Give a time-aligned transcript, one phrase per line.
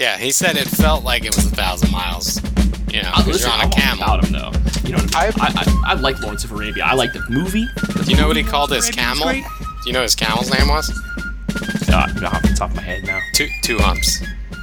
[0.00, 2.40] Yeah, he said it felt like it was a thousand miles.
[2.90, 4.02] You know, I, 'cause listen, you're on I'm a all camel.
[4.04, 4.52] about him though.
[4.88, 5.34] You know what I mean?
[5.40, 6.84] I, I, I like Lawrence of Arabia.
[6.84, 7.66] I like the movie.
[7.76, 9.28] The Do you know what he called his camel?
[9.28, 9.42] is Do
[9.86, 10.88] you know what his camel's name was?
[10.88, 11.90] great.
[11.90, 13.20] Uh, not off the top of my head now.
[13.34, 14.20] Two two humps.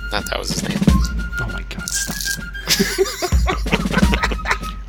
[0.09, 0.79] Thought that was his name.
[1.39, 3.53] Oh my god, stop.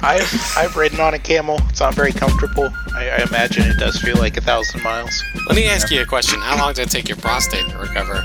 [0.00, 1.58] I've I've ridden on a camel.
[1.68, 2.70] It's not very comfortable.
[2.94, 5.22] I, I imagine it does feel like a thousand miles.
[5.46, 6.40] Let me ask you a question.
[6.40, 8.24] How long did it take your prostate to recover?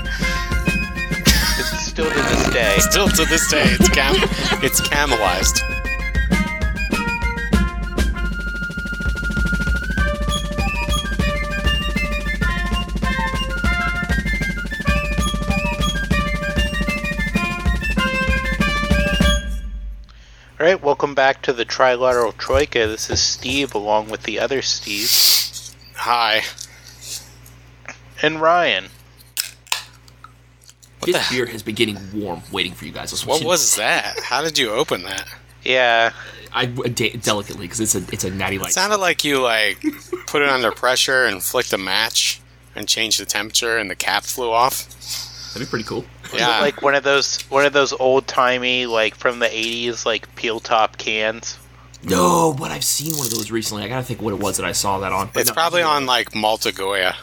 [1.94, 2.76] Still to this day.
[2.80, 4.16] Still to this day, it's cam
[4.64, 5.62] it's camelized.
[20.58, 22.88] All right, welcome back to the Trilateral Troika.
[22.88, 25.12] This is Steve, along with the other Steve
[25.94, 26.42] Hi.
[28.20, 28.86] and Ryan.
[31.06, 33.10] His the- beer has been getting warm, waiting for you guys.
[33.10, 34.18] That's What was that?
[34.22, 35.26] How did you open that?
[35.62, 36.12] Yeah,
[36.52, 38.70] I de- delicately because it's a it's a natty light.
[38.70, 39.80] It sounded like you like
[40.26, 42.40] put it under pressure and flicked a match
[42.76, 44.88] and changed the temperature and the cap flew off.
[45.54, 46.04] That'd be pretty cool.
[46.34, 46.60] Yeah.
[46.60, 50.60] like one of those one of those old timey like from the '80s like peel
[50.60, 51.58] top cans.
[52.02, 53.82] No, but I've seen one of those recently.
[53.84, 55.30] I gotta think what it was that I saw that on.
[55.32, 57.16] But It's no, probably on like Malta Goya.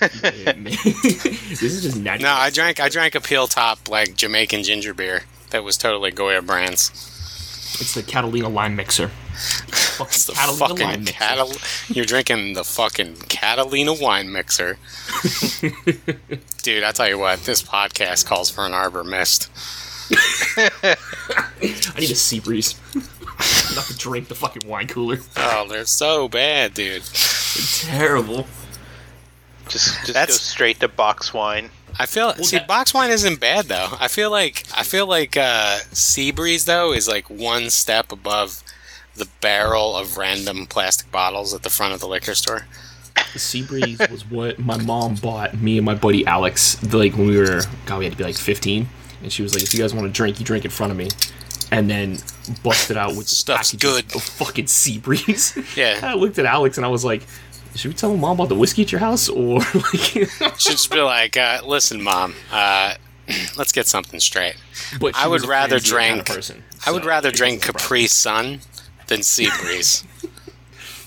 [0.00, 1.96] This is just.
[1.98, 6.10] No, I drank I drank a peel top like Jamaican ginger beer that was totally
[6.10, 6.90] Goya brands.
[7.80, 9.10] It's the Catalina lime mixer.
[9.32, 11.12] It's the Catalina fucking lime mixer.
[11.14, 11.52] Catal-
[11.88, 14.76] You're drinking the fucking Catalina wine mixer.
[16.62, 19.48] Dude, I tell you what, this podcast calls for an Arbor Mist.
[20.58, 20.96] I
[21.62, 22.74] need a sea breeze.
[23.74, 25.18] Not to drink the fucking wine cooler.
[25.36, 27.04] Oh, they're so bad, dude.
[27.04, 28.46] Terrible.
[29.70, 31.70] Just just go straight to box wine.
[31.98, 33.88] I feel see that- box wine isn't bad though.
[33.98, 38.62] I feel like I feel like uh, Sea Breeze though is like one step above
[39.16, 42.66] the barrel of random plastic bottles at the front of the liquor store.
[43.32, 46.82] The sea breeze was what my mom bought me and my buddy Alex.
[46.92, 48.88] Like when we were, God, we had to be like 15,
[49.22, 50.96] and she was like, "If you guys want to drink, you drink in front of
[50.96, 51.08] me."
[51.72, 52.18] And then
[52.64, 54.04] busted out with this Stuff's good.
[54.14, 55.56] of fucking sea breeze.
[55.76, 56.00] Yeah.
[56.02, 57.22] I looked at Alex and I was like,
[57.74, 61.00] "Should we tell mom about the whiskey at your house, or like?" Should just be
[61.00, 62.94] like, uh, listen, mom, uh,
[63.56, 64.56] let's get something straight.
[65.00, 67.72] But I would rather Franzia kind of drink- person, I would rather drink wasn't a
[67.72, 67.82] problem.
[67.82, 68.60] Capri Sun
[69.06, 70.04] than Sea Breeze,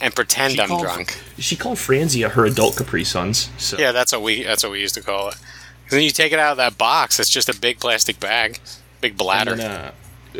[0.01, 1.17] and pretend She I'm called- drunk.
[1.37, 3.49] She called Franzia her adult Capri Suns.
[3.57, 5.35] So Yeah, that's what we that's what we used to call it.
[5.89, 8.59] then you take it out of that box, it's just a big plastic bag,
[9.01, 9.55] big bladder.
[9.55, 9.91] Then, uh,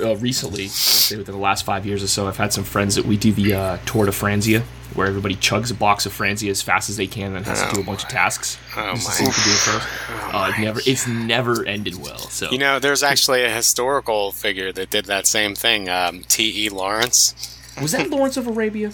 [0.02, 2.96] uh, recently, I'd say within the last five years or so, I've had some friends
[2.96, 4.62] that we do the uh, Tour de Franzia,
[4.96, 7.74] where everybody chugs a box of Franzia as fast as they can and has to
[7.76, 8.58] do a bunch of tasks.
[8.76, 9.14] Oh Just my.
[9.14, 10.34] see who can it.
[10.36, 12.18] Uh, it never, it's never ended well.
[12.18, 15.90] So You know, there's actually a historical figure that did that same thing.
[15.90, 16.66] Um, T.
[16.66, 16.70] E.
[16.70, 17.58] Lawrence.
[17.82, 18.92] was that Lawrence of Arabia?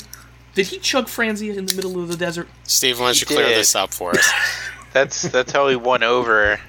[0.55, 2.47] Did he chug Franzia in the middle of the desert?
[2.63, 3.57] Steve, why don't He you clear did.
[3.57, 4.31] this up for us?
[4.93, 6.59] That's that's how he won over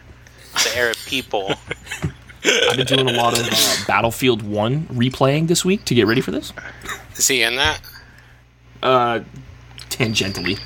[0.53, 1.55] the Arab people.
[2.45, 6.21] I've been doing a lot of uh, Battlefield One replaying this week to get ready
[6.21, 6.53] for this.
[7.17, 7.81] Is he in that?
[8.83, 9.21] Uh,
[9.91, 10.59] tangentially,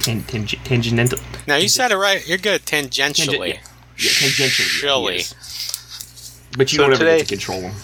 [0.00, 1.18] Tan- tang- tangential.
[1.48, 2.26] No, you said it right.
[2.28, 2.62] You're good.
[2.66, 3.24] Tangentially.
[3.26, 3.60] Tangent- yeah.
[3.98, 4.50] Yeah, tangentially.
[4.80, 5.16] Surely.
[5.16, 6.40] yes.
[6.56, 7.74] But you So don't ever today- get to control them.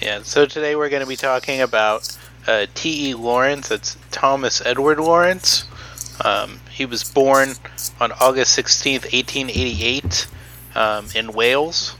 [0.00, 0.22] Yeah.
[0.22, 3.10] So today we're going to be talking about uh, T.
[3.10, 3.14] E.
[3.14, 3.68] Lawrence.
[3.68, 5.64] That's Thomas Edward Lawrence.
[6.24, 7.50] Um, he was born
[8.00, 10.28] on August sixteenth, eighteen eighty-eight,
[10.74, 11.96] um, in Wales.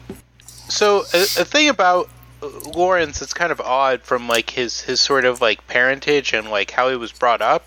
[0.68, 2.08] So a, a thing about
[2.42, 6.50] uh, Lawrence that's kind of odd from like his his sort of like parentage and
[6.50, 7.66] like how he was brought up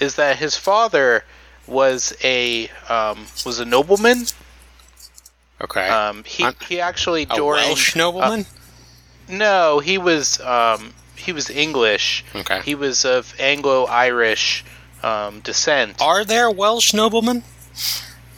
[0.00, 1.24] is that his father
[1.66, 4.24] was a um, was a nobleman.
[5.60, 5.88] Okay.
[5.88, 8.46] Um, he I'm- he actually a during Welsh nobleman?
[9.28, 12.24] no, he was um, he was English.
[12.34, 12.60] okay.
[12.62, 14.64] He was of Anglo-Irish
[15.02, 16.00] um, descent.
[16.00, 17.42] Are there Welsh noblemen?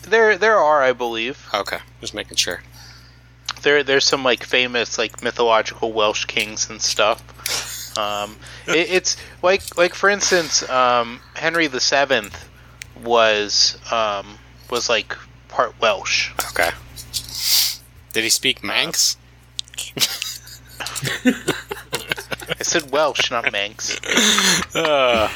[0.03, 1.49] There there are, I believe.
[1.53, 1.79] Okay.
[2.01, 2.63] Just making sure.
[3.63, 7.23] There there's some like famous like mythological Welsh kings and stuff.
[7.99, 12.49] Um, it, it's like like for instance, um, Henry the Seventh
[13.03, 14.39] was um,
[14.71, 15.17] was like
[15.49, 16.33] part Welsh.
[16.51, 16.71] Okay.
[18.13, 19.17] Did he speak Manx?
[22.51, 23.97] I said Welsh, not Manx.
[24.75, 25.31] Uh,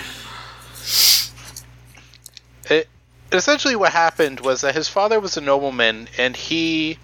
[2.70, 2.88] it,
[3.32, 6.98] essentially what happened was that his father was a nobleman and he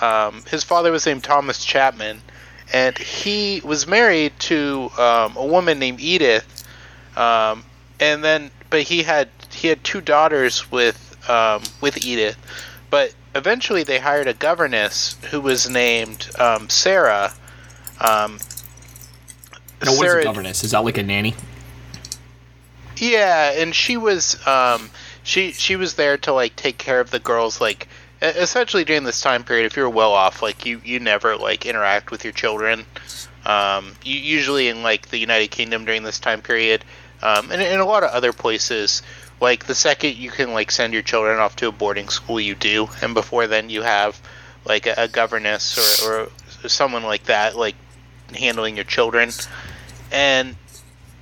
[0.00, 2.20] um, his father was named thomas chapman
[2.72, 6.64] and he was married to um, a woman named edith
[7.16, 7.64] um,
[8.00, 12.36] and then but he had he had two daughters with um, with edith
[12.90, 17.32] but eventually they hired a governess who was named um, Sarah.
[18.00, 18.38] Um,
[19.82, 20.64] Now, what is Sarah- a governess?
[20.64, 21.34] Is that like a nanny?
[22.96, 24.88] Yeah, and she was um
[25.22, 27.88] she she was there to like take care of the girls like
[28.22, 32.10] essentially during this time period if you're well off like you you never like interact
[32.10, 32.84] with your children.
[33.44, 36.84] Um you, usually in like the United Kingdom during this time period
[37.22, 39.02] um and in a lot of other places
[39.40, 42.54] like the second you can like send your children off to a boarding school you
[42.54, 44.20] do and before then you have
[44.64, 47.76] like a, a governess or or someone like that like
[48.34, 49.30] handling your children
[50.10, 50.56] and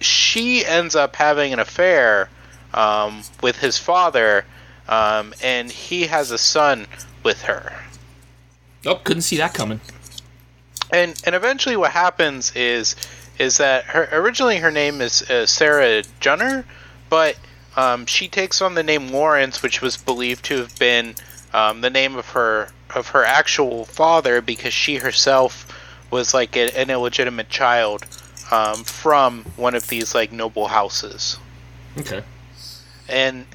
[0.00, 2.28] she ends up having an affair
[2.72, 4.44] um, with his father,
[4.88, 6.86] um, and he has a son
[7.22, 7.84] with her.
[8.86, 9.80] Oh, couldn't see that coming.
[10.92, 12.94] And and eventually, what happens is
[13.38, 16.64] is that her originally her name is uh, Sarah Junner,
[17.08, 17.36] but
[17.76, 21.14] um, she takes on the name Lawrence, which was believed to have been
[21.52, 25.66] um, the name of her of her actual father because she herself
[26.10, 28.06] was like a, an illegitimate child
[28.50, 31.38] um, from one of these like noble houses.
[31.98, 32.22] Okay.
[33.08, 33.46] and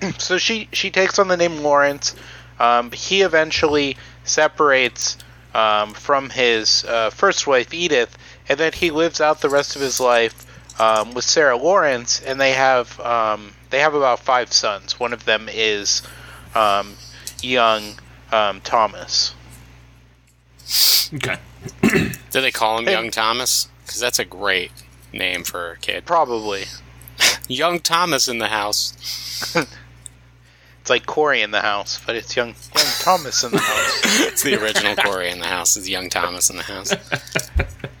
[0.18, 2.14] so she she takes on the name Lawrence.
[2.58, 5.18] Um, he eventually separates
[5.54, 8.16] um, from his uh, first wife Edith,
[8.48, 10.46] and then he lives out the rest of his life
[10.80, 14.98] um, with Sarah Lawrence, and they have um, they have about five sons.
[15.00, 16.02] One of them is
[16.54, 16.94] um,
[17.42, 17.94] young
[18.32, 19.34] um, Thomas.
[21.14, 21.36] Okay.
[21.82, 22.92] Do they call him Hey.
[22.92, 23.68] Young Thomas?
[23.84, 24.72] Because that's a great
[25.12, 26.04] name for a kid.
[26.04, 26.64] Probably
[27.48, 28.92] Young Thomas in the house.
[30.86, 34.02] it's like Cory in the house, but it's young young Thomas in the house.
[34.28, 35.76] It's the original Cory in the house.
[35.76, 36.94] It's Young Thomas in the house.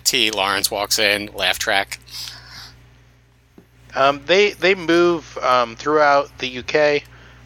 [0.04, 0.30] T.
[0.30, 1.98] Lawrence walks in, laugh track.
[3.96, 7.02] Um, they they move um, throughout the UK,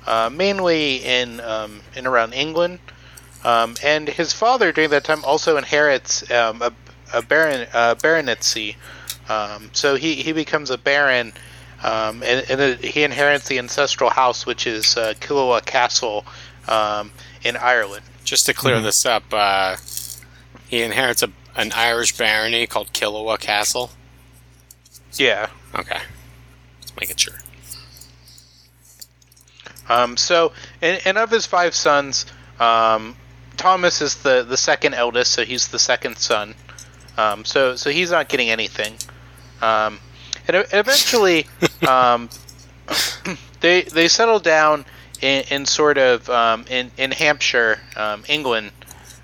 [0.07, 2.79] uh, mainly in um, in around England,
[3.43, 6.71] um, and his father during that time also inherits um, a,
[7.15, 8.77] a baron a baronetcy.
[9.31, 11.33] Um, so he, he becomes a baron,
[11.83, 16.25] um, and, and uh he inherits the ancestral house, which is uh, Killua Castle
[16.69, 17.11] um,
[17.43, 18.05] in Ireland.
[18.25, 19.77] Just to clear this up, uh,
[20.69, 23.91] he inherits a, an Irish barony called Killua Castle.
[25.15, 25.49] Yeah.
[25.75, 25.99] Okay.
[26.81, 27.35] Just making sure.
[29.89, 32.27] Um, so, and, and of his five sons,
[32.61, 33.17] um,
[33.57, 36.55] Thomas is the, the second eldest, so he's the second son.
[37.17, 38.95] Um, so, so he's not getting anything.
[39.61, 39.99] Um,
[40.55, 41.47] and eventually,
[41.89, 42.29] um,
[43.61, 44.85] they they settle down
[45.21, 48.73] in, in sort of um, in in Hampshire, um, England,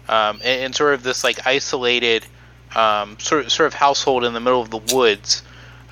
[0.09, 2.27] um, in, in sort of this like isolated
[2.75, 5.43] um, sort of, sort of household in the middle of the woods,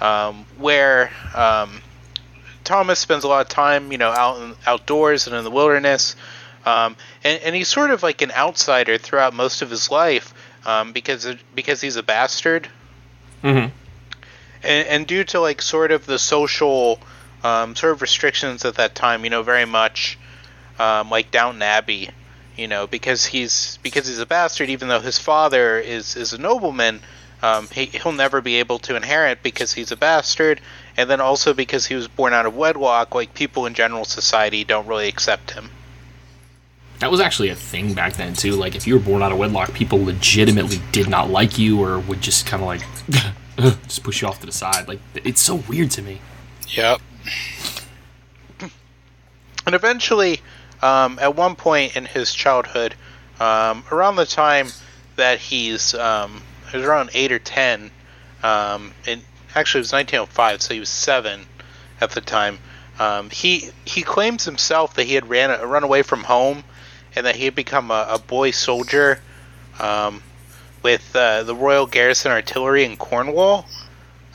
[0.01, 1.81] um, where um,
[2.63, 6.17] Thomas spends a lot of time, you know, out in, outdoors and in the wilderness,
[6.65, 10.35] um, and, and he's sort of like an outsider throughout most of his life
[10.67, 12.69] um, because because he's a bastard,
[13.45, 13.77] Mm-hmm.
[14.65, 16.99] And, and due to like sort of the social
[17.43, 20.19] um, sort of restrictions at that time, you know, very much
[20.79, 22.11] um, like Downton Abbey,
[22.57, 26.39] you know, because he's because he's a bastard, even though his father is is a
[26.39, 27.01] nobleman.
[27.43, 30.63] Um, he, he'll never be able to inherit because he's a bastard,
[30.97, 33.15] and then also because he was born out of wedlock.
[33.15, 35.71] Like people in general society don't really accept him.
[37.01, 38.53] That was actually a thing back then too.
[38.53, 41.99] Like if you were born out of wedlock, people legitimately did not like you or
[41.99, 44.89] would just kind of like just push you off to the side.
[44.89, 46.21] Like it's so weird to me.
[46.69, 47.01] Yep.
[49.67, 50.41] And eventually,
[50.83, 52.95] um, at one point in his childhood,
[53.41, 54.69] um, around the time
[55.17, 57.91] that he's, um, he was around eight or ten,
[58.43, 59.23] um, and
[59.55, 61.47] actually it was 1905, so he was seven
[62.01, 62.59] at the time.
[62.99, 66.63] Um, he he claims himself that he had ran run away from home,
[67.17, 69.21] and that he had become a, a boy soldier
[69.81, 70.23] um,
[70.85, 73.67] with uh, the Royal Garrison Artillery in Cornwall.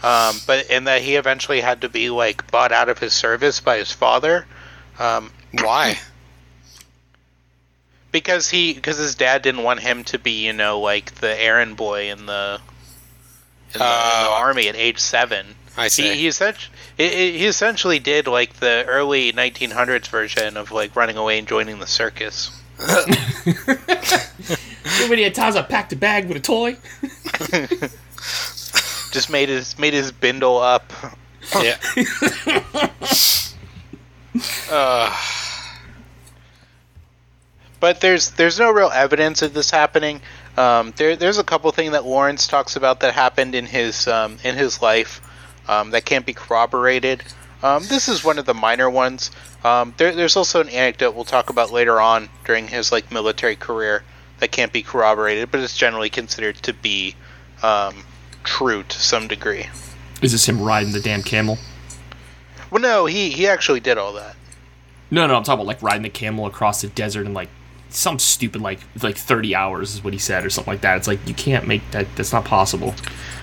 [0.04, 3.62] Um, but and that he eventually had to be like bought out of his service
[3.62, 4.46] by his father.
[4.98, 5.98] Um, Why?
[8.12, 11.78] because he because his dad didn't want him to be you know like the errand
[11.78, 12.60] boy in the
[13.74, 14.38] in the, in the Oh.
[14.40, 15.46] army at age seven.
[15.78, 16.04] I see.
[16.10, 21.38] He he, essentially, he essentially did like the early 1900s version of like running away
[21.38, 22.50] and joining the circus.
[24.98, 26.78] Too many times I packed a bag with a toy.
[29.12, 30.92] Just made his made his bindle up.
[31.62, 31.78] yeah.
[34.72, 35.16] uh,
[37.80, 40.22] But there's there's no real evidence of this happening.
[40.58, 44.38] Um, there there's a couple thing that Lawrence talks about that happened in his um,
[44.44, 45.22] in his life
[45.68, 47.24] um, that can't be corroborated.
[47.64, 49.32] Um, this is one of the minor ones.
[49.64, 53.56] Um, there, there's also an anecdote we'll talk about later on during his like military
[53.56, 54.04] career
[54.40, 57.16] that can't be corroborated, but it's generally considered to be
[57.64, 58.04] um,
[58.44, 59.68] true to some degree.
[60.22, 61.58] Is this him riding the damn camel?
[62.72, 64.36] Well, no, he he actually did all that.
[65.12, 67.50] No, no, I'm talking about like riding the camel across the desert in like
[67.90, 70.98] some stupid like like 30 hours is what he said or something like that.
[70.98, 72.08] It's like you can't make that.
[72.16, 72.94] That's not possible.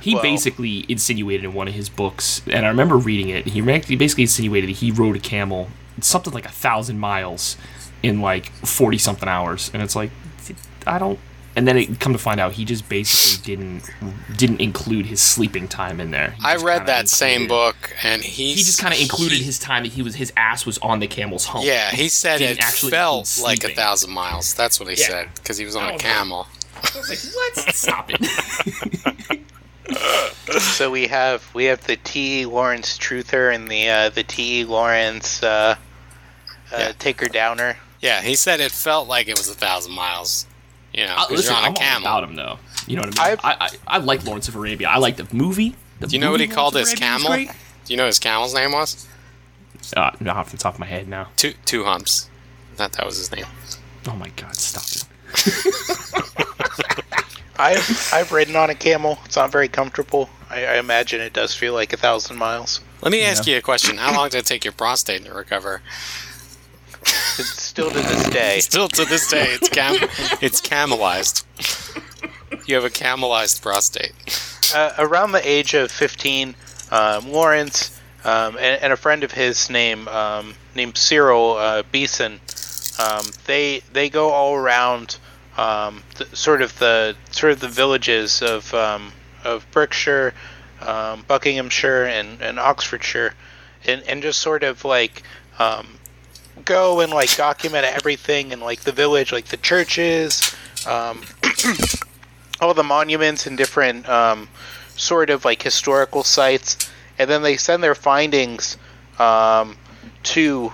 [0.01, 3.47] He Well- basically insinuated in one of his books, and I remember reading it.
[3.47, 5.69] He he basically insinuated that he rode a camel
[6.01, 7.57] something like a thousand miles
[8.03, 10.11] in like 40 something hours, and it's like
[10.87, 11.19] I don't.
[11.57, 13.83] And then it come to find out he just basically didn't
[14.37, 16.33] didn't include his sleeping time in there.
[16.33, 19.59] He I read kinda that same book, and he He just kind of included his
[19.59, 21.65] time that he was his ass was on the camel's hump.
[21.65, 24.53] Yeah, he said it actually felt like a thousand miles.
[24.53, 25.07] That's what he Yeah.
[25.09, 25.99] said because he was on a don't know.
[26.03, 26.47] camel.
[26.75, 27.75] I was like, what?
[27.75, 29.41] Stop it.
[30.61, 32.43] So we have we have the T.
[32.43, 34.61] E Lawrence truther and the uh, the T.
[34.61, 35.77] E Lawrence uh,
[36.73, 36.93] uh, Yeah.
[36.99, 37.77] taker downer.
[38.01, 40.47] Yeah, he said it felt like it was a thousand miles.
[40.97, 42.09] You know, because listen, you're on I'm a all camel.
[42.09, 42.59] about him though.
[42.87, 43.39] You know what I mean?
[43.45, 44.89] I, I I like Lawrence of Arabia.
[44.89, 45.75] I like the movie.
[46.01, 47.55] The Do you know what he movie called Lawrence his of Arabia was camel?
[47.85, 49.07] Do you know his camel's name was?
[49.97, 51.29] Uh, not off the top of my head now.
[51.37, 52.29] Two two humps.
[52.73, 53.45] I thought that was his name.
[54.09, 55.05] Oh my god, stop it.
[57.59, 59.19] I've I've ridden on a camel.
[59.25, 60.29] It's not very comfortable.
[60.51, 62.81] I, I imagine it does feel like a thousand miles.
[63.03, 63.97] Let me ask you a question.
[63.99, 65.83] How long did it take your prostate to recover?
[67.39, 68.61] It's still to this day.
[68.61, 69.95] Still to this day, it's cam
[70.41, 71.45] it's camelized.
[72.67, 74.13] You have a camelized prostate.
[74.75, 76.55] uh, around the age of 15,
[76.91, 82.41] um, Lawrence um, and, and a friend of his named um, named Cyril uh, Beeson,
[82.99, 85.19] um, they they go all around
[85.57, 89.13] um, the, sort of the sort of the villages of um,
[89.45, 90.35] of Berkshire,
[90.81, 93.35] um, Buckinghamshire, and, and Oxfordshire,
[93.85, 95.23] and, and just sort of like
[95.59, 95.96] um,
[96.65, 100.55] go and like document everything in like the village, like the churches.
[100.87, 101.23] Um,
[102.61, 104.49] all the monuments and different um,
[104.97, 108.77] sort of like historical sites, and then they send their findings
[109.19, 109.77] um,
[110.23, 110.73] to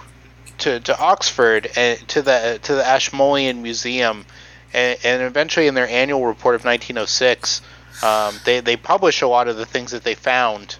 [0.59, 4.25] to to Oxford and to the to the Ashmolean Museum,
[4.73, 7.63] and, and eventually in their annual report of 1906,
[8.03, 10.77] um, they they publish a lot of the things that they found,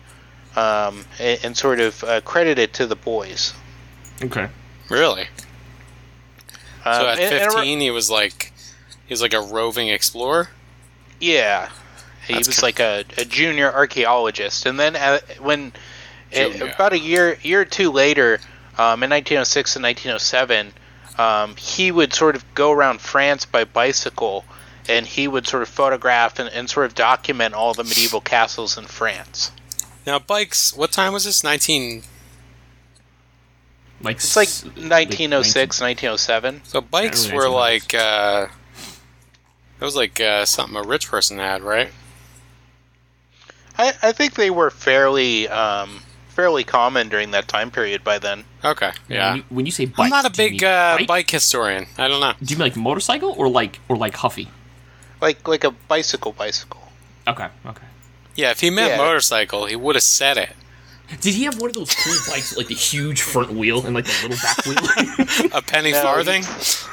[0.57, 3.55] um, and, and sort of uh, credit it to the boys.
[4.23, 4.49] Okay.
[4.93, 5.29] Really?
[6.85, 8.53] Um, So at and- and ar- 15, he was like
[9.07, 10.51] he was like a roving explorer.
[11.21, 11.69] Yeah,
[12.27, 15.73] he That's was kind like a, a junior archaeologist, and then uh, when
[16.33, 16.67] Junior.
[16.73, 18.41] about a year year or two later,
[18.79, 20.73] um, in 1906 and 1907,
[21.19, 24.45] um, he would sort of go around France by bicycle,
[24.89, 28.77] and he would sort of photograph and, and sort of document all the medieval castles
[28.77, 29.53] in France.
[30.07, 30.75] Now bikes.
[30.75, 31.45] What time was this?
[31.45, 32.03] 19.
[34.03, 36.63] Like It's like s- 1906, 1907.
[36.65, 38.49] So bikes were like uh,
[39.81, 41.91] it was like uh, something a rich person had, right?
[43.79, 48.45] I, I think they were fairly um, fairly common during that time period by then.
[48.65, 49.35] Okay, When yeah.
[49.37, 51.07] you, when you say bike, I'm not a big uh, bike?
[51.07, 51.87] bike historian.
[51.99, 52.33] I don't know.
[52.43, 54.49] Do you mean like motorcycle or like or like Huffy?
[55.21, 56.83] Like like a bicycle bicycle.
[57.27, 57.47] Okay.
[57.67, 57.87] Okay.
[58.35, 58.97] Yeah, if he meant Yeah.
[58.99, 60.51] motorcycle, he would have said it.
[61.21, 64.07] Did he have one of those cool bikes, like the huge front wheel and like
[64.07, 65.51] the little back wheel?
[65.55, 66.43] A penny No, farthing.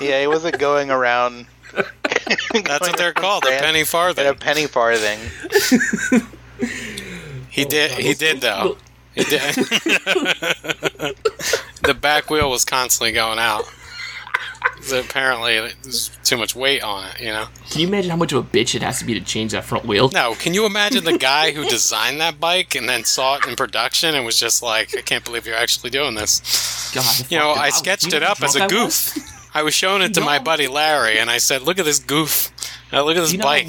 [0.05, 1.47] Yeah, he wasn't going around.
[1.73, 3.45] That's what they're called.
[3.45, 4.27] A penny farthing.
[4.27, 5.19] a penny farthing.
[7.49, 7.91] He did.
[7.91, 8.77] He did though.
[9.15, 9.55] He did.
[11.83, 13.63] the back wheel was constantly going out.
[14.81, 17.19] So apparently, there's too much weight on it.
[17.19, 17.47] You know.
[17.69, 19.65] Can you imagine how much of a bitch it has to be to change that
[19.65, 20.09] front wheel?
[20.09, 23.55] No, can you imagine the guy who designed that bike and then saw it in
[23.55, 27.51] production and was just like, "I can't believe you're actually doing this." God, You know,
[27.51, 29.13] I sketched it up as a drunk I was?
[29.13, 29.35] goof.
[29.53, 31.99] I was showing it to You my buddy Larry, and I said, "Look at this
[31.99, 32.49] goof.
[32.91, 33.45] Uh, look at this Do you know?
[33.45, 33.67] bike."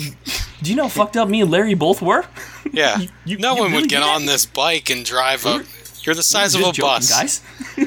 [0.62, 2.24] Do you know how fucked up me and Larry both were?
[2.72, 5.62] Yeah, you- no you one really would get on this bike and drive up.
[6.02, 7.10] You're the size of a joking, bus.
[7.10, 7.40] guys.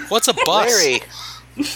[0.10, 0.46] What's a bus?
[0.72, 1.02] Larry,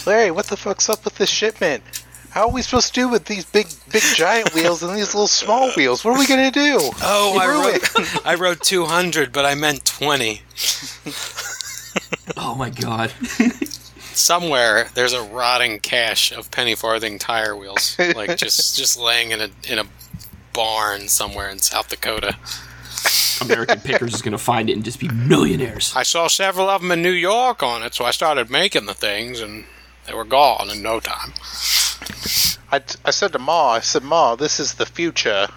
[0.06, 1.82] Larry, what the fuck's up with this shipment?
[2.30, 5.26] How are we supposed to do with these big, big giant wheels and these little
[5.26, 6.04] small wheels?
[6.04, 6.78] What are we gonna do?
[7.02, 10.42] Oh, You I wrote, I wrote 200, but I meant 20.
[12.36, 13.12] Oh my god.
[14.12, 19.40] Somewhere there's a rotting cache of penny farthing tire wheels, like just just laying in
[19.40, 19.84] a in a
[20.52, 22.36] barn somewhere in South Dakota.
[23.40, 25.92] American Pickers is gonna find it and just be millionaires.
[25.94, 28.94] I saw several of them in New York on it, so I started making the
[28.94, 29.64] things, and
[30.06, 31.32] they were gone in no time.
[32.70, 35.48] I, I said to Ma, I said, Ma, this is the future.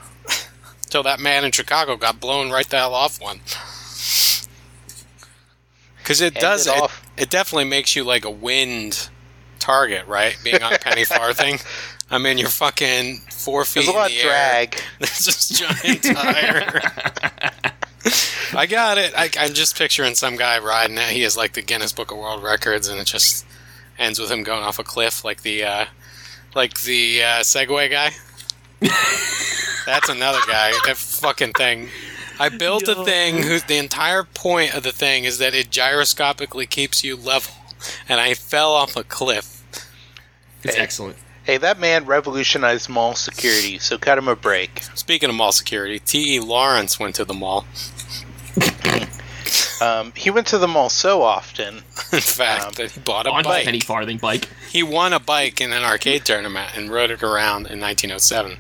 [0.90, 3.40] Till that man in Chicago got blown right the hell off one.
[5.98, 6.68] Because it End does.
[6.68, 9.10] it It, it definitely makes you like a wind
[9.60, 10.38] target, right?
[10.44, 11.60] Being on penny farthing.
[12.12, 14.34] I mean, you're fucking four feet There's a lot in of the air.
[14.70, 14.82] drag.
[15.00, 16.82] There's this giant tire.
[18.54, 19.14] I got it.
[19.16, 21.04] I, I'm just picturing some guy riding it.
[21.10, 23.46] He has like the Guinness Book of World Records, and it just
[23.98, 25.86] ends with him going off a cliff, like the uh,
[26.54, 28.10] like the uh, Segway guy.
[29.86, 30.72] That's another guy.
[30.86, 31.90] That fucking thing.
[32.40, 36.68] I built a thing whose the entire point of the thing is that it gyroscopically
[36.68, 37.54] keeps you level,
[38.10, 39.64] and I fell off a cliff.
[40.64, 40.82] It's Hey.
[40.82, 41.18] excellent.
[41.52, 44.84] Hey, that man revolutionized mall security, so cut him a break.
[44.96, 46.36] Speaking of mall security, T.
[46.36, 46.40] E.
[46.40, 47.66] Lawrence went to the mall.
[49.82, 51.78] Um, he went to the mall so often.
[52.14, 53.66] In fact, Um, that he bought a On bike.
[53.66, 54.48] penny farthing bike.
[54.72, 58.52] He won a bike in an arcade tournament and rode it around in 1907.
[58.52, 58.56] Uh,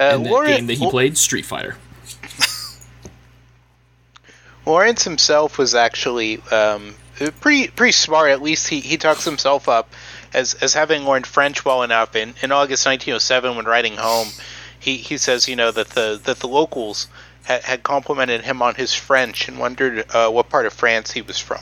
[0.00, 1.76] and that Lawrence, game that he played, Street Fighter.
[4.66, 6.96] Lawrence himself was actually um,
[7.40, 8.30] pretty pretty smart.
[8.30, 9.92] At least he, he talks himself up
[10.32, 12.14] as as having learned French well enough.
[12.16, 14.28] In, in August 1907, when writing home,
[14.78, 17.08] he, he says you know that the that the locals
[17.44, 21.22] had, had complimented him on his French and wondered uh, what part of France he
[21.22, 21.60] was from.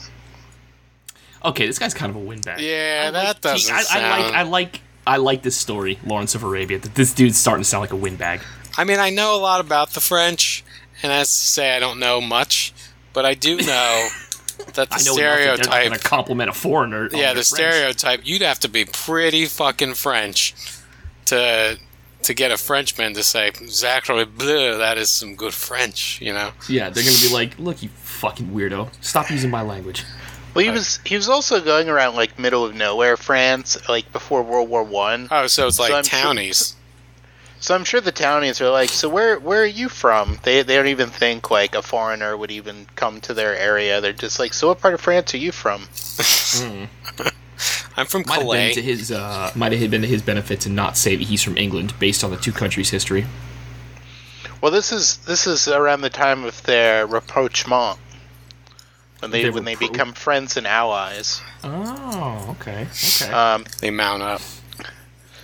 [1.45, 2.61] Okay, this guy's kind of a windbag.
[2.61, 4.35] Yeah, I that like- doesn't I, I sound- like.
[4.35, 4.81] I like.
[5.07, 6.79] I like this story, Lawrence of Arabia.
[6.79, 8.43] That this dude's starting to sound like a windbag.
[8.77, 10.63] I mean, I know a lot about the French,
[11.03, 12.75] and as to say, I don't know much,
[13.15, 14.09] but I do know
[14.75, 15.89] that the I know enough that they're stereotype.
[15.89, 17.05] going to compliment a foreigner.
[17.05, 17.47] on Yeah, their the French.
[17.47, 18.21] stereotype.
[18.25, 20.55] You'd have to be pretty fucking French
[21.27, 21.79] to
[22.23, 26.51] to get a Frenchman to say "Sacre bleu." That is some good French, you know.
[26.69, 28.91] Yeah, they're going to be like, "Look, you fucking weirdo!
[29.01, 30.05] Stop using my language."
[30.55, 34.43] Well, he was he was also going around like middle of nowhere France, like before
[34.43, 35.29] World War One.
[35.31, 36.75] Oh, so it's like I'm sure- townies.
[37.61, 40.39] So I'm sure the townies are like, so where where are you from?
[40.45, 44.01] They they don't even think like a foreigner would even come to their area.
[44.01, 45.89] They're just like, so what part of France are you from?
[47.97, 48.83] I'm from Might have been to Calais.
[48.83, 51.95] his uh, might have been to his benefit to not say that he's from England,
[51.99, 53.27] based on the two countries' history.
[54.61, 57.99] Well, this is this is around the time of their rapprochement
[59.19, 61.43] when they Their when they rappro- become friends and allies.
[61.65, 63.33] Oh, okay, okay.
[63.33, 64.41] Um, They mount up.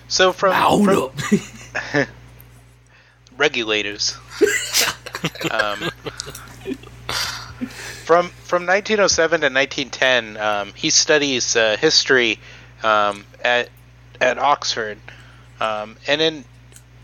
[0.07, 1.14] so from, Mount from up.
[3.37, 4.17] regulators.
[5.51, 5.91] um,
[8.05, 12.39] from from 1907 to 1910, um, he studies uh, history
[12.83, 13.69] um, at
[14.21, 14.99] at Oxford,
[15.61, 16.45] um, and in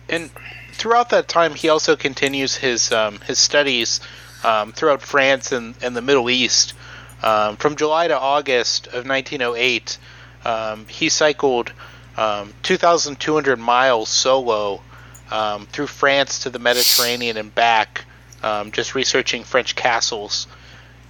[0.08, 0.30] in
[0.72, 4.00] throughout that time, he also continues his um, his studies
[4.44, 6.74] um, throughout France and, and the Middle East.
[7.20, 9.98] From July to August of 1908,
[10.44, 11.72] um, he cycled
[12.20, 14.82] um, 2,200 miles solo
[15.30, 18.04] um, through France to the Mediterranean and back,
[18.42, 20.46] um, just researching French castles.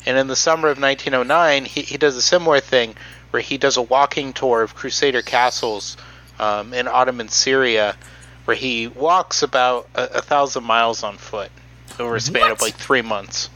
[0.07, 2.95] And in the summer of 1909, he, he does a similar thing
[3.31, 5.97] where he does a walking tour of Crusader castles
[6.39, 7.97] um, in Ottoman Syria,
[8.45, 11.51] where he walks about a, a thousand miles on foot
[11.99, 13.51] over a span of like three months.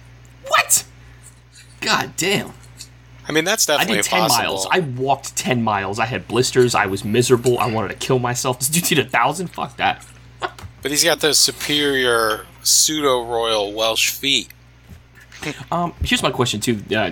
[0.48, 0.84] what?
[1.80, 2.52] God damn!
[3.26, 4.54] I mean, that's definitely I definitely did ten possible.
[4.54, 4.66] miles.
[4.70, 5.98] I walked ten miles.
[5.98, 6.74] I had blisters.
[6.74, 7.58] I was miserable.
[7.58, 8.58] I wanted to kill myself.
[8.58, 9.48] This dude did a thousand.
[9.48, 10.04] Fuck that.
[10.82, 14.48] But he's got those superior pseudo royal Welsh feet.
[15.70, 16.80] Um, here's my question too.
[16.90, 17.10] Uh,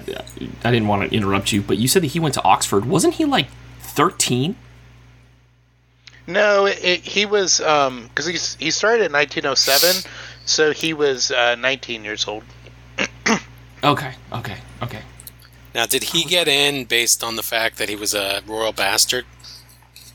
[0.65, 2.87] I didn't want to interrupt you, but you said that he went to Oxford.
[2.87, 3.49] Wasn't he like
[3.81, 4.57] thirteen?
[6.27, 10.11] No, it, it, he was because he's he started in 1907,
[10.47, 12.45] so he was uh, 19 years old.
[13.85, 15.01] Okay, okay, okay.
[15.75, 19.25] Now, did he get in based on the fact that he was a royal bastard?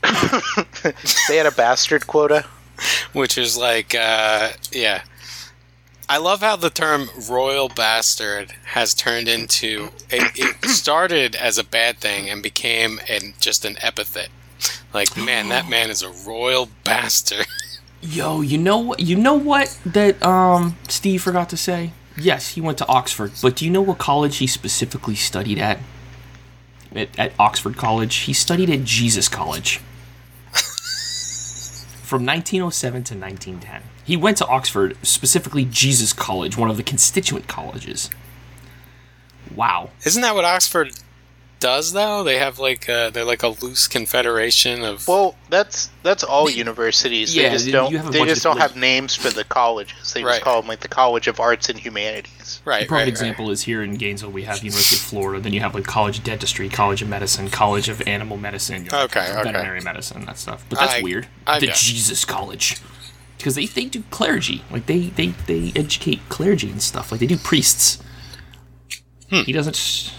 [1.28, 2.46] They had a bastard quota.
[3.12, 5.02] Which is like, uh, yeah.
[6.08, 9.90] I love how the term royal bastard has turned into.
[10.10, 14.28] It, it started as a bad thing and became an, just an epithet.
[14.94, 17.46] Like, man, that man is a royal bastard.
[18.00, 19.00] Yo, you know what?
[19.00, 21.92] You know what that um Steve forgot to say?
[22.18, 25.78] Yes, he went to Oxford, but do you know what college he specifically studied at?
[26.94, 29.80] At, at Oxford College, he studied at Jesus College.
[32.02, 33.82] From 1907 to 1910.
[34.04, 38.08] He went to Oxford, specifically Jesus College, one of the constituent colleges.
[39.54, 39.90] Wow.
[40.06, 40.92] Isn't that what Oxford
[41.60, 42.22] does, though?
[42.24, 45.06] They have like, uh, they're like a loose confederation of.
[45.08, 47.34] Well, that's that's all universities.
[47.34, 47.92] yeah, they just you don't.
[47.94, 50.12] have They just don't like- have names for the colleges.
[50.12, 50.32] They Right.
[50.34, 52.60] just call them like the College of Arts and Humanities.
[52.64, 53.08] right, The prime right, right.
[53.08, 55.40] example is here in Gainesville, we have University of Florida.
[55.42, 58.90] Then you have like College of Dentistry, College of Medicine, College of Animal Medicine, you
[58.90, 59.42] know, Okay, okay.
[59.42, 60.64] veterinary medicine, that stuff.
[60.68, 61.26] But that's I- weird.
[61.46, 61.76] I the get.
[61.76, 62.76] Jesus College,
[63.36, 67.10] because they, they do clergy, like they, they they educate clergy and stuff.
[67.12, 67.98] Like they do priests.
[69.30, 70.12] He doesn't.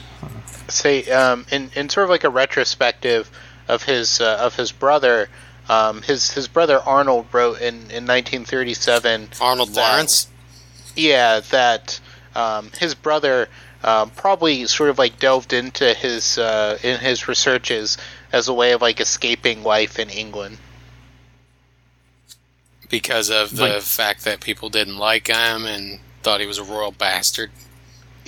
[0.69, 3.29] Say um, in in sort of like a retrospective
[3.67, 5.29] of his uh, of his brother.
[5.69, 9.29] Um, his his brother Arnold wrote in, in 1937.
[9.39, 10.27] Arnold That- Lawrence.
[10.95, 11.99] Yeah, that
[12.35, 13.47] um, his brother
[13.83, 17.97] um, probably sort of like delved into his uh, in his researches
[18.33, 20.57] as a way of like escaping life in England.
[22.89, 26.63] because of the Like- fact that people didn't like him and thought he was a
[26.63, 27.51] royal bastard.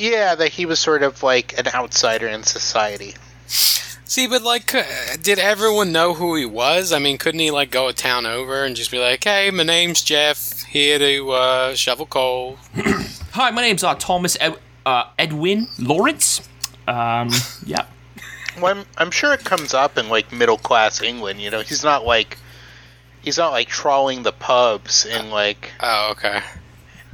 [0.01, 3.13] Yeah, that he was sort of like an outsider in society.
[3.45, 4.73] See, but like,
[5.21, 6.91] did everyone know who he was?
[6.91, 9.61] I mean, couldn't he like go a town over and just be like, "Hey, my
[9.61, 12.57] name's Jeff, here to uh, shovel coal."
[13.33, 16.49] Hi, my name's uh, Thomas Ed- uh, Edwin Lawrence.
[16.87, 17.29] Um,
[17.65, 17.85] yeah.
[18.59, 21.39] Well, I'm, I'm sure it comes up in like middle class England.
[21.39, 22.39] You know, he's not like
[23.21, 26.41] he's not like trawling the pubs in like Oh, okay.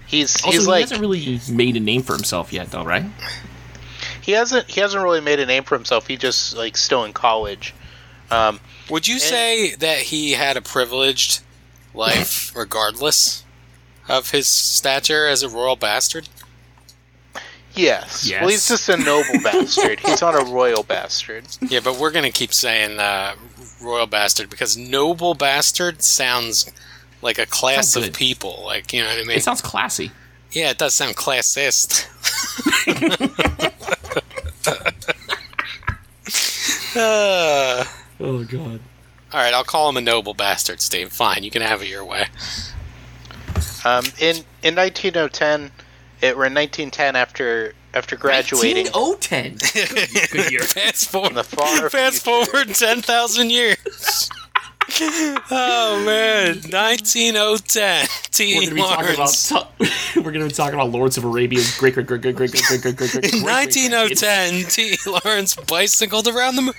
[0.08, 3.06] He's Also, he's he like hasn't really made a name for himself yet, though, right?
[4.22, 6.08] he hasn't he hasn't really made a name for himself.
[6.08, 7.74] He just like still in college.
[8.30, 11.42] Um, Would you say that he had a privileged
[11.94, 13.46] life, regardless
[14.10, 16.28] of his stature as a royal bastard?
[17.74, 18.28] yes.
[18.28, 18.42] Yes.
[18.42, 20.00] Well, he's just a noble bastard.
[20.02, 21.46] He's not a royal bastard.
[21.62, 23.36] Yeah, but we're gonna keep saying uh,
[23.82, 26.70] royal bastard because noble bastard sounds
[27.22, 28.64] like a class of people.
[28.66, 29.38] Like you know what I mean?
[29.38, 30.12] It sounds classy.
[30.52, 32.08] yeah, it does sound classist.
[36.96, 37.84] uh,
[38.20, 38.80] Oh God.
[39.32, 41.12] all right, I'll call him a noble bastard, Steve.
[41.12, 42.26] Fine, you can have it your way.
[43.86, 45.72] Um, in in 1910,
[46.22, 48.88] it or in 1910 after after graduating.
[48.88, 50.28] 1910.
[50.32, 50.62] Good year.
[50.62, 52.46] Fast forward, In the far fast future.
[52.46, 54.30] forward ten thousand years.
[55.52, 58.08] Oh man, 19010.
[58.32, 58.56] T.
[58.56, 59.18] We're gonna be talking about.
[59.18, 60.16] Lawrence.
[60.16, 62.82] we're gonna be talking about Lawrence of Arabia's great great great great great great great
[62.82, 63.34] great great great.
[63.34, 64.96] In great, great, great, 19010, T.
[65.26, 66.74] Lawrence bicycled around the moon.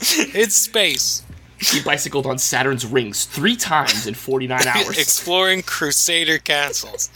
[0.00, 1.22] It's space,
[1.58, 4.98] He bicycled on Saturn's rings three times in 49 hours.
[4.98, 7.10] exploring Crusader castles.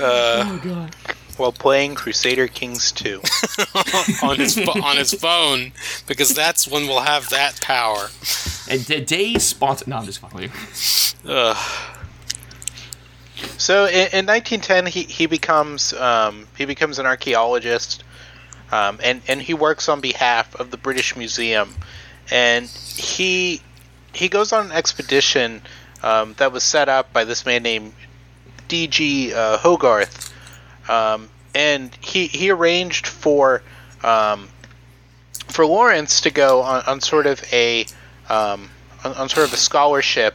[0.00, 0.94] oh God.
[1.38, 3.20] While playing Crusader Kings 2.
[4.22, 5.72] on his on his phone
[6.06, 8.08] because that's when we'll have that power.
[8.68, 9.84] And today sponsor.
[9.88, 11.30] No, I'm just fucking with you.
[11.30, 11.90] Ugh.
[13.58, 18.04] So in, in 1910, he he becomes um, he becomes an archaeologist,
[18.72, 21.74] um, and and he works on behalf of the British Museum,
[22.30, 23.60] and he
[24.12, 25.62] he goes on an expedition
[26.02, 27.92] um, that was set up by this man named
[28.68, 29.34] D.G.
[29.34, 30.32] Uh, Hogarth,
[30.88, 33.62] um, and he he arranged for
[34.02, 34.48] um,
[35.48, 37.86] for Lawrence to go on, on sort of a
[38.28, 38.70] um,
[39.04, 40.34] on, on sort of a scholarship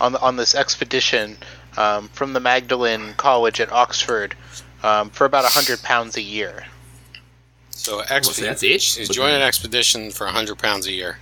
[0.00, 1.36] on on this expedition
[1.76, 4.34] um, from the Magdalen College at Oxford
[4.82, 6.64] um, for about hundred pounds a year.
[7.70, 8.82] So ex- so that's it?
[8.82, 11.18] He's joining an expedition for hundred pounds a year.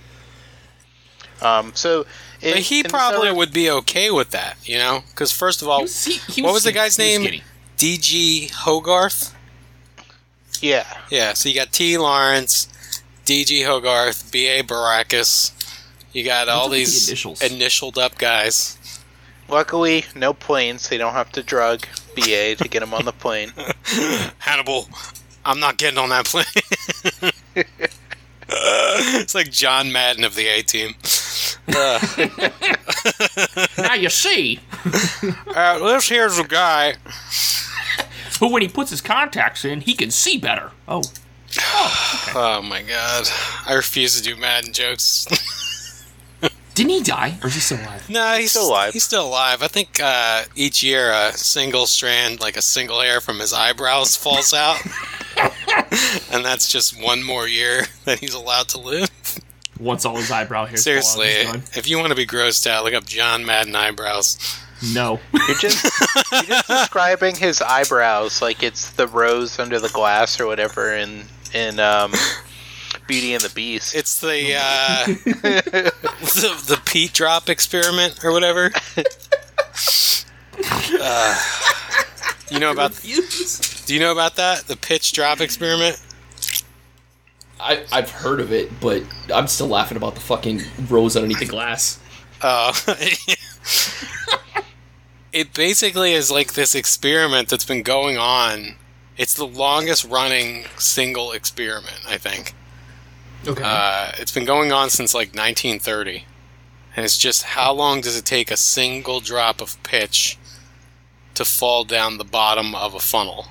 [1.41, 2.05] Um, so
[2.41, 5.69] in, But he probably summer- would be okay with that, you know, because first of
[5.69, 7.41] all, He was, he, he What was the guy's He was name?
[7.79, 7.97] Skinny.
[7.97, 8.49] D.G.
[8.53, 9.35] Hogarth.
[10.61, 11.97] Yeah, Yeah, so you got T.
[11.97, 12.67] Lawrence,
[13.25, 13.63] D.G.
[13.63, 14.61] Hogarth, B.A.
[14.61, 15.53] Baracus.
[16.11, 17.41] You got all look at the these initials.
[17.41, 18.77] initialed up guys.
[19.47, 20.89] luckily no planes.
[20.89, 23.53] They don't have to drug BA to get him on the plane.
[24.39, 24.89] Hannibal,
[25.45, 26.45] I'm not getting on that plane.
[28.49, 30.95] it's like John Madden of the A team.
[33.77, 34.59] Now you see
[35.47, 36.95] Uh, this here's a guy.
[38.39, 40.71] Who, when he puts his contacts in, he can see better.
[40.87, 41.03] Oh,
[42.35, 43.27] Oh my god.
[43.65, 45.25] I refuse to do Madden jokes.
[46.75, 48.09] didn't he die, or is he still alive?
[48.09, 48.93] no, he's still alive.
[48.93, 49.63] He's still alive.
[49.63, 54.15] I think uh, each year a single strand, like a single hair from his eyebrows,
[54.15, 54.79] falls out.
[56.31, 59.09] and that's just one more year that he's allowed to live.
[59.79, 60.83] Once all his eyebrow hairs.
[60.83, 61.63] fall out, Seriously, he's done.
[61.75, 64.37] if you want to be grossed out, look up John Madden eyebrows.
[64.93, 65.19] No.
[65.33, 65.83] You're just
[66.31, 71.23] you're just describing his eyebrows like it's the rose under the glass or whatever in
[71.53, 72.13] in um,
[73.07, 73.95] Beauty and the Beast.
[73.95, 78.71] It's the uh, the, the Pete drop experiment or whatever.
[81.01, 81.39] Uh,
[82.51, 84.65] you know about Do you know about that?
[84.67, 86.01] The pitch drop experiment?
[87.59, 91.45] I, I've heard of it, but I'm still laughing about the fucking rose underneath the
[91.57, 91.99] glass.
[92.41, 92.71] Oh.
[95.33, 98.75] it basically is like this experiment that's been going on.
[99.17, 102.53] It's the longest running single experiment, I think.
[103.47, 103.63] Okay.
[103.65, 106.25] Uh, it's been going on since like 1930.
[106.95, 110.37] And it's just how long does it take a single drop of pitch
[111.35, 113.47] to fall down the bottom of a funnel?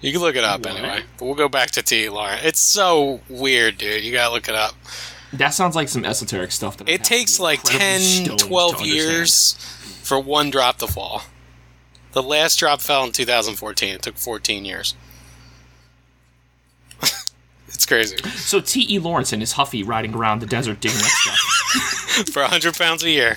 [0.00, 0.76] You can look it up What?
[0.76, 1.02] anyway.
[1.18, 2.08] But we'll go back to T.
[2.08, 2.40] Lawrence.
[2.44, 4.02] It's so weird, dude.
[4.02, 4.74] You gotta look it up.
[5.32, 6.78] That sounds like some esoteric stuff.
[6.78, 9.52] That It takes like incredibly 10, 12 years
[10.02, 11.22] for one drop to fall.
[12.12, 13.94] The last drop fell in 2014.
[13.94, 14.96] It took 14 years.
[17.68, 18.16] it's crazy.
[18.30, 18.86] So T.
[18.92, 18.98] E.
[18.98, 21.38] Lawrence and his Huffy riding around the desert digging up stuff.
[22.32, 23.36] For 100 pounds a year.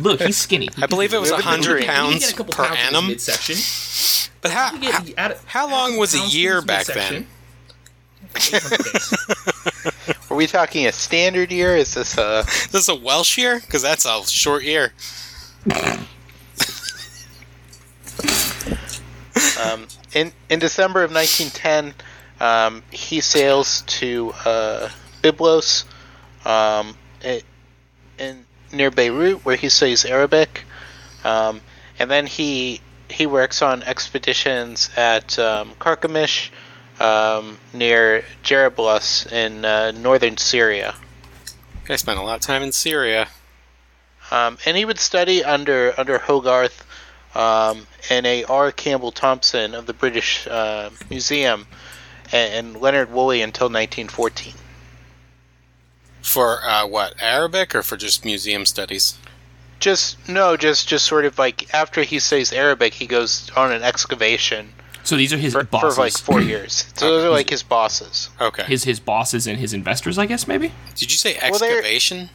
[0.00, 0.68] Look, he's skinny.
[0.82, 1.84] I believe it was Living 100 dream.
[1.86, 3.06] Pounds get a couple per pounds in his annum.
[3.06, 4.17] midsection.
[4.40, 7.26] But how, He can how, get- add how long was a year back midsection.
[7.26, 7.28] then?
[10.30, 11.76] Are we talking a standard year?
[11.76, 13.58] Is this a Is this a Welsh year?
[13.60, 14.92] Because that's a short year.
[19.62, 21.94] um, in in December of 1910?
[22.40, 24.88] Um, he sails to uh,
[25.22, 25.84] Byblos,
[26.46, 27.42] um, i-
[28.18, 30.62] in near Beirut, where he studies Arabic,
[31.24, 31.60] um,
[31.98, 36.50] and then he he works on expeditions at um, Carchemish,
[37.00, 40.94] um, near Jarablus in uh, northern Syria.
[41.88, 43.28] I spent a lot of time in Syria.
[44.30, 46.84] Um, and he would study under under Hogarth
[47.34, 48.72] um, and a R.
[48.72, 51.66] Campbell Thompson of the British uh, Museum
[52.30, 54.54] and, and Leonard Woolley until 1914.
[56.20, 57.14] For uh, what?
[57.22, 59.16] Arabic or for just museum studies?
[59.80, 63.82] Just no, just just sort of like after he studies Arabic, he goes on an
[63.82, 64.72] excavation
[65.04, 65.94] So these are his for, bosses.
[65.94, 66.86] for like four years.
[66.96, 68.30] So those are like his bosses.
[68.40, 68.64] Okay.
[68.64, 70.72] his his bosses and his investors, I guess maybe.
[70.96, 72.30] Did you say Well, they're- excavation?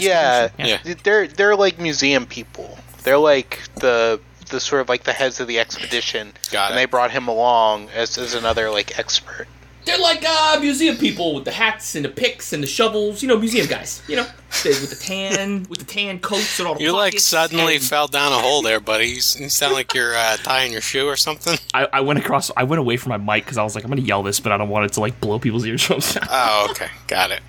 [0.00, 0.78] Yeah, Yeah.
[1.04, 2.78] they're they're like museum people.
[3.04, 6.82] They're like the the sort of like the heads of the expedition, Got and it.
[6.82, 9.46] they brought him along as as another like expert.
[9.86, 13.22] They're like uh, museum people with the hats and the picks and the shovels.
[13.22, 14.02] You know, museum guys.
[14.08, 14.26] You know,
[14.64, 17.84] they, with the tan, with the tan coats and all the You like suddenly and-
[17.84, 19.06] fell down a hole there, buddy.
[19.06, 21.56] You, sound like you're uh, tying your shoe or something.
[21.72, 22.50] I, I went across.
[22.56, 24.50] I went away from my mic because I was like, I'm gonna yell this, but
[24.50, 26.18] I don't want it to like blow people's eardrums.
[26.30, 27.40] Oh, okay, got it.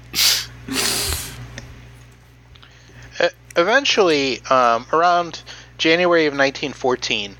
[3.55, 5.41] Eventually, um, around
[5.79, 7.35] January of 1914,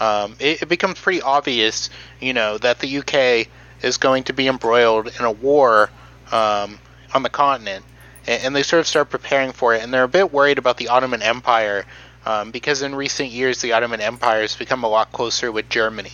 [0.00, 1.88] um, it, it becomes pretty obvious,
[2.20, 3.48] you know, that the UK
[3.82, 5.90] is going to be embroiled in a war
[6.30, 6.78] um,
[7.14, 7.84] on the continent,
[8.26, 9.82] and, and they sort of start preparing for it.
[9.82, 11.84] And they're a bit worried about the Ottoman Empire
[12.24, 16.12] um, because in recent years the Ottoman Empire has become a lot closer with Germany.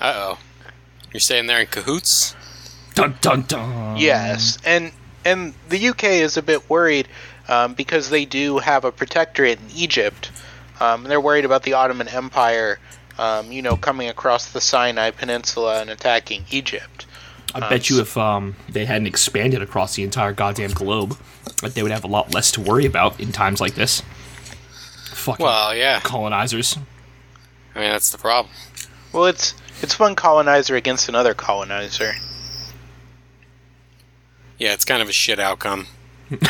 [0.00, 0.38] Uh oh.
[1.12, 2.34] You're staying there in cahoots?
[2.94, 3.96] dun dun dun.
[3.96, 4.92] Yes, and
[5.24, 7.08] and the UK is a bit worried
[7.48, 10.30] um, because they do have a protectorate in Egypt.
[10.80, 12.80] Um, and they're worried about the Ottoman Empire,
[13.18, 17.06] um, you know, coming across the Sinai Peninsula and attacking Egypt.
[17.54, 21.16] I bet you if um they hadn't expanded across the entire goddamn globe,
[21.62, 24.02] that they would have a lot less to worry about in times like this.
[25.12, 26.00] Fucking Well, yeah.
[26.00, 26.76] colonizers.
[27.76, 28.52] I mean, that's the problem.
[29.12, 32.14] Well, it's it's one colonizer against another colonizer.
[34.58, 35.86] Yeah, it's kind of a shit outcome.
[36.30, 36.40] There's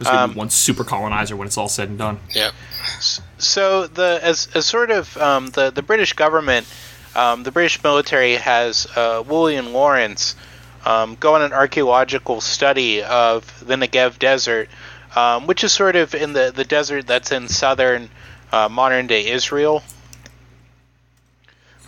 [0.00, 2.20] gonna Um, be one super colonizer when it's all said and done.
[2.34, 2.52] Yep.
[3.00, 6.66] So the as, as sort of um, the the British government,
[7.14, 10.36] um, the British military has uh, Woolley and Lawrence
[10.84, 14.68] um, go on an archaeological study of the Negev Desert,
[15.14, 18.10] um, which is sort of in the the desert that's in southern
[18.52, 19.82] uh, modern day Israel,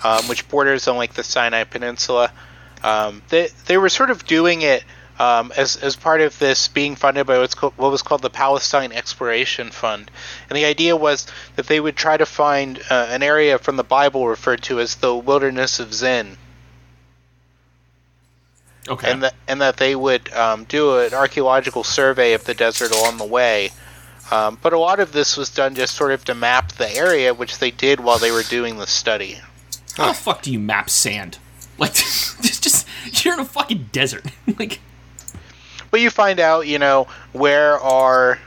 [0.04, 2.32] um, which borders on like the Sinai Peninsula.
[2.82, 4.84] Um, they they were sort of doing it
[5.18, 8.30] um, as as part of this being funded by what's called, what was called the
[8.30, 10.10] Palestine Exploration Fund,
[10.48, 13.84] and the idea was that they would try to find uh, an area from the
[13.84, 16.36] Bible referred to as the Wilderness of Zin,
[18.88, 19.10] Okay.
[19.10, 23.18] and that and that they would um, do an archaeological survey of the desert along
[23.18, 23.70] the way.
[24.30, 27.34] Um, but a lot of this was done just sort of to map the area,
[27.34, 29.38] which they did while they were doing the study.
[29.96, 31.38] How the fuck do you map sand?
[31.76, 34.24] Like, just, just you're in a fucking desert.
[34.58, 34.80] like,
[35.92, 38.40] But you find out, you know, where are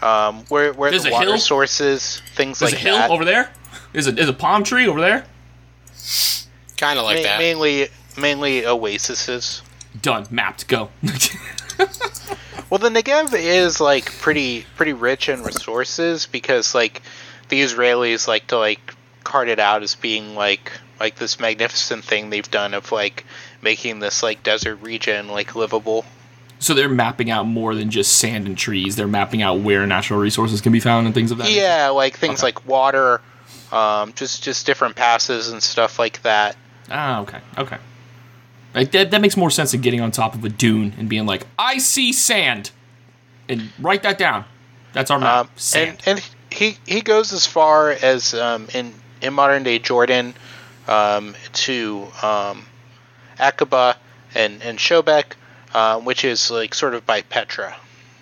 [0.00, 1.38] um, where where There's the water hill?
[1.38, 3.10] sources, things there's like a hill that.
[3.10, 3.52] over there.
[3.92, 5.26] There's a there's a palm tree over there.
[6.78, 7.38] Kind of like Ma- that.
[7.38, 7.88] Mainly,
[8.18, 9.62] mainly oases.
[10.00, 10.26] Done.
[10.30, 10.66] Mapped.
[10.68, 10.88] Go.
[12.72, 17.02] Well, the Negev is like pretty pretty rich in resources because like
[17.50, 22.30] the Israelis like to like cart it out as being like like this magnificent thing
[22.30, 23.26] they've done of like
[23.60, 26.06] making this like desert region like livable.
[26.62, 28.94] So they're mapping out more than just sand and trees.
[28.96, 31.44] They're mapping out where natural resources can be found and things of that.
[31.44, 31.60] nature?
[31.60, 32.46] Yeah, like things Okay.
[32.48, 33.20] like water,
[33.72, 36.56] um, just just different passes and stuff like that.
[36.90, 37.78] Ah, okay, okay.
[38.74, 41.26] Like that, that makes more sense than getting on top of a dune and being
[41.26, 42.70] like, "I see sand,"
[43.48, 44.44] and write that down.
[44.92, 45.46] That's our map.
[45.46, 46.00] Um, sand.
[46.06, 50.34] and and he he goes as far as um, in in modern day Jordan
[50.88, 52.66] um, to um,
[53.38, 53.96] Aqaba
[54.34, 55.32] and and Shobek,
[55.74, 57.76] uh, which is like sort of by Petra,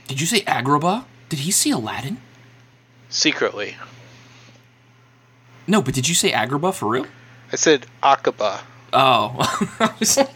[0.09, 1.05] Did you say Agrabah?
[1.29, 2.19] Did he see Aladdin?
[3.09, 3.77] secretly.
[5.67, 7.07] No, but did you say Agrabah for real?
[7.53, 8.61] I said Aqaba.
[8.93, 9.37] Oh,
[9.81, 10.31] I was like,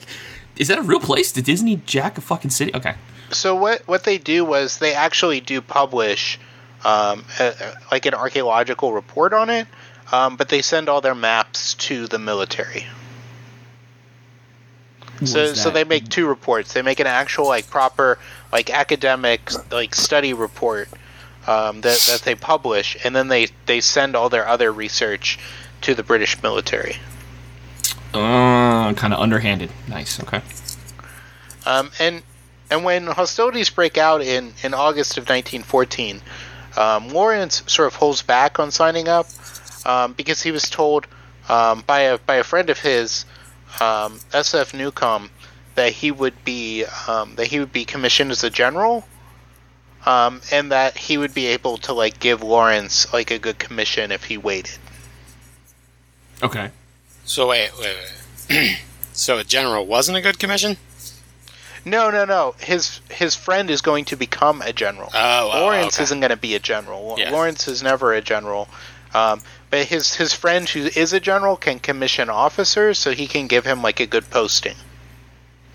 [0.56, 1.32] is that a real place?
[1.32, 2.72] Did Disney jack a fucking city?
[2.74, 2.94] Okay.
[3.30, 6.38] So what what they do was they actually do publish
[6.84, 9.66] um, a, a- like an archaeological report on it,
[10.12, 12.86] um, but they send all their maps to the military.
[15.24, 16.72] So Was so they make two reports.
[16.72, 18.18] They make an actual like proper
[18.52, 20.88] like academic like study report
[21.46, 25.38] um, that that they publish, and then they they send all their other research
[25.82, 26.96] to the British military.
[28.12, 29.70] Uh, kind of underhanded.
[29.88, 30.20] Nice.
[30.20, 30.40] Okay.
[31.66, 32.22] Um, and
[32.70, 36.20] and when hostilities break out in, in August of 1914,
[36.76, 39.26] um, Lawrence sort of holds back on signing up
[39.84, 41.06] um, because he was told
[41.48, 43.26] um, by a by a friend of his,
[43.80, 44.74] um, S.F.
[44.74, 45.30] Newcomb,
[45.74, 49.06] that he would be um, that he would be commissioned as a general,
[50.06, 54.12] um, and that he would be able to like give Lawrence like a good commission
[54.12, 54.78] if he waited.
[56.42, 56.70] Okay.
[57.24, 57.96] So wait, wait,
[58.50, 58.78] wait.
[59.12, 60.76] so a general wasn't a good commission?
[61.86, 62.54] No, no, no.
[62.58, 65.10] His his friend is going to become a general.
[65.14, 66.04] Oh, oh, Lawrence okay.
[66.04, 67.04] isn't going to be a general.
[67.04, 67.30] Wa- Yeah.
[67.30, 68.68] Lawrence is never a general.
[69.12, 69.42] Um,
[69.74, 73.64] but his his friend who is a general can commission officers, so he can give
[73.64, 74.76] him like a good posting.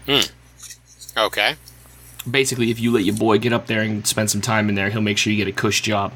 [0.06, 0.22] Hmm.
[1.18, 1.56] Okay.
[2.30, 4.90] Basically, if you let your boy get up there and spend some time in there,
[4.90, 6.14] he'll make sure you get a cush job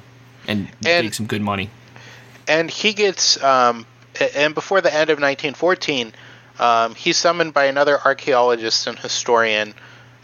[0.48, 1.72] and, And- make some good money.
[2.48, 3.86] And he gets um,
[4.34, 6.14] and before the end of 1914,
[6.60, 9.74] um, he's summoned by another archaeologist and historian,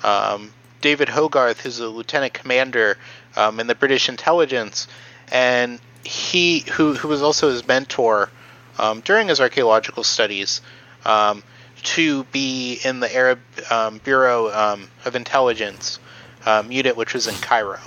[0.03, 2.97] um, David Hogarth, who's a lieutenant commander
[3.35, 4.87] um, in the British intelligence,
[5.29, 8.29] and he who who was also his mentor
[8.77, 10.61] um, during his archaeological studies.
[11.05, 11.43] Um,
[11.81, 13.39] to be in the Arab
[13.71, 15.99] um, Bureau um, of Intelligence
[16.45, 17.79] um, unit, which was in Cairo.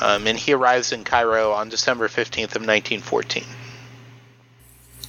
[0.00, 3.44] Um, and he arrives in Cairo on December 15th of 1914.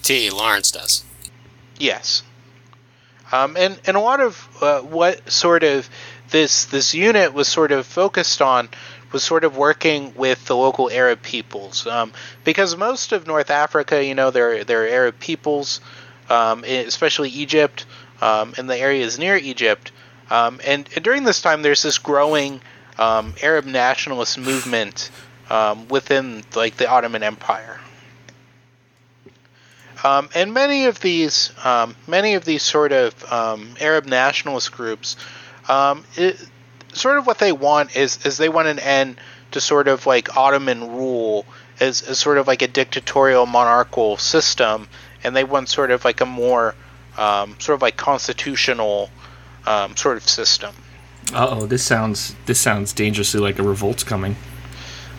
[0.02, 0.30] T.
[0.30, 1.04] Lawrence does.
[1.78, 2.24] Yes.
[3.32, 5.90] Um, and, and a lot of uh, what sort of
[6.32, 8.70] this this unit was sort of focused on
[9.12, 14.04] was sort of working with the local Arab peoples um, because most of North Africa,
[14.04, 15.82] you know, there there are Arab peoples,
[16.30, 17.86] um, especially Egypt
[18.22, 19.92] um, and the areas near Egypt.
[20.30, 22.62] Um, and, and during this time, there's this growing
[23.00, 25.10] um, Arab nationalist movement
[25.90, 27.80] within like the Ottoman Empire.
[30.04, 35.18] Um, and many of these, um, many of these sort of um, Arab nationalist groups,
[36.16, 36.49] it,
[36.94, 39.18] sort of what they want is is they want an end
[39.52, 41.46] to sort of like Ottoman rule
[41.80, 44.88] as, as sort of like a dictatorial monarchical system,
[45.24, 46.76] and they want sort of like a more
[47.18, 49.10] um, sort of like constitutional
[49.66, 50.74] um, sort of system.
[51.34, 54.36] Uh oh, this sounds this sounds dangerously like a revolt's coming.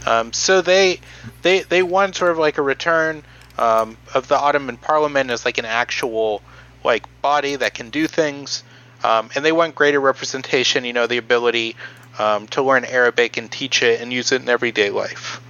[0.06, 1.00] Um, so they
[1.42, 3.22] they they want sort of like a return
[3.58, 6.42] um, of the Ottoman Parliament as like an actual
[6.82, 8.64] like body that can do things,
[9.04, 10.84] um, and they want greater representation.
[10.84, 11.76] You know, the ability
[12.18, 15.40] um, to learn Arabic and teach it and use it in everyday life.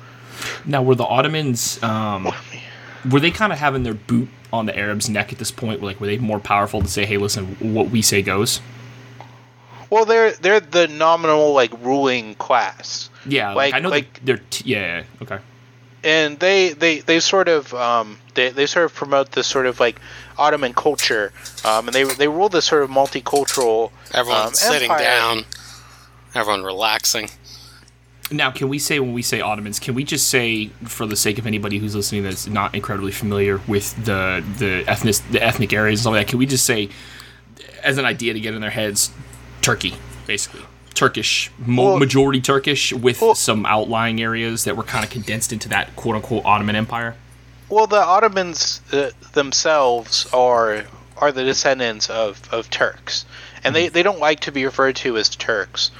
[0.64, 2.30] Now, were the Ottomans um,
[3.10, 5.82] were they kind of having their boot on the Arabs' neck at this point?
[5.82, 8.60] Like, were they more powerful to say, "Hey, listen, what we say goes"?
[9.90, 13.10] Well, they're they're the nominal like ruling class.
[13.26, 15.38] Yeah, like, Like- I know like- they're t- yeah, yeah, okay.
[16.04, 19.80] and they they they sort of um, they they sort of promote this sort of
[19.80, 20.00] like
[20.40, 21.32] Ottoman culture,
[21.64, 23.90] um, and they they rule this sort of multicultural.
[24.14, 25.04] Everyone um, sitting empire.
[25.04, 25.44] down.
[26.34, 27.28] Everyone relaxing.
[28.32, 31.38] Now, can we say when we say Ottomans, can we just say, for the sake
[31.38, 35.98] of anybody who's listening that's not incredibly familiar with the the ethnic the ethnic areas
[35.98, 36.88] and stuff like that, can we just say,
[37.82, 39.10] as an idea to get in their heads,
[39.62, 39.94] Turkey,
[40.28, 40.62] basically
[40.94, 45.52] Turkish, mo- Well- majority Turkish, with Well- some outlying areas that were kind of condensed
[45.52, 47.16] into that quote unquote Ottoman Empire.
[47.70, 50.84] Well, the Ottomans uh, themselves are
[51.16, 53.26] are the descendants of, of Turks,
[53.62, 55.92] and they, they don't like to be referred to as Turks.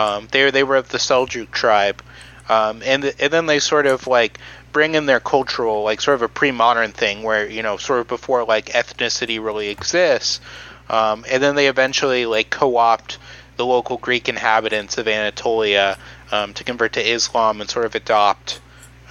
[0.00, 2.02] Um, they they were of the Seljuk tribe,
[2.48, 4.38] um, and and then they sort of like
[4.72, 8.08] bring in their cultural like sort of a pre-modern thing where you know sort of
[8.08, 10.40] before like ethnicity really exists,
[10.88, 13.18] um, and then they eventually like co-opt
[13.56, 15.98] the local Greek inhabitants of Anatolia
[16.32, 18.60] um, to convert to Islam and sort of adopt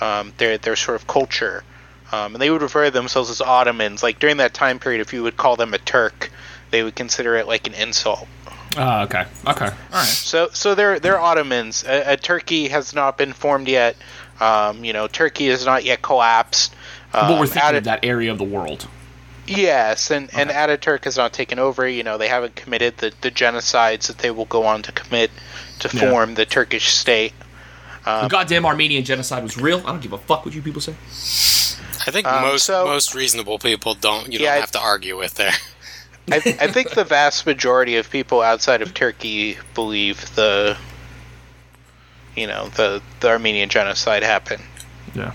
[0.02, 1.64] um, their their sort of culture.
[2.12, 4.02] Um, and they would refer to themselves as Ottomans.
[4.04, 6.32] Like during that time period, if you would call them a Turk,
[6.72, 8.28] they would consider it like an insult.
[8.78, 10.06] Ah, okay, okay, all right.
[10.06, 11.84] So, so they're they're Ottomans.
[11.88, 13.96] A, a Turkey has not been formed yet.
[14.40, 16.74] Um, you know, Turkey has not yet collapsed.
[17.14, 18.88] Um, but we're thinking out of that area of the world.
[19.48, 20.60] Yes, and, and Okay.
[20.60, 21.88] Ataturk has not taken over.
[21.88, 25.32] You know, they haven't committed the, the genocides that they will go on to commit
[25.80, 26.10] to Yeah.
[26.12, 27.34] form the Turkish state.
[28.04, 29.80] the goddamn Armenian genocide was real.
[29.80, 30.94] I don't give a fuck what you people say.
[32.08, 35.18] I think Um, most so- most reasonable people don't you Yeah, don't have to argue
[35.18, 35.54] with there.
[36.32, 40.76] I, I think the vast majority of people outside of Turkey believe the,
[42.36, 44.62] you know, the, the Armenian genocide happened.
[45.16, 45.32] Yeah.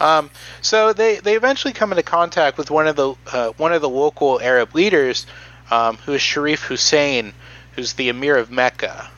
[0.00, 3.80] Um, so they, they eventually come into contact with one of the uh, one of
[3.80, 5.26] the local Arab leaders,
[5.70, 7.32] um, who is Sharif Hussein,
[7.76, 9.08] who's the Emir of Mecca.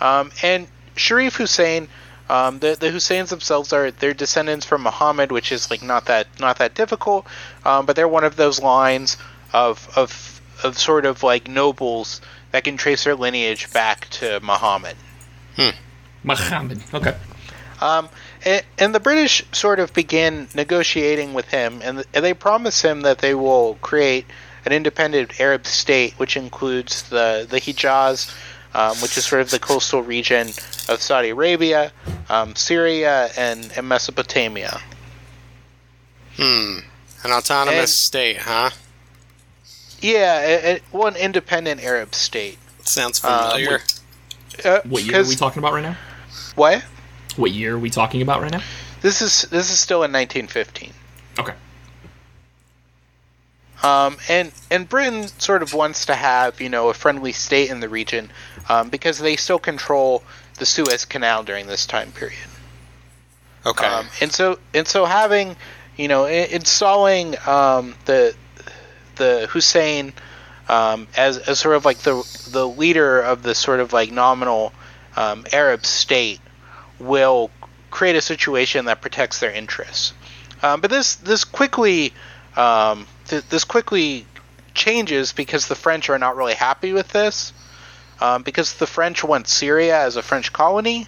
[0.00, 0.66] Um, and
[0.96, 1.86] Sharif Hussein,
[2.28, 6.26] um, the the Husseins themselves are they're descendants from Muhammad, which is like not that
[6.40, 7.26] not that difficult,
[7.64, 9.16] um, but they're one of those lines
[9.52, 12.20] of of of sort of like nobles
[12.52, 14.96] that can trace their lineage back to Muhammad.
[16.22, 16.82] Muhammad.
[16.94, 17.14] Okay.
[17.80, 18.08] Um,
[18.44, 22.80] and, and the British sort of begin negotiating with him, and, th- and they promise
[22.80, 24.24] him that they will create
[24.64, 28.34] an independent Arab state, which includes the the Hijaz,
[28.74, 30.48] um, which is sort of the coastal region
[30.88, 31.92] of Saudi Arabia,
[32.28, 34.80] um, Syria, and, and Mesopotamia.
[36.36, 36.78] Hmm.
[37.22, 38.70] An autonomous And- state, huh?
[40.00, 42.58] Yeah, a, a, one independent Arab state.
[42.82, 43.80] Sounds Uh, familiar.
[44.64, 45.96] Uh, What year are 'cause- we talking about right now?
[46.56, 46.82] What?
[47.36, 48.62] What year are we talking about right now?
[49.00, 50.92] This is this is still in 1915.
[51.38, 51.54] Okay.
[53.82, 57.80] Um, and and Britain sort of wants to have you know a friendly state in
[57.80, 58.30] the region
[58.68, 60.22] um, because they still control
[60.58, 62.48] the Suez Canal during this time period.
[63.66, 63.86] okay.
[63.86, 65.56] Um, and so and so having
[65.96, 68.34] you know installing um, the
[69.16, 70.12] the Hussein
[70.68, 74.72] um, as as sort of like the the leader of the sort of like nominal
[75.16, 76.40] um, Arab state
[76.98, 77.50] will
[77.90, 80.14] create a situation that protects their interests.
[80.62, 82.12] Um, but this this quickly
[82.56, 84.26] um, th- this quickly
[84.74, 87.52] changes because the French are not really happy with this.
[88.20, 91.06] Um, because the French want Syria as a French colony,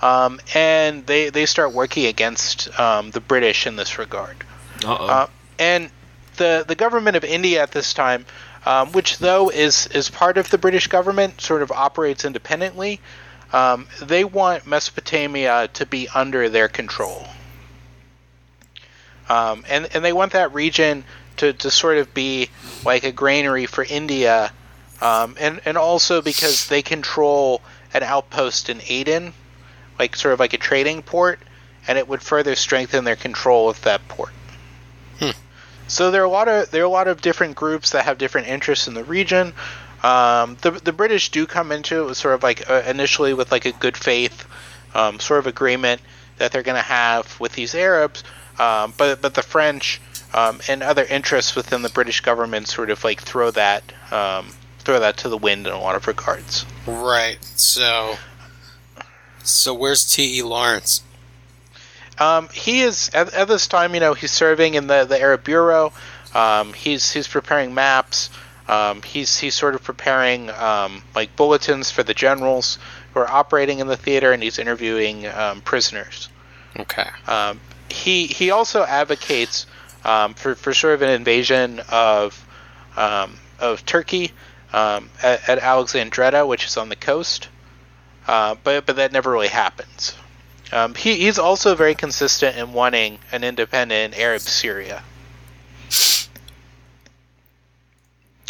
[0.00, 4.36] um, and they, they start working against um, the British in this regard.
[4.84, 5.06] Uh-oh.
[5.06, 5.26] Uh,
[5.58, 5.90] and
[6.36, 8.26] the the government of India at this time,
[8.66, 13.00] um, which though is is part of the British government, sort of operates independently.
[13.52, 17.26] Um, they want Mesopotamia to be under their control,
[19.28, 21.04] um, and and they want that region
[21.36, 22.48] to, to sort of be
[22.84, 24.52] like a granary for India,
[25.04, 27.60] um, and and also because they control
[27.92, 29.32] an outpost in Aden,
[29.98, 31.38] like sort of like a trading port,
[31.86, 34.32] and it would further strengthen their control of that port.
[35.86, 38.18] So there are a lot of there are a lot of different groups that have
[38.18, 39.52] different interests in the region.
[40.02, 43.52] Um, the the British do come into it with sort of like uh, initially with
[43.52, 44.46] like a good faith
[44.94, 46.00] um, sort of agreement
[46.38, 48.24] that they're going to have with these Arabs,
[48.58, 50.00] um, but but the French
[50.32, 54.48] um, and other interests within the British government sort of like throw that um,
[54.84, 56.66] throw that to the wind in a lot of regards.
[56.86, 57.42] right.
[57.42, 58.16] So.
[59.42, 60.38] So where's T.
[60.38, 60.42] E.
[60.42, 61.02] Lawrence?
[62.18, 65.44] Um, he is at, at this time, you know, he's serving in the, the Arab
[65.44, 65.92] Bureau.
[66.34, 68.30] Um, he's he's preparing maps.
[68.68, 72.78] Um, he's he's sort of preparing um, like bulletins for the generals
[73.12, 76.28] who are operating in the theater, and he's interviewing um, prisoners.
[76.78, 77.08] Okay.
[77.26, 79.66] Um, he he also advocates
[80.04, 82.46] um, for for sort of an invasion of
[82.96, 84.32] um, of Turkey
[84.74, 87.48] um, at, at Alexandretta, which is on the coast.
[88.26, 90.14] Uh, but but that never really happens.
[90.72, 95.02] Um, he, he's also very consistent in wanting an independent Arab Syria.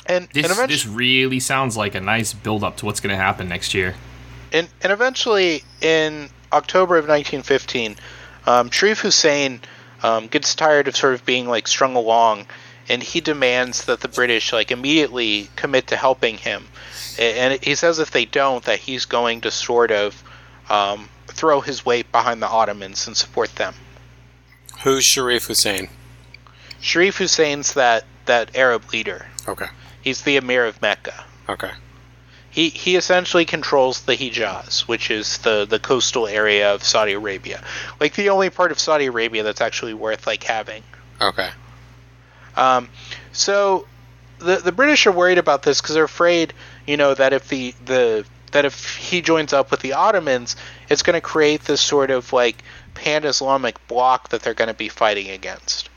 [0.06, 3.22] And this and, this really sounds like a nice build up to what's going to
[3.22, 3.94] happen next year.
[4.52, 7.96] and, and eventually in October of 1915,
[8.46, 9.60] um, Sharif Hussein
[10.02, 12.46] um, gets tired of sort of being like strung along,
[12.88, 16.66] and he demands that the British like immediately commit to helping him.
[17.18, 20.22] And he says if they don't, that he's going to sort of
[20.68, 23.74] um, throw his weight behind the Ottomans and support them.
[24.82, 25.88] Who's Sharif Hussein?
[26.80, 29.26] Sharif Hussein's that that Arab leader.
[29.48, 29.66] Okay.
[30.02, 31.24] He's the Emir of Mecca.
[31.48, 31.70] Okay.
[32.50, 37.62] He he essentially controls the Hijaz, which is the the coastal area of Saudi Arabia,
[38.00, 40.82] like the only part of Saudi Arabia that's actually worth like having.
[41.20, 41.50] Okay.
[42.56, 42.88] Um,
[43.32, 43.86] so
[44.38, 46.52] the the British are worried about this because they're afraid,
[46.86, 50.54] you know, that if the the that if he joins up with the Ottomans,
[50.88, 52.62] it's going to create this sort of like
[52.94, 55.90] pan-Islamic bloc that they're going to be fighting against.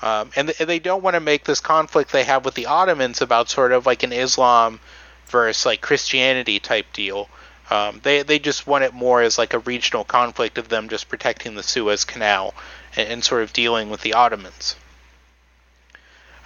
[0.00, 3.20] Um, and, th- they don't want to make this conflict they have with the Ottomans
[3.20, 4.78] about sort of like an Islam
[5.26, 7.28] versus like Christianity type deal.
[7.68, 11.08] Um, they they just want it more as like a regional conflict of them just
[11.08, 12.54] protecting the Suez Canal
[12.96, 14.76] and, and sort of dealing with the Ottomans.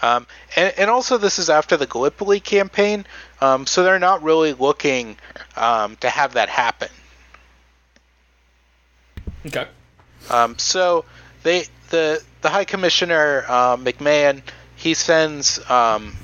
[0.02, 0.26] Um,
[0.56, 3.06] and, and also, this is after the Gallipoli campaign,
[3.40, 5.16] um, so they're not really looking
[5.56, 6.88] um, to have that happen.
[9.46, 9.66] Okay.
[10.28, 11.04] Um, so
[11.42, 14.42] they the the High Commissioner uh, McMahon
[14.82, 16.16] he sends um,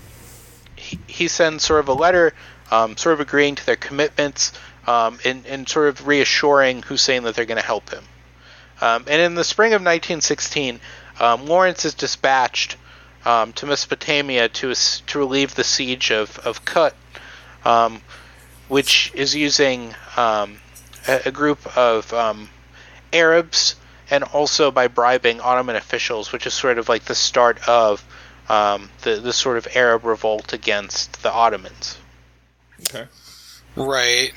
[0.74, 2.34] he, he sends sort of a letter,
[2.72, 4.52] um, sort of agreeing to their commitments
[4.86, 8.04] um, and and sort of reassuring Hussein that they're going to help him.
[8.80, 10.80] Um, and in the spring of 1916,
[11.20, 12.76] um, Lawrence is dispatched
[13.28, 16.96] um, to Mesopotamia to to relieve the siege of of Kut,
[17.64, 18.00] um,
[18.68, 20.58] which is using um,
[21.06, 22.48] a, a group of um,
[23.12, 23.76] Arabs
[24.10, 28.02] and also by bribing Ottoman officials, which is sort of like the start of
[28.48, 31.98] um, the the sort of Arab revolt against the Ottomans.
[32.80, 33.06] Okay.
[33.76, 34.32] Right.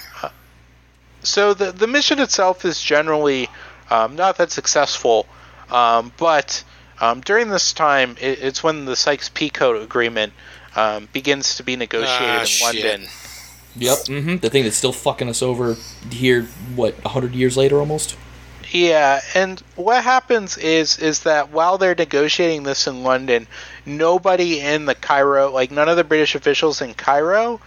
[1.23, 3.47] So the the mission itself is generally
[3.89, 5.27] um, not that successful,
[5.69, 6.65] um, but
[7.01, 10.33] um, during this time, it, it's when the Sykes-Picot Agreement
[10.75, 12.83] um, begins to be negotiated Ah, in shit.
[12.83, 13.09] London.
[13.75, 13.97] Yep.
[13.97, 14.35] Mm-hmm.
[14.37, 15.75] The thing that's still fucking us over
[16.09, 16.43] here,
[16.75, 18.17] what, hundred years later almost?
[18.69, 23.47] Yeah, and what happens is is that while they're negotiating this in London,
[23.85, 27.59] nobody in the Cairo, like none of the British officials in Cairo,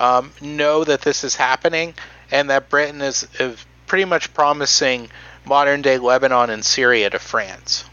[0.00, 1.94] um, know that this is happening,
[2.32, 5.10] and that Britain is, is pretty much promising
[5.44, 7.84] modern day Lebanon and Syria to France.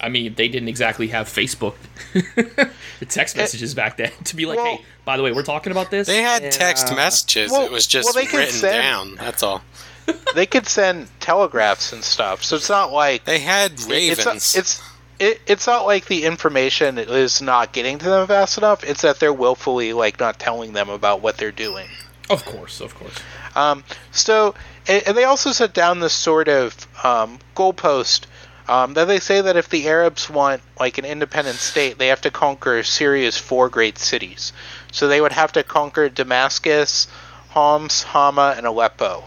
[0.00, 1.74] I mean, they didn't exactly have Facebook,
[2.12, 5.72] the text messages back then to be like, well- hey, by the way, we're talking
[5.72, 6.06] about this.
[6.06, 6.50] They had Yeah.
[6.50, 7.50] text messages.
[7.50, 9.14] Well- it was just well, they could written send- down.
[9.16, 9.62] That's all.
[10.34, 14.24] they could send telegraphs and stuff, so it's not like They had it's ravens.
[14.26, 14.82] not, it's
[15.20, 18.82] it, it's not like the information is not getting to them fast enough.
[18.82, 21.86] It's that they're willfully like not telling them about what they're doing.
[22.28, 23.14] Of course, of course.
[23.54, 24.54] Um, so,
[24.88, 26.74] and, and they also set down this sort of
[27.04, 28.22] um, goalpost
[28.68, 32.20] um, that they say that if the Arabs want like an independent state, they have
[32.22, 34.52] to conquer Syria's four great cities.
[34.92, 37.08] So they would have to conquer Damascus,
[37.50, 39.24] Homs, Hama, and Aleppo.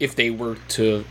[0.00, 1.04] If they were to,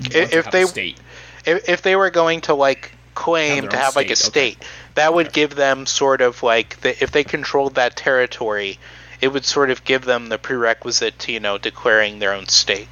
[0.00, 0.98] If- if they- state,
[1.44, 4.50] If, if they were going to like claim to have like a state, okay.
[4.54, 4.64] state,
[4.94, 5.40] that would Okay.
[5.42, 8.78] give them sort of like the, if they controlled that territory,
[9.20, 12.88] it would sort of give them the prerequisite to you know declaring their own state.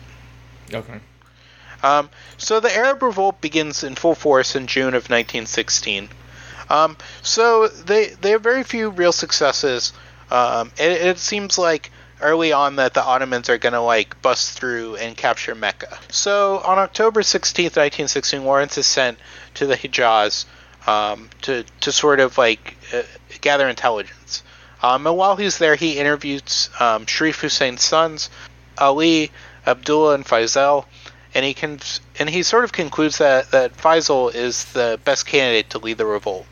[0.72, 1.00] okay,
[1.82, 6.08] Um, so the Arab Revolt begins in full force in June of 1916.
[6.70, 9.92] Um, so they they have very few real successes.
[10.30, 14.58] Um, it, it seems like early on that the Ottomans are going to like bust
[14.58, 15.98] through and capture Mecca.
[16.10, 19.18] So on October 16th, 1916, Lawrence is sent
[19.54, 20.44] to the Hijaz
[20.86, 23.02] um, to to sort of like uh,
[23.40, 24.42] gather intelligence.
[24.82, 28.30] Um, and while he's there, he interviews um, Sharif Hussein's sons,
[28.76, 29.32] Ali,
[29.66, 30.84] Abdullah, and Faisal
[31.34, 31.78] and he can
[32.18, 36.06] and he sort of concludes that that Faisal is the best candidate to lead the
[36.06, 36.46] revolt.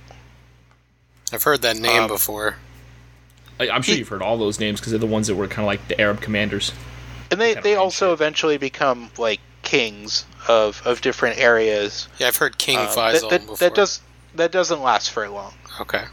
[1.33, 2.57] I've heard that name Um, before.
[3.59, 5.49] I, I'm sure He- you've heard all those names because they're the ones that were
[5.49, 6.73] kind of like the Arab commanders.
[7.31, 8.13] And they, they also it.
[8.13, 12.07] eventually become like kings of, of different areas.
[12.19, 13.57] Yeah, I've heard King Um, Faisal that, that, before.
[13.57, 14.01] that does
[14.37, 15.55] that doesn't last very long.
[15.81, 16.05] Okay.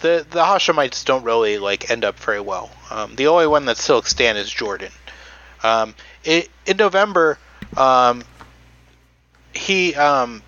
[0.00, 2.70] The the Hashemites don't really like end up very well.
[2.90, 4.92] Um, the only one that's still extant is Jordan.
[5.62, 5.94] Um,
[6.24, 7.38] it, in November,
[7.76, 8.24] um,
[9.52, 10.42] he um,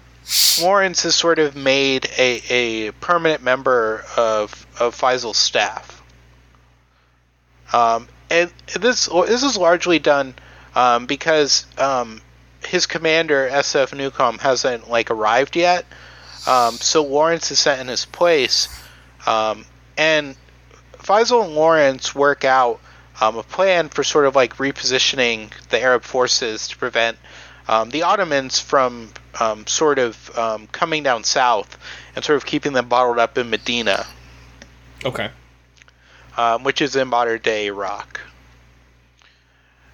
[0.63, 6.03] Lawrence has sort of made a, a permanent member of of Faisal's staff.
[7.73, 10.35] Um, and this this is largely done
[10.75, 12.21] um, because um,
[12.65, 15.85] his commander SF Newcomb hasn't like arrived yet.
[16.47, 18.69] Um, so Lawrence is sent in his place,
[19.27, 19.67] um,
[19.99, 20.37] and
[20.95, 22.81] Faisal and Lawrence work out
[23.21, 27.19] um, a plan for sort of like repositioning the Arab forces to prevent
[27.69, 31.79] um, the Ottomans from um, sort of um, coming down south
[32.17, 34.07] and sort of keeping them bottled up in Medina,
[35.05, 35.31] Okay.
[36.37, 38.21] um, which is in modern day Iraq.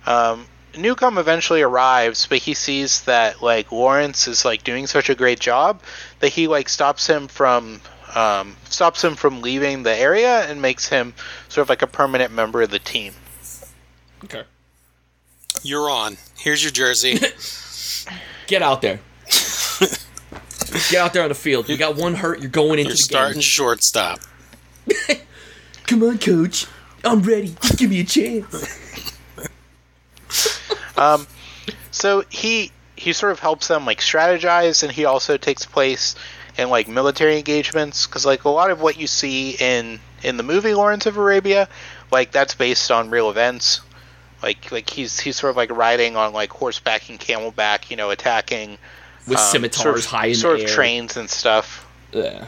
[0.06, 0.46] Um,
[0.78, 5.40] Newcomb eventually arrives, but he sees that like Lawrence is like doing such a great
[5.40, 5.82] job
[6.20, 7.80] that he like stops him from
[8.16, 11.14] um, stops him from leaving the area and makes him
[11.48, 13.12] sort of like a permanent member of the team.
[14.24, 14.42] Okay.
[15.62, 16.16] You're on.
[16.36, 17.18] Here's your jersey.
[18.46, 19.00] Get out there.
[20.90, 21.68] Get out there on the field.
[21.68, 22.40] You got one hurt.
[22.40, 23.42] You're going into You're the starting game.
[23.42, 24.20] shortstop.
[25.86, 26.66] Come on, coach.
[27.04, 27.54] I'm ready.
[27.60, 28.82] Just give me a chance.
[30.96, 31.26] Um,
[31.90, 36.14] so he he sort of helps them like strategize, and he also takes place
[36.58, 40.42] in like military engagements because like a lot of what you see in in the
[40.42, 41.68] movie Lawrence of Arabia,
[42.10, 43.80] like that's based on real events.
[44.42, 48.10] Like like he's he's sort of like riding on like horseback and camelback, you know,
[48.10, 48.78] attacking
[49.26, 50.76] with um, scimitars sort of, high in sort the of air.
[50.76, 51.86] trains and stuff.
[52.12, 52.46] Yeah.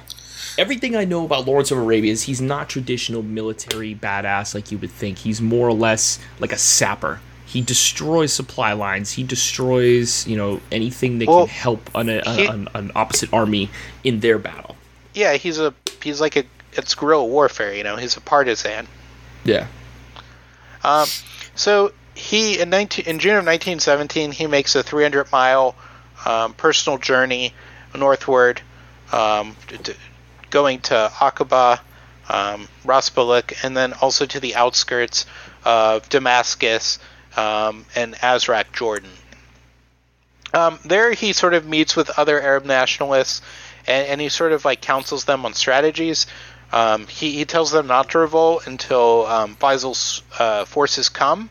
[0.57, 4.79] Everything I know about Lawrence of Arabia is he's not traditional military badass like you
[4.79, 5.19] would think.
[5.19, 7.21] He's more or less like a sapper.
[7.49, 9.13] He destroys supply lines.
[9.13, 13.33] He destroys, you know, anything that Well, can help an, a, he- an, an opposite
[13.33, 13.71] army
[14.05, 14.77] in their battle.
[15.15, 15.73] Yeah, he's a
[16.03, 16.45] he's like a
[16.75, 17.97] it's guerrilla warfare, you know.
[17.97, 18.87] He's a partisan.
[19.45, 19.67] Yeah.
[20.85, 21.09] Um,
[21.55, 25.75] so he in 19, in June of 1917 he makes a 300 mile
[26.27, 27.55] um, personal journey
[27.97, 28.61] northward,
[29.11, 29.95] um, t- t-
[30.51, 31.81] going to Aqaba,
[32.29, 35.25] um, Ras Baalbek, and then also to the outskirts
[35.65, 36.99] of Damascus
[37.39, 39.11] um, and Azraq, Jordan.
[40.53, 43.43] Um, there he sort of meets with other Arab nationalists,
[43.86, 46.26] and, and he sort of like counsels them on strategies.
[46.72, 51.49] Um, he, he tells them not to revolt until um, Faisal's uh, forces come,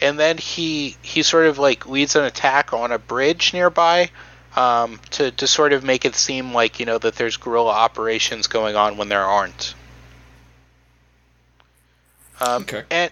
[0.00, 4.10] and then he he sort of like leads an attack on a bridge nearby
[4.56, 8.48] um, to to sort of make it seem like you know that there's guerrilla operations
[8.48, 9.74] going on when there aren't.
[12.40, 12.82] Um, Okay.
[12.90, 13.10] And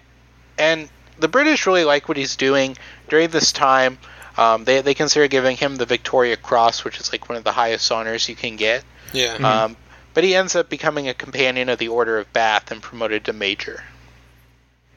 [0.58, 0.88] and
[1.18, 2.76] the British really like what he's doing
[3.08, 3.98] during this time.
[4.36, 7.52] Um, they they consider giving him the Victoria Cross, which is like one of the
[7.52, 8.84] highest honors you can get.
[9.12, 9.34] Yeah.
[9.34, 9.76] Um,
[10.14, 13.32] but he ends up becoming a companion of the Order of Bath and promoted to
[13.32, 13.84] major.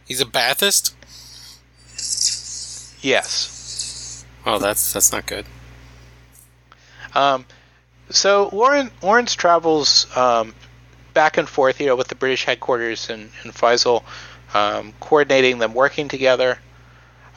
[0.05, 0.93] He's a Bathist.
[3.01, 4.25] Yes.
[4.45, 5.45] Oh, that's that's not good.
[7.13, 7.45] Um,
[8.09, 10.53] so Lauren, Lawrence travels um,
[11.13, 14.03] back and forth, you know, with the British headquarters in, in Faisal,
[14.53, 16.59] um, coordinating them working together.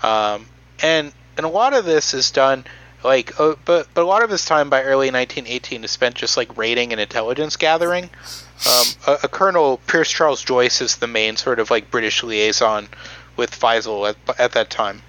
[0.02, 0.46] Um,
[0.82, 2.64] and and a lot of this is done
[3.04, 6.36] like, uh, but but a lot of his time by early 1918 is spent just
[6.36, 8.04] like raiding and intelligence gathering.
[8.04, 12.88] Um, a, a Colonel Pierce Charles Joyce is the main sort of like British liaison
[13.36, 15.02] with Faisal at, at that time.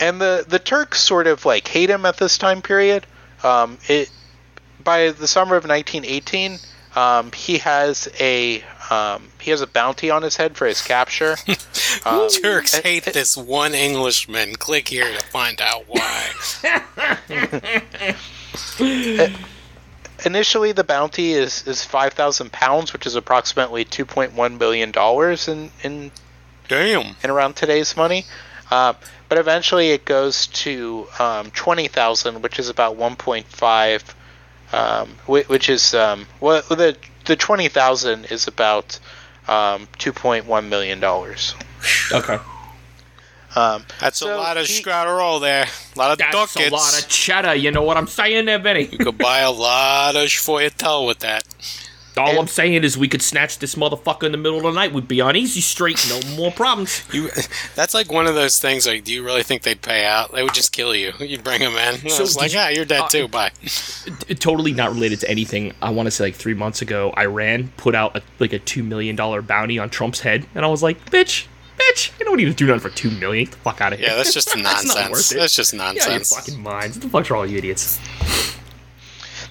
[0.00, 3.06] And the the Turks sort of like hate him at this time period.
[3.42, 4.10] Um, it
[4.84, 6.58] by the summer of 1918,
[6.94, 11.36] um, he has a um, he has a bounty on his head for his capture.
[12.06, 14.54] Um, Turks uh, hate this one Englishman.
[14.54, 16.30] Click here to find out why.
[20.24, 25.72] initially, the bounty is is five thousand pounds, which is approximately 2.1 billion dollars in
[25.82, 26.12] in
[26.68, 27.16] Damn.
[27.24, 28.24] in around today's money.
[28.70, 28.94] Uh,
[29.28, 34.14] but eventually it goes to um, 20,000, which is about 1.5,
[34.72, 36.96] um, which is, um, well, the,
[37.30, 38.98] the 20,000 is about
[39.46, 41.02] um, $2.1 million.
[42.12, 42.38] Okay.
[43.54, 45.66] Um, That's So a lot of he- scrotterol there.
[45.94, 46.70] A lot of That's ducats.
[46.70, 47.54] a lot of cheddar.
[47.54, 48.88] You know what I'm saying there, Benny?
[48.90, 51.44] you could buy a lot of Schfoyatel with that.
[52.16, 54.72] All And- I'm saying is we could snatch this motherfucker in the middle of the
[54.72, 54.92] night.
[54.92, 56.04] We'd be on easy street.
[56.08, 57.02] No more problems.
[57.12, 57.28] You,
[57.76, 58.86] that's like one of those things.
[58.86, 60.32] Like, do you really think they'd pay out?
[60.32, 61.12] They would just kill you.
[61.20, 62.08] You'd bring them in.
[62.10, 63.28] So So like, you- ah, you're dead uh, too.
[63.28, 63.50] Bye.
[64.38, 65.72] Totally not related to anything.
[65.82, 68.82] I want to say like three months ago, Iran put out a, like a two
[68.82, 71.46] million dollar bounty on Trump's head, and I was like, bitch,
[71.78, 73.44] bitch, you don't need to do nothing for two million.
[73.44, 74.08] Get the fuck out of here.
[74.08, 75.32] Yeah, that's just That's nonsense.
[75.32, 75.38] it.
[75.38, 76.34] That's just Yeah, your nonsense.
[76.36, 76.96] fucking minds.
[76.96, 77.98] What the fuck's wrong you idiots?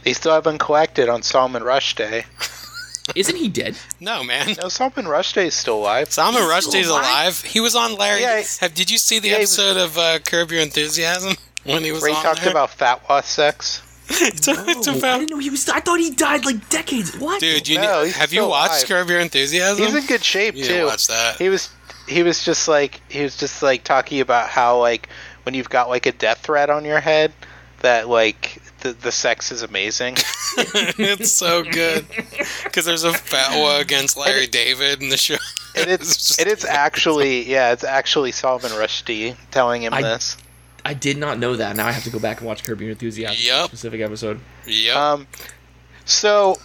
[0.03, 2.25] They still haven't collected on Salman Rushdie.
[3.15, 3.75] Isn't he dead?
[3.99, 4.55] no, man.
[4.61, 6.11] No, Salman Rushdie is still alive.
[6.11, 7.03] Salman He's still Rushdie's alive?
[7.05, 7.41] alive.
[7.41, 8.21] He was on Larry.
[8.21, 11.33] Yeah, have, did you see the yeah, he was- episode of uh, Curb Your Enthusiasm
[11.63, 12.51] when he was Where he on talked there?
[12.51, 13.81] about fatwa sex.
[14.11, 15.67] it's, it's Oh, I didn't know he was.
[15.69, 17.15] I thought he died like decades.
[17.17, 17.39] What?
[17.39, 17.67] dude.
[17.67, 19.05] You No, ne- have you watched alive.
[19.05, 19.83] Curb Your Enthusiasm?
[19.85, 20.85] He's in good shape you too.
[20.85, 21.37] watch that.
[21.37, 21.69] He was
[22.07, 25.09] he was just like he was just like talking about how like
[25.43, 27.31] when you've got like a death threat on your head
[27.81, 30.15] that like the the sex is amazing.
[30.57, 32.05] it's so good
[32.63, 35.35] because there's a fatwa against Larry David in the show.
[35.75, 40.37] And it's just- it is actually yeah, it's actually Salman Rushdie telling him I- this.
[40.85, 41.75] I did not know that.
[41.75, 43.35] Now I have to go back and watch Curb Your Enthusiasm.
[43.35, 43.67] for Yep.
[43.67, 44.39] Specific episode.
[44.65, 45.11] Yeah.
[45.11, 45.27] Um,
[46.05, 46.55] so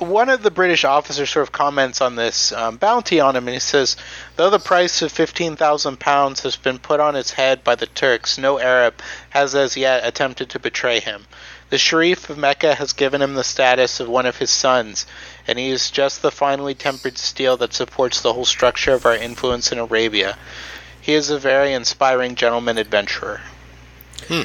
[0.00, 3.54] one of the British officers sort of comments on this um, bounty on him, and
[3.54, 3.96] he says,
[4.36, 7.86] "Though the price of fifteen thousand pounds has been put on his head by the
[7.86, 11.26] Turks, no Arab has as yet attempted to betray him.
[11.70, 15.06] The Sharif of Mecca has given him the status of one of his sons,
[15.48, 19.16] and he is just the finely tempered steel that supports the whole structure of our
[19.16, 20.36] influence in Arabia.
[21.00, 23.40] He is a very inspiring gentleman adventurer."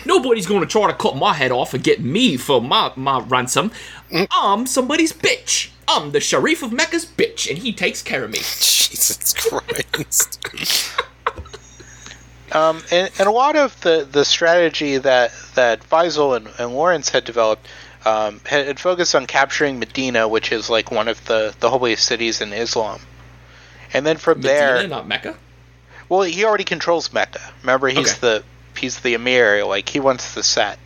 [0.06, 3.20] Nobody's going to try to cut my head off and get me for my, my
[3.22, 3.72] ransom.
[4.32, 5.70] I'm somebody's bitch.
[5.88, 8.38] I'm the Sharif of Mecca's bitch, and he takes care of me.
[8.40, 10.40] Jesus Christ.
[12.54, 17.08] Um, and, and a lot of the, the strategy that that Faisal and, and Lawrence
[17.08, 17.66] had developed
[18.06, 22.06] um, had, had focused on capturing Medina, which is like one of the the holiest
[22.06, 23.00] cities in Islam.
[23.94, 25.38] And then from there, not Mecca.
[26.10, 27.40] well, he already controls Mecca.
[27.62, 28.20] Remember, he's Okay.
[28.20, 28.44] the
[28.82, 29.64] he's the emir.
[29.64, 30.78] Like he wants the set.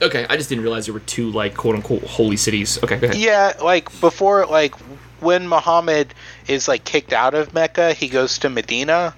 [0.00, 2.82] Okay, I just didn't realize there were two like quote unquote holy cities.
[2.82, 3.18] Okay, go ahead.
[3.18, 4.74] Yeah, like before, like
[5.20, 6.14] when Muhammad
[6.48, 9.14] is like kicked out of Mecca, he goes to Medina,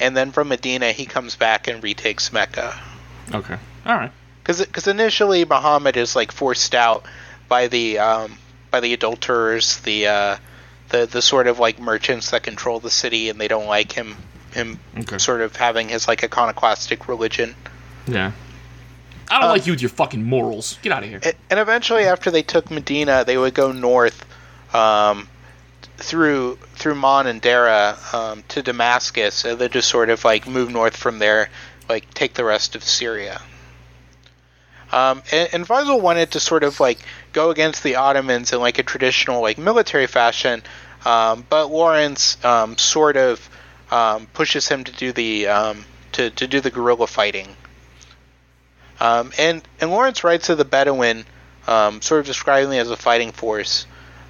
[0.00, 2.74] and then from Medina he comes back and retakes Mecca.
[3.32, 3.56] Okay.
[3.86, 4.12] All right.
[4.42, 7.06] Because initially Muhammad is like forced out
[7.48, 8.36] by the um,
[8.70, 10.36] by the adulterers, the uh,
[10.88, 14.16] the the sort of like merchants that control the city, and they don't like him
[14.54, 15.18] him Okay.
[15.18, 17.54] sort of having his like iconoclastic religion.
[18.06, 18.32] Yeah.
[19.30, 20.78] I don't Um, like you with your fucking morals.
[20.82, 21.20] Get out of here.
[21.50, 24.24] And eventually, after they took Medina, they would go north
[24.74, 25.28] um,
[25.96, 30.70] through through Ma'an and Dara um, to Damascus, and then just sort of like move
[30.70, 31.48] north from there,
[31.88, 33.40] like take the rest of Syria.
[34.92, 36.98] Um, and, and Faisal wanted to sort of like
[37.32, 40.62] go against the Ottomans in like a traditional like military fashion,
[41.04, 43.48] um, but Lawrence um, sort of
[43.90, 47.48] um, pushes him to do the um, to, to do the guerrilla fighting.
[49.00, 51.24] Um, and and Lawrence writes of the Bedouin,
[51.66, 53.86] um, sort of describing them as a fighting force.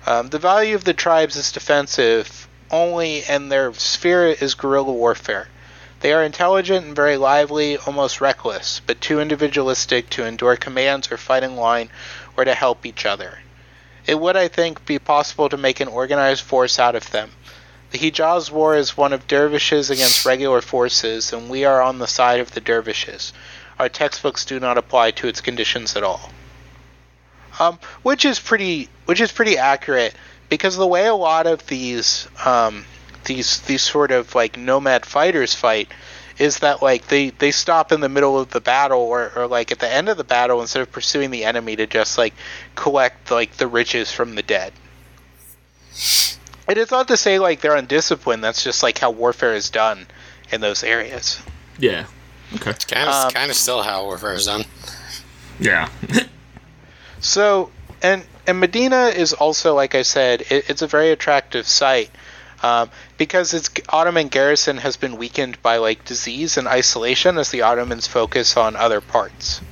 [0.06, 5.48] Um, the value of the tribes is defensive only, and their sphere is guerrilla warfare.
[6.00, 11.16] They are intelligent and very lively, almost reckless, but too individualistic to endure commands or
[11.16, 11.88] fight in line
[12.36, 13.38] or to help each other.
[14.06, 17.30] It would, I think, be possible to make an organized force out of them.
[17.94, 22.08] The Hijaz War is one of dervishes against regular forces, and we are on the
[22.08, 23.32] side of the dervishes.
[23.78, 26.32] Our textbooks do not apply to its conditions at all.
[27.60, 30.12] Um, which is pretty, which is pretty accurate,
[30.48, 32.84] because the way a lot of these, um,
[33.26, 35.86] these, these sort of like nomad fighters fight,
[36.36, 39.70] is that like they they stop in the middle of the battle or, or like
[39.70, 42.34] at the end of the battle instead of pursuing the enemy to just like
[42.74, 44.72] collect like the riches from the dead.
[46.66, 48.42] And it's not to say like they're undisciplined.
[48.42, 50.06] That's just like how warfare is done
[50.50, 51.40] in those areas.
[51.78, 52.06] Yeah.
[52.54, 52.72] Okay.
[52.88, 54.64] Kind of, Um, kind of still how warfare is done.
[55.60, 55.88] Yeah.
[57.20, 57.70] So,
[58.02, 62.10] and and Medina is also, like I said, it, it's a very attractive site
[62.62, 67.62] um, because its Ottoman garrison has been weakened by like disease and isolation as the
[67.62, 69.62] Ottomans focus on other parts.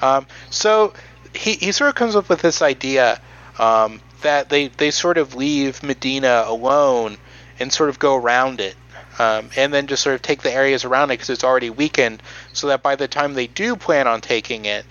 [0.00, 0.92] Um, so
[1.34, 3.20] he, he sort of comes up with this idea
[3.58, 7.16] um, that they, they sort of leave Medina alone
[7.58, 8.76] and sort of go around it.
[9.18, 12.22] Um, and then just sort of take the areas around it because it's already weakened,
[12.54, 14.86] so that by the time they do plan on taking it,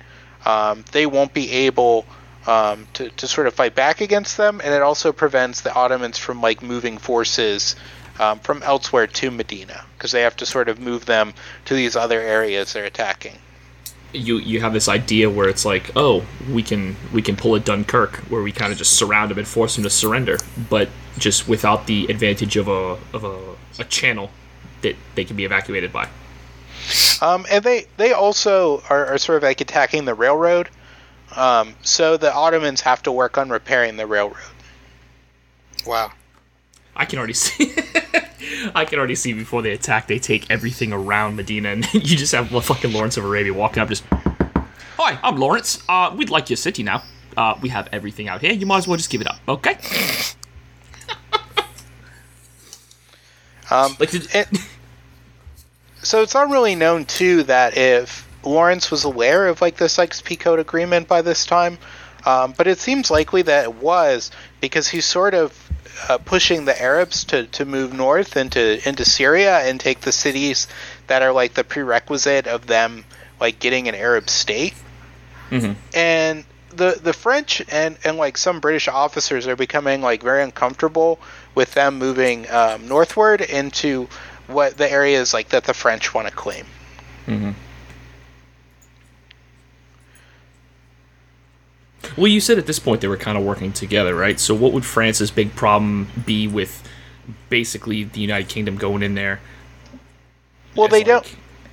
[0.45, 2.05] um, they won't be able
[2.45, 6.19] um, to, to sort of fight back against them, and it also prevents the Ottomans
[6.19, 7.75] from like moving forces
[8.19, 11.33] um, from elsewhere to Medina because they have to sort of move them
[11.65, 13.37] to these other areas they're attacking.
[14.13, 17.59] You you have this idea where it's like, oh, we can we can pull a
[17.59, 20.37] Dunkirk where we kind of just surround them and force them to surrender,
[20.69, 24.29] but just without the advantage of a of a, a channel
[24.81, 26.09] that they can be evacuated by.
[27.21, 30.69] Um, and they they also are, are sort of like attacking the railroad.
[31.35, 34.37] Um, so the Ottomans have to work on repairing the railroad.
[35.85, 36.11] Wow.
[36.95, 37.73] I can already see.
[38.75, 42.31] I can already see before they attack, they take everything around Medina, and you just
[42.33, 44.03] have fucking Lawrence of Arabia walking up, just.
[44.97, 45.83] Hi, I'm Lawrence.
[45.89, 47.03] Uh, we'd like your city now.
[47.35, 48.51] Uh, we have everything out here.
[48.51, 49.77] You might as well just give it up, okay?
[53.71, 54.47] Um, Like, did, it,
[56.03, 60.59] so it's not really known too that if Lawrence was aware of like the Sykes-Picot
[60.59, 61.77] agreement by this time,
[62.25, 64.29] um, but it seems likely that it was
[64.59, 65.70] because he sort of
[66.09, 70.67] uh, pushing the Arabs to, to move north into into Syria and take the cities
[71.07, 73.05] that are like the prerequisite of them
[73.39, 74.73] like getting an Arab state.
[75.93, 81.19] And the the French and and like some British officers are becoming like very uncomfortable
[81.55, 84.07] with them moving um, northward into
[84.47, 86.65] what the areas like that the French want to claim.
[92.17, 94.39] Well, you said at this point they were kind of working together, right?
[94.39, 96.87] So, what would France's big problem be with
[97.49, 99.39] basically the United Kingdom going in there?
[100.75, 101.25] Well, they don't.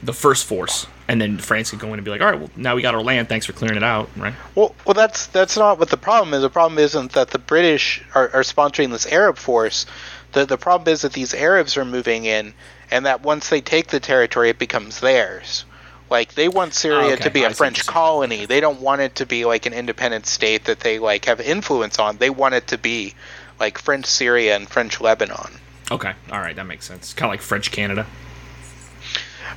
[0.02, 2.50] The first force, and then France could go in and be like, "All right, well,
[2.56, 3.28] now we got our land.
[3.28, 6.42] Thanks for clearing it out, right?" Well, well, that's that's not what the problem is.
[6.42, 9.86] The problem isn't that the British are, are sponsoring this Arab force.
[10.32, 12.54] The the problem is that these Arabs are moving in,
[12.92, 15.64] and that once they take the territory, it becomes theirs.
[16.10, 17.24] Like they want Syria okay.
[17.24, 18.46] to be I a see French colony.
[18.46, 21.98] They don't want it to be like an independent state that they like have influence
[21.98, 22.16] on.
[22.18, 23.14] They want it to be
[23.60, 25.52] like French Syria and French Lebanon.
[25.90, 27.12] Okay, all right, that makes sense.
[27.14, 28.06] Kind of like French Canada.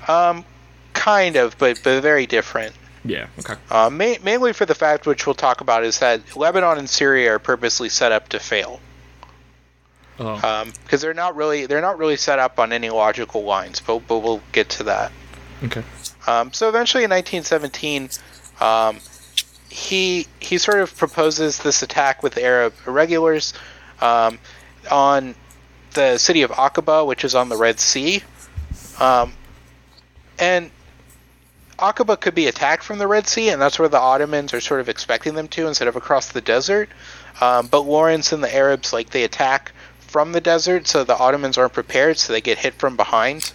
[0.08, 0.46] Um,
[0.94, 2.74] kind of, but but very different.
[3.04, 3.28] Yeah.
[3.40, 3.56] Okay.
[3.70, 7.34] Uh, ma- mainly for the fact, which we'll talk about, is that Lebanon and Syria
[7.34, 8.80] are purposely set up to fail
[10.20, 10.66] Oh.
[10.84, 13.80] because they're not really they're not really set up on any logical lines.
[13.80, 15.12] But but we'll get to that.
[15.64, 15.84] okay.
[16.28, 18.10] Um, so eventually, in 1917,
[18.60, 18.98] um,
[19.70, 23.54] he he sort of proposes this attack with Arab irregulars
[24.02, 24.38] um,
[24.90, 25.36] on
[25.94, 28.22] the city of Aqaba, which is on the Red Sea,
[29.00, 29.34] um,
[30.38, 30.70] and
[31.80, 34.82] Aqaba could be attacked from the Red Sea, and that's where the Ottomans are sort
[34.82, 36.90] of expecting them to, instead of across the desert.
[37.40, 41.58] Um, but Lawrence and the Arabs, like they attack from the desert, so the Ottomans
[41.58, 43.52] aren't prepared, so they get hit from behind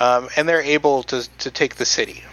[0.00, 2.24] um, and they're able to, to take the city.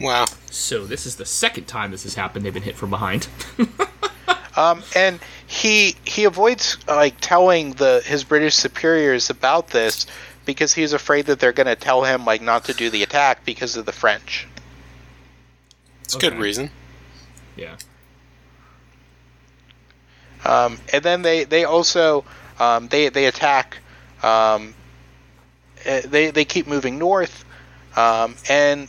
[0.00, 0.26] Wow.
[0.50, 2.44] So this is the second time this has happened.
[2.44, 3.28] They've been hit from behind.
[4.56, 10.06] Um, and he he avoids like telling the his British superiors about this
[10.44, 13.44] because he's afraid that they're going to tell him like not to do the attack
[13.44, 14.46] because of the French.
[16.04, 16.70] It's a good reason.
[17.56, 17.76] yeah.
[20.44, 22.24] Um, and then they they also
[22.58, 23.78] um, they they attack.
[24.22, 24.74] Um,
[25.84, 27.44] they they keep moving north,
[27.96, 28.88] um, and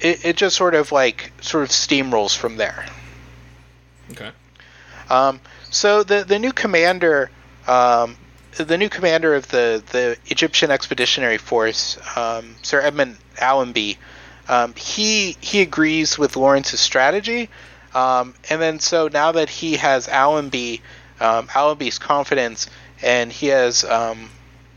[0.00, 2.84] it, it just sort of like sort of steamrolls from there.
[4.10, 4.30] Okay.
[5.08, 5.40] Um,
[5.70, 7.30] so the the new commander,
[7.66, 8.16] um,
[8.56, 13.98] the new commander of the the Egyptian Expeditionary Force, um, Sir Edmund Allenby,
[14.48, 17.48] um, he he agrees with Lawrence's strategy,
[17.94, 20.82] um, and then so now that he has Allenby,
[21.20, 22.68] um, Allenby's confidence,
[23.02, 24.30] and he has um,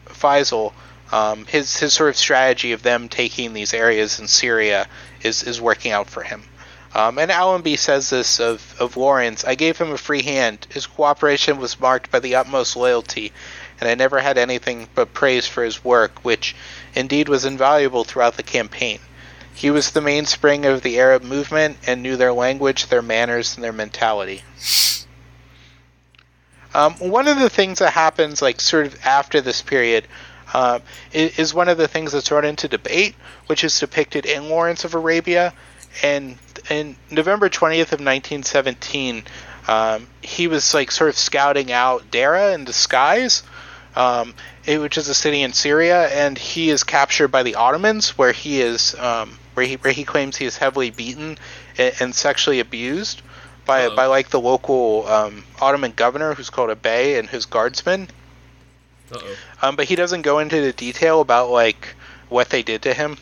[0.07, 0.74] Faisal,
[1.12, 4.88] um, his his sort of strategy of them taking these areas in Syria
[5.22, 6.43] is is working out for him.
[6.95, 10.66] Um, and Allenby says this of, of Lawrence I gave him a free hand.
[10.70, 13.34] His cooperation was marked by the utmost loyalty,
[13.80, 16.56] and I never had anything but praise for his work, which
[16.95, 18.99] indeed was invaluable throughout the campaign.
[19.53, 23.64] He was the mainspring of the Arab movement and knew their language, their manners, and
[23.64, 24.43] their mentality.
[26.74, 30.08] Um, one of the things that happens, like sort of after this period,
[30.56, 30.80] uh,
[31.12, 33.14] is, is one of the things that's run into debate,
[33.47, 35.53] which is depicted in Lawrence of Arabia,
[36.01, 36.38] and
[36.70, 39.24] in November 20th of 1917,
[39.68, 43.43] um, he was like sort of scouting out Dara in disguise,
[43.97, 44.34] um,
[44.66, 48.32] it- which is a city in Syria, and he is captured by the Ottomans, where
[48.32, 51.38] he is um, where he where he claims he is heavily beaten
[51.78, 53.22] and, and sexually abused
[53.66, 53.95] by Uh-oh.
[53.95, 58.08] by like the local um, Ottoman governor, who's called a bey, and his guardsmen.
[59.12, 59.36] Uh oh.
[59.68, 61.95] Um, but he doesn't go into the detail about like
[62.30, 63.18] what they did to him.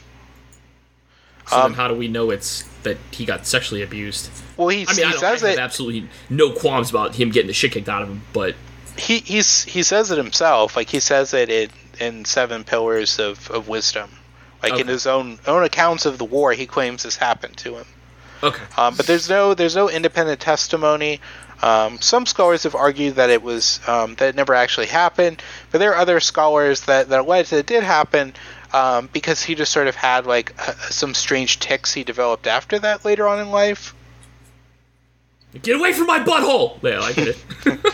[1.48, 4.30] So Um, then how do we know it's that he got sexually abused?
[4.58, 5.60] Well, he, I mean, he I, says I have it.
[5.60, 8.56] absolutely no qualms about him getting the shit kicked out of him, but
[8.98, 10.76] he he's he says it himself.
[10.76, 11.70] Like he says it in,
[12.00, 14.10] in Seven Pillars of, of Wisdom.
[14.62, 17.86] Like in his own own accounts of the war, he claims this happened to him.
[18.42, 18.64] okay.
[18.78, 21.20] Um, but there's no there's no independent testimony.
[21.64, 25.42] Um, some scholars have argued that it was um, that it never actually happened,
[25.72, 28.34] but there are other scholars that that allege that it did happen
[28.74, 32.78] um, because he just sort of had like uh, some strange ticks he developed after
[32.80, 33.96] that later on in life.
[35.62, 36.84] Get away from my butthole!
[36.84, 37.94] Yeah, I get it.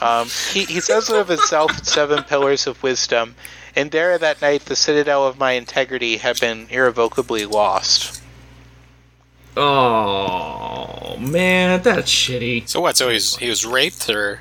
[0.00, 3.34] Um, he, he says of himself Seven Pillars of Wisdom,
[3.74, 8.20] and there that night, the citadel of my integrity had been irrevocably lost.
[9.56, 12.68] Oh man, that's shitty.
[12.68, 12.96] So what?
[12.96, 14.40] So he's he was raped, or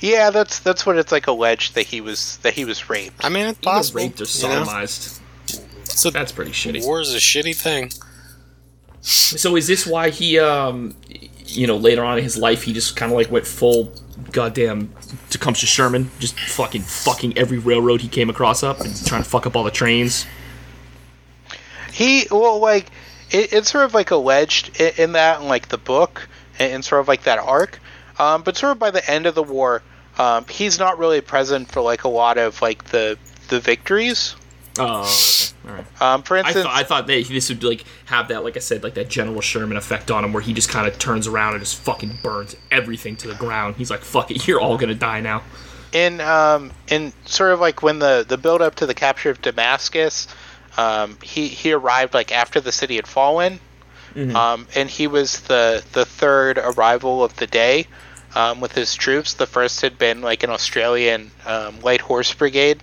[0.00, 3.24] Yeah, that's that's what it's like alleged that he was that he was raped.
[3.24, 4.00] I mean, it's Either possible.
[4.02, 4.62] raped or you know?
[4.64, 5.20] sodomized.
[5.84, 6.84] It's a- That's pretty shitty.
[6.84, 7.90] War is a shitty thing.
[9.02, 10.94] So is this why he, um,
[11.44, 13.92] you know, later on in his life, he just kind of like went full
[14.30, 14.92] goddamn
[15.28, 19.44] Tecumseh Sherman, just fucking fucking every railroad he came across up and trying to fuck
[19.44, 20.24] up all the trains.
[21.92, 22.86] He well, like
[23.32, 26.28] it, it's sort of like alleged in, in that, in like the book,
[26.58, 27.80] and, sort of like that arc.
[28.18, 29.82] Um, but sort of by the end of the war,
[30.18, 33.18] um, he's not really present for like a lot of like the
[33.48, 34.36] the victories.
[34.78, 35.68] Oh, okay.
[35.68, 36.02] all right.
[36.02, 38.60] Um, for I instance, thought I thought that this would like have that, like I
[38.60, 41.54] said, like that General Sherman effect on him, where he just kind of turns around
[41.54, 43.76] and just fucking burns everything to the ground.
[43.76, 45.42] He's like, "Fuck it, you're all gonna die now."
[45.92, 49.40] in um, in sort of like when the the build up to the capture of
[49.42, 50.26] Damascus,
[50.76, 53.60] um, he he arrived like after the city had fallen,
[54.36, 57.86] um, and he was the the third arrival of the day
[58.34, 59.34] um, with his troops.
[59.34, 62.82] The first had been like an Australian um, light horse brigade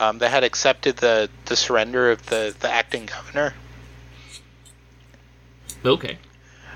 [0.00, 3.54] um, that had accepted the the surrender of the the acting governor.
[5.84, 6.18] Okay.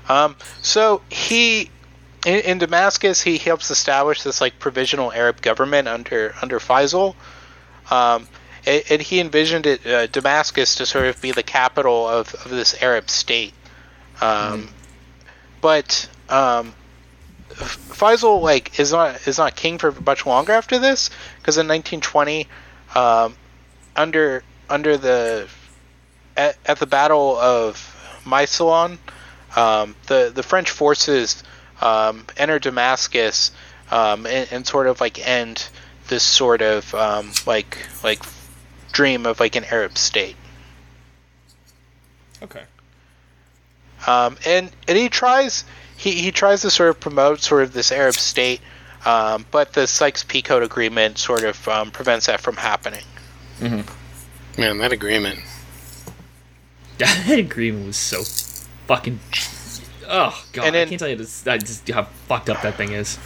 [0.07, 1.69] Um, so he
[2.25, 7.15] in, in Damascus, he helps establish this like provisional Arab government under under Faisal.
[7.89, 8.27] Um,
[8.65, 12.49] and, and he envisioned it uh, Damascus to sort of be the capital of, of
[12.49, 13.53] this Arab state.
[14.21, 14.69] Um,
[15.61, 16.73] But um,
[17.49, 22.47] Faisal like is not is not king for much longer after this because in 1920,
[22.95, 23.35] um,
[23.95, 25.47] under under the
[26.37, 28.97] at, at the Battle of Maysalun,
[29.55, 31.43] um, the the French forces
[31.81, 33.51] um, enter Damascus
[33.91, 35.67] um, and, and sort of like end
[36.07, 38.23] this sort of um, like like
[38.91, 40.35] dream of like an Arab state.
[42.41, 42.63] Okay.
[44.07, 45.65] Um, and and he tries
[45.97, 48.61] he, he tries to sort of promote sort of this Arab state,
[49.05, 53.03] um, but the Sykes-Picot agreement sort of um, prevents that from happening.
[53.59, 54.61] Mm-hmm.
[54.61, 55.39] Man, that agreement.
[56.97, 58.23] That agreement was so
[58.87, 59.21] fucking.
[60.09, 62.75] Oh god, And I then- can't tell you this, I just how fucked up that
[62.75, 63.17] thing is.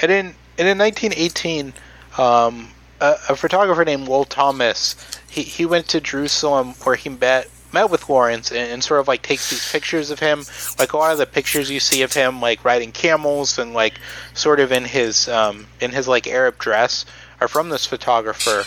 [0.00, 1.74] And in and in 1918,
[2.16, 2.70] um,
[3.00, 4.96] a, photographer named Will Thomas
[5.28, 9.08] he, he went to Jerusalem where he met met with Lawrence and, and sort of
[9.08, 10.44] like takes these pictures of him.
[10.78, 13.94] Like a lot of the pictures you see of him like riding camels and like
[14.34, 17.04] sort of in his um, in his like Arab dress
[17.40, 18.64] are from this photographer.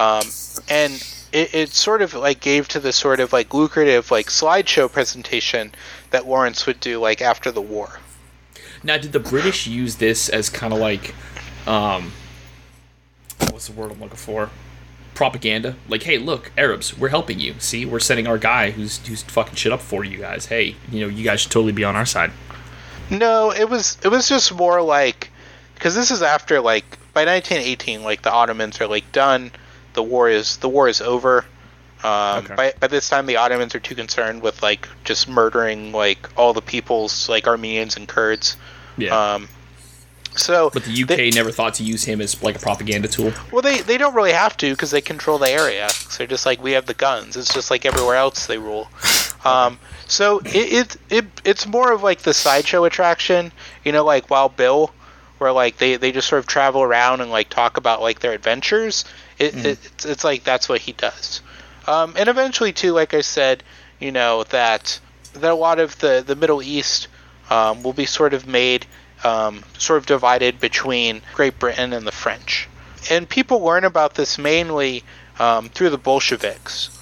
[0.00, 0.22] Um,
[0.68, 0.94] and
[1.32, 5.72] it, it sort of like gave to the sort of like lucrative like slideshow presentation
[6.10, 7.98] that Lawrence would do like after the war.
[8.82, 11.14] Now, did the British use this as kind of like,
[11.66, 12.12] um,
[13.50, 14.50] what's the word I'm looking for?
[15.14, 15.76] Propaganda.
[15.88, 17.54] Like, hey, look, Arabs, we're helping you.
[17.58, 20.46] See, we're sending our guy who's who's fucking shit up for you guys.
[20.46, 22.30] Hey, you know, you guys should totally be on our side.
[23.10, 25.30] No, it was it was just more like
[25.74, 29.50] because this is after like by 1918, like the Ottomans are like done.
[29.94, 31.44] The war is the war is over.
[32.02, 32.54] Um, Okay.
[32.54, 36.54] by, by this time, the Ottomans are too concerned with like just murdering like all
[36.54, 38.56] the peoples, like Armenians and Kurds.
[38.96, 39.34] Yeah.
[39.34, 39.48] Um,
[40.36, 43.32] so, but the UK they- never thought to use him as like a propaganda tool.
[43.52, 45.88] well, they they don't really have to because they control the area.
[45.90, 47.36] So they're just like we have the guns.
[47.36, 48.88] It's just like everywhere else they rule.
[49.42, 53.52] Um, so it, it it it's more of like the sideshow attraction.
[53.86, 54.92] You know, like Wild Bill,
[55.38, 58.32] where like they they just sort of travel around and like talk about like their
[58.32, 59.06] adventures.
[59.38, 61.40] It, it it's, it's like that's what he does.
[61.86, 63.62] Um, and eventually too, like I said,
[63.98, 65.00] you know that
[65.32, 67.08] that a lot of the the Middle East
[67.48, 68.84] um, will be sort of made
[69.24, 72.68] um, sort of divided between Great Britain and the French.
[73.10, 75.04] And people learn about this mainly
[75.38, 76.96] um, through the Bolsheviks.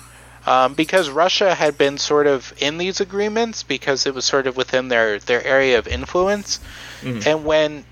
[0.46, 4.56] Um, because Russia had been sort of in these agreements because it was sort of
[4.56, 6.60] within their, their area of influence.
[7.26, 7.84] And when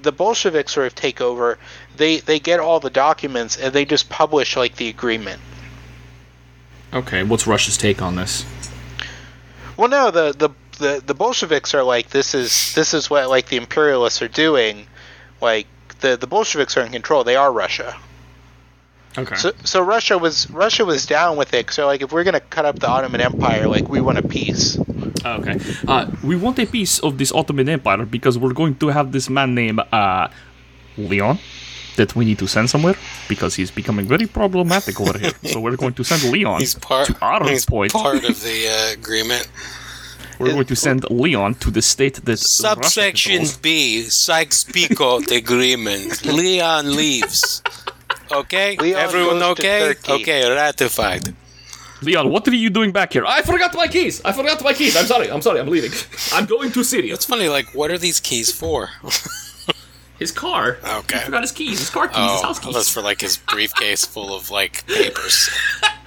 [0.00, 1.58] the Bolsheviks sort of take over,
[1.96, 5.40] they, they get all the documents and they just publish like the agreement.
[6.92, 8.44] Okay, what's Russia's take on this?
[9.76, 13.48] Well, no, the, the the the Bolsheviks are like this is this is what like
[13.48, 14.86] the imperialists are doing.
[15.40, 15.66] Like
[16.00, 17.24] the the Bolsheviks are in control.
[17.24, 17.96] They are Russia.
[19.16, 19.36] Okay.
[19.36, 21.70] So so Russia was Russia was down with it.
[21.70, 24.78] So like if we're gonna cut up the Ottoman Empire, like we want a peace.
[25.24, 25.58] Okay.
[25.88, 29.30] Uh, we want a piece of this Ottoman Empire because we're going to have this
[29.30, 30.28] man named uh,
[30.98, 31.38] Leon
[31.96, 32.94] that we need to send somewhere
[33.28, 35.32] because he's becoming very problematic over here.
[35.52, 37.06] So we're going to send Leon He's part.
[37.06, 37.92] to our he's point.
[37.92, 39.48] part of the uh, agreement.
[40.38, 43.56] We're going to send Leon to the state that Russia Subsection controls.
[43.58, 46.24] B, Sykes-Picot Agreement.
[46.26, 47.62] Leon leaves.
[48.32, 49.94] Okay, Leon everyone okay?
[50.08, 51.34] Okay, ratified.
[52.02, 53.24] Leon, what are you doing back here?
[53.24, 54.20] I I forgot my keys.
[54.24, 54.96] I forgot my keys.
[54.96, 55.30] I'm sorry.
[55.30, 55.60] I'm sorry.
[55.60, 55.92] I'm leaving.
[56.32, 57.14] I'm going to Syria.
[57.14, 57.48] It's funny.
[57.48, 58.90] Like, what are these keys for?
[60.18, 60.78] His car.
[61.00, 61.18] Okay.
[61.18, 61.80] He forgot his keys.
[61.80, 62.16] His car keys.
[62.16, 62.72] his Oh, house keys.
[62.74, 65.50] that's for like his briefcase full of like papers.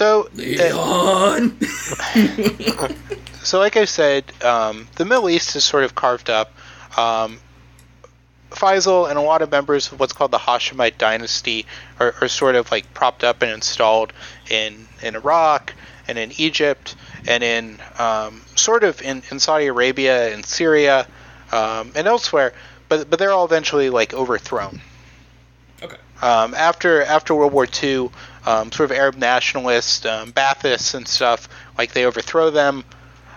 [0.00, 1.60] So uh, Leon.
[3.42, 6.54] so like I said, um, the Middle East is sort of carved up.
[6.96, 7.38] Um,
[8.48, 11.66] Faisal and a lot of members of what's called the Hashemite dynasty
[11.98, 14.14] are, are sort of like propped up and installed
[14.48, 15.74] in, in Iraq
[16.08, 16.96] and in Egypt
[17.28, 21.06] and in um, sort of in, in Saudi Arabia and Syria
[21.52, 22.54] um, and elsewhere,
[22.88, 24.80] but but they're all eventually like overthrown.
[25.82, 25.98] Okay.
[26.22, 28.08] Um, after after World War II,
[28.46, 32.84] um, sort of Arab nationalists, um, Baathists and stuff, like they overthrow them,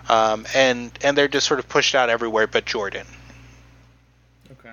[0.09, 3.05] um, and and they're just sort of pushed out everywhere but Jordan.
[4.51, 4.71] Okay.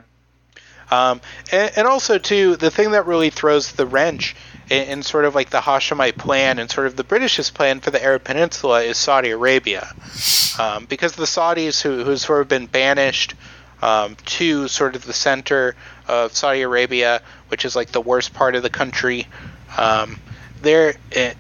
[0.91, 1.21] Um,
[1.53, 4.37] and, and also too, the thing that really throws the wrench
[4.69, 7.91] in, in sort of like the Hashemite plan and sort of the British's plan for
[7.91, 9.93] the Arab Peninsula is Saudi Arabia,
[10.59, 13.35] um, because the Saudis who who's sort of been banished
[13.83, 15.75] um, to sort of the center
[16.07, 19.27] of Saudi Arabia, which is like the worst part of the country.
[19.77, 20.19] Um,
[20.63, 21.35] they're eh,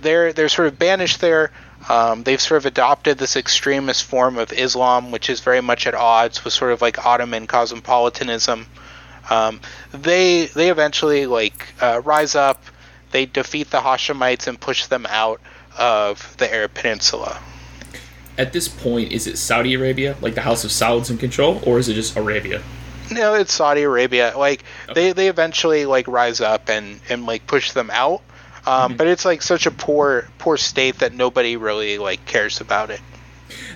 [0.00, 1.50] they're they're sort of banished there.
[1.88, 5.94] Um, they've sort of adopted this extremist form of Islam, which is very much at
[5.94, 8.66] odds with sort of like Ottoman cosmopolitanism.
[9.30, 9.60] Um,
[9.92, 12.62] they they eventually like uh, rise up.
[13.12, 15.40] They defeat the Hashemites and push them out
[15.78, 17.40] of the Arab Peninsula.
[18.38, 21.78] At this point, is it Saudi Arabia, like the House of Saud's in control, or
[21.78, 22.62] is it just Arabia?
[23.10, 24.34] No, it's Saudi Arabia.
[24.36, 28.22] Like they, they eventually like rise up and and like push them out.
[28.66, 32.90] Um, But it's like such a poor poor state that nobody really like cares about
[32.90, 33.00] it.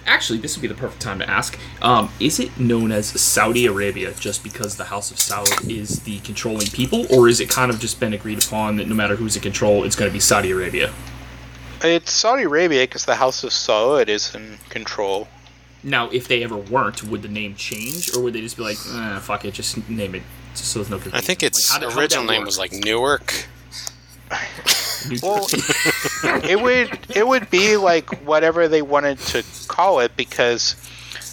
[0.05, 3.67] Actually, this would be the perfect time to ask: um, Is it known as Saudi
[3.67, 7.71] Arabia just because the House of Saud is the controlling people, or is it kind
[7.71, 10.19] of just been agreed upon that no matter who's in control, it's going to be
[10.19, 10.93] Saudi Arabia?
[11.83, 15.29] It's Saudi Arabia because the House of Saud is in control.
[15.83, 18.77] Now, if they ever weren't, would the name change, or would they just be like,
[18.95, 20.23] eh, "Fuck it, just name it"?
[20.55, 21.17] Just so there's no confusion.
[21.19, 23.47] I think its Like, how did- how original name was like Newark.
[25.23, 25.47] Well,
[26.45, 30.77] it would it would be like whatever they wanted to call it because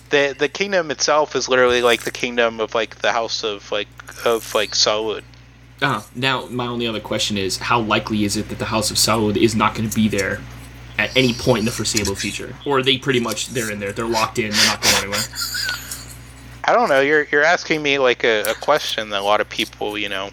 [0.09, 3.87] the the kingdom itself is literally like the kingdom of like the House of like
[4.25, 5.23] of like Saud.
[5.81, 8.97] Uh, now, my only other question is how likely is it that the House of
[8.97, 10.39] Saud is not going to be there
[10.97, 12.55] at any point in the foreseeable future?
[12.65, 15.23] Or they pretty much, they're in there, they're locked in, they're not going anywhere?
[16.67, 16.99] I don't know.
[16.99, 20.31] You're you're asking me like a, a question that a lot of people you know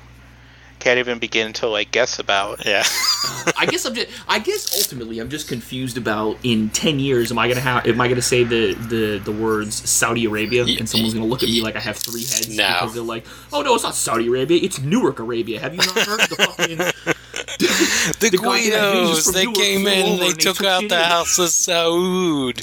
[0.85, 2.67] can't even begin to like guess about.
[2.67, 2.83] Yeah.
[3.59, 7.39] I guess I'm just, I guess ultimately I'm just confused about in 10 years, am
[7.39, 10.63] I going to have, am I going to say the, the, the words Saudi Arabia
[10.65, 12.67] and someone's going to look at me like I have three heads No.
[12.69, 15.59] because they're like, oh no, it's not Saudi Arabia, it's Newark Arabia.
[15.59, 16.77] Have you not heard the fucking,
[17.59, 21.05] The, The Guidos, they Newark came in, they they took took out the in.
[21.05, 22.61] House of Saud.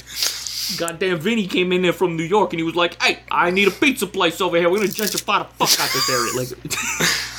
[0.78, 3.66] Goddamn Vinny came in there from New York and he was like, "Hey, I need
[3.68, 4.70] a pizza place over here.
[4.70, 6.48] We're gonna gentrify the fuck out this area." Like,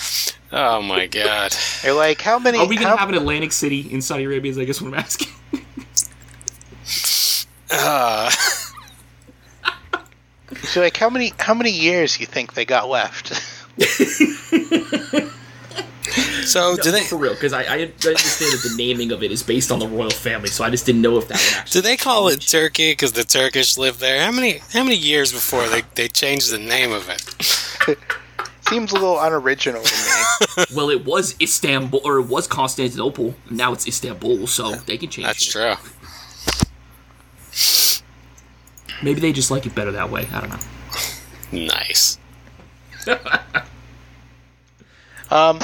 [0.53, 1.55] Oh my god.
[1.83, 2.59] You're like how many?
[2.59, 4.51] are we gonna how- have an Atlantic City in Saudi Arabia?
[4.51, 5.29] Is I guess what I'm asking.
[7.71, 8.29] Uh,
[10.63, 13.33] so like how many how many years you think they got left?
[16.45, 17.33] so do they for real?
[17.33, 20.49] Because I, I understand that the naming of it is based on the royal family,
[20.49, 21.81] so I just didn't know if that would actually.
[21.81, 24.23] do they call it Turkey because the Turkish live there?
[24.23, 27.97] How many how many years before they, they changed the name of it?
[28.69, 30.12] Seems a little unoriginal to me.
[30.75, 33.35] Well, it was Istanbul or it was Constantinople.
[33.49, 35.27] Now it's Istanbul, so they can change.
[35.27, 35.51] That's it.
[35.51, 35.75] true.
[39.03, 40.27] Maybe they just like it better that way.
[40.33, 40.59] I don't know.
[41.67, 42.17] Nice.
[45.31, 45.59] Um,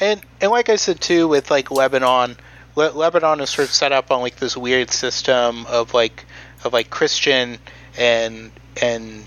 [0.00, 2.36] and and like I said too, with like Lebanon,
[2.76, 6.24] Le- Lebanon is sort of set up on like this weird system of like
[6.62, 7.58] of like Christian
[7.98, 9.24] and and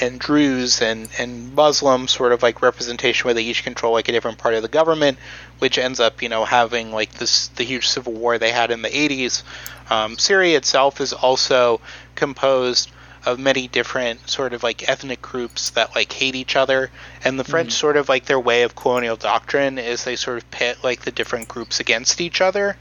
[0.00, 4.12] and Druze and and Muslim sort of like representation where they each control like a
[4.12, 5.18] different part of the government,
[5.58, 8.82] which ends up you know having like this the huge civil war they had in
[8.82, 9.42] the 80s.
[9.90, 11.80] Um, Syria itself is also
[12.14, 12.90] composed
[13.26, 16.90] of many different sort of like ethnic groups that like hate each other.
[17.24, 20.50] And the french sort of like their way of colonial doctrine is they sort of
[20.50, 22.76] pit like the different groups against each other.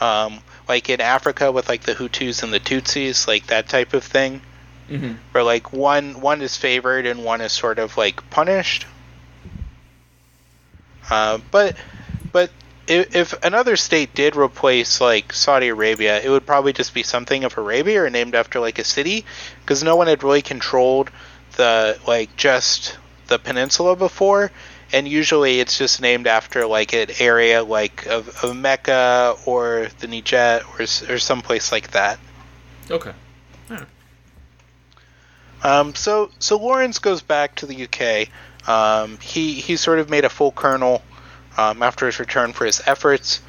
[0.00, 4.02] Um, like in africa with like the hutus and the tutsis like that type of
[4.02, 4.40] thing
[4.90, 5.16] Mhm.
[5.32, 8.86] where like one one is favored and one is sort of like punished
[11.10, 11.76] uh, but
[12.32, 12.50] but
[12.86, 17.44] if, if another state did replace like Saudi Arabia, it would probably just be something
[17.44, 19.24] of Arabia or named after like a city,
[19.60, 21.10] because no one had really controlled
[21.56, 24.50] the like just the peninsula before,
[24.92, 30.06] and usually it's just named after like an area like of, of Mecca or the
[30.06, 32.18] Najd or or someplace like that.
[32.90, 33.12] Okay.
[35.64, 38.28] Um, so so Lawrence goes back to the UK.
[38.68, 41.02] Um, he he sort of made a full colonel
[41.56, 43.40] um, after his return for his efforts,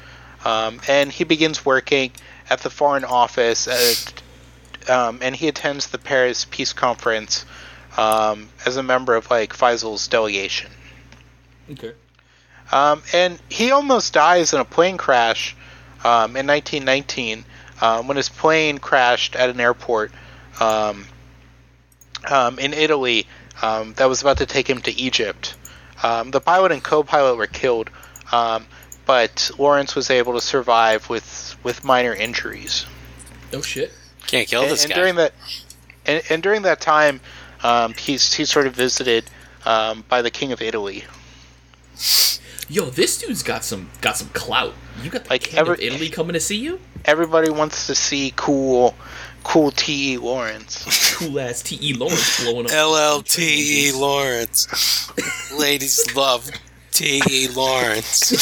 [0.44, 2.10] um, and he begins working
[2.48, 4.22] at the Foreign Office, at,
[4.88, 7.44] um, and he attends the Paris Peace Conference
[7.96, 10.70] um, as a member of like Faisal's delegation.
[11.70, 11.92] Okay.
[12.72, 15.54] Um, and he almost dies in a plane crash
[16.04, 17.44] um, in 1919
[17.80, 20.12] um, when his plane crashed at an airport
[20.60, 21.06] um,
[22.28, 23.26] um, in Italy
[23.62, 25.54] um, that was about to take him to Egypt.
[26.02, 27.90] Um, the pilot and co-pilot were killed,
[28.32, 28.66] um,
[29.06, 32.86] but Lawrence was able to survive with with minor injuries.
[33.52, 33.92] Oh shit.
[34.26, 34.98] Can't kill and, this and guy.
[34.98, 35.32] during that,
[36.04, 37.20] and, and during that time,
[37.62, 39.24] um, he's he's sort of visited
[39.64, 41.04] um, by the king of Italy.
[42.68, 44.74] Yo, this dude's got some got some clout.
[45.02, 46.80] You got the Like, king of Italy coming to see you?
[47.04, 48.96] Everybody wants to see cool,
[49.46, 50.14] cool T.
[50.14, 50.18] E.
[50.18, 51.14] Lawrence.
[51.16, 51.78] Cool ass T.
[51.80, 51.94] E.
[51.94, 52.72] Lawrence blowing up.
[52.72, 55.52] LLTE E Lawrence.
[55.52, 56.50] Ladies love
[56.90, 57.48] T.E.
[57.48, 58.32] Lawrence.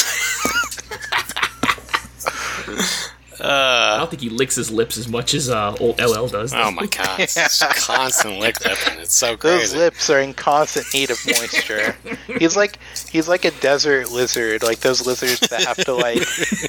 [3.39, 6.53] I don't think he licks his lips as much as uh, old LL does.
[6.53, 8.99] Oh my god, it's constant lick lipping.
[8.99, 9.77] It's so Those crazy.
[9.77, 11.95] lips are in constant need of moisture.
[12.39, 12.79] he's like
[13.09, 16.19] he's like a desert lizard, like those lizards that have to like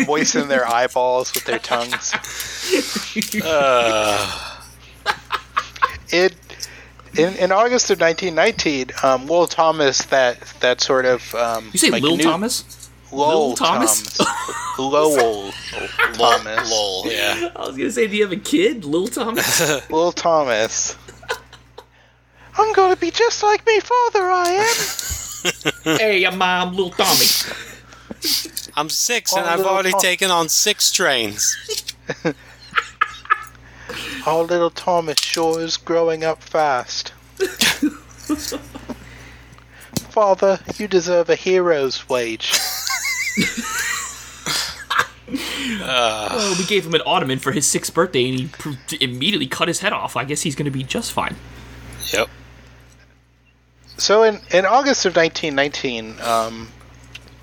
[0.07, 2.13] moisten their eyeballs with their tongues.
[3.45, 4.53] Uh,
[6.11, 6.35] It
[7.19, 11.91] in, in August of 1919, um, Lowell Thomas, that that sort of um, You say
[11.91, 12.86] like Lil new- Thomas?
[13.17, 14.03] Lowell Lil Thomas?
[14.17, 15.53] Thomas, Lowell
[16.15, 17.07] Thomas, lol.
[17.11, 17.51] Yeah.
[17.57, 19.91] I was gonna say, do you have a kid, Lil Thomas?
[19.91, 20.97] Lil Thomas.
[22.59, 24.31] I'm gonna be just like me father.
[24.31, 24.49] I
[25.85, 25.97] am.
[25.99, 27.27] hey, your mom, Lil Tommy.
[28.77, 31.57] I'm six and Oh, I've already Tom- taken on six trains.
[34.27, 37.13] Our little Thomas sure is growing up fast.
[40.11, 42.53] Father, you deserve a hero's wage.
[45.89, 49.69] Oh, we gave him an ottoman for his sixth birthday, and he pr- immediately cut
[49.69, 50.17] his head off.
[50.17, 51.37] I guess he's gonna be just fine.
[52.13, 52.29] Yep.
[53.99, 56.69] So in, in August of 1919, um,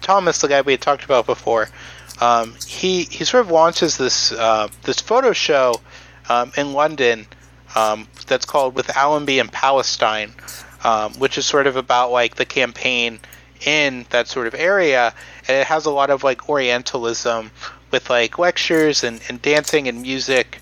[0.01, 1.69] Thomas, the guy we had talked about before,
[2.21, 5.81] um, he he sort of launches this uh, this photo show
[6.29, 7.25] um, in London
[7.75, 10.31] um, that's called "With Allenby and Palestine,"
[10.83, 13.19] um, which is sort of about like the campaign
[13.65, 15.13] in that sort of area,
[15.47, 17.51] and it has a lot of like Orientalism
[17.91, 20.59] with like lectures and, and dancing and music,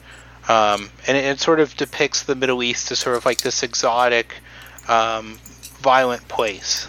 [0.49, 3.63] um, and it, it sort of depicts the Middle East as sort of like this
[3.63, 4.35] exotic.
[4.87, 5.37] Um,
[5.81, 6.87] violent place.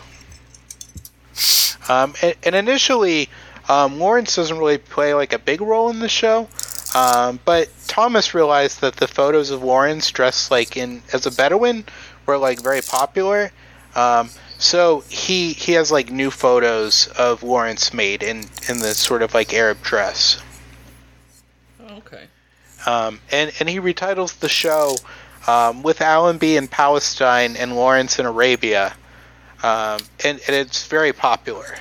[1.89, 3.29] Um, and, and initially,
[3.69, 6.49] um, Lawrence doesn't really play like a big role in the show,
[6.95, 11.85] um, but Thomas realized that the photos of Lawrence dressed like in as a Bedouin
[12.27, 13.51] were like very popular.
[13.95, 14.31] Um,
[14.63, 19.35] so he he has like new photos of Lawrence made in in this sort of
[19.35, 20.41] like Arab dress.
[21.81, 22.25] Okay.
[22.87, 24.97] Um, and, and he retitles the show
[25.47, 28.95] um, with Allenby in Palestine and Lawrence in Arabia.
[29.63, 31.77] Um, and, and it's very popular.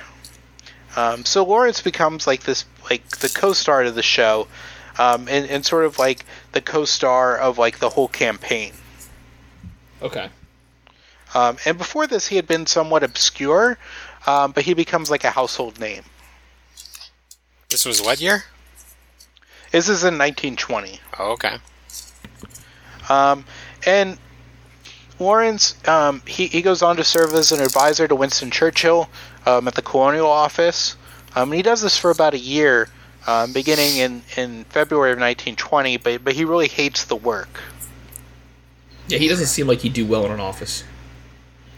[0.96, 4.46] Um, so Lawrence becomes like this, like the co-star of the show,
[4.98, 8.72] um, and, and sort of like the co-star of like the whole campaign.
[10.00, 10.28] Okay.
[11.34, 13.78] Um, and before this, he had been somewhat obscure,
[14.26, 16.04] um, but he becomes like a household name.
[17.70, 18.44] This was what year?
[19.70, 21.00] This is in 1920.
[21.18, 21.56] Oh, okay.
[23.08, 23.44] Um,
[23.86, 24.18] and
[25.18, 29.08] Lawrence, um, he, he goes on to serve as an advisor to Winston Churchill
[29.46, 30.96] um, at the Colonial Office.
[31.34, 32.88] Um, and he does this for about a year,
[33.26, 37.62] um, beginning in, in February of 1920, but, but he really hates the work.
[39.08, 40.84] Yeah, he doesn't seem like he'd do well in an office.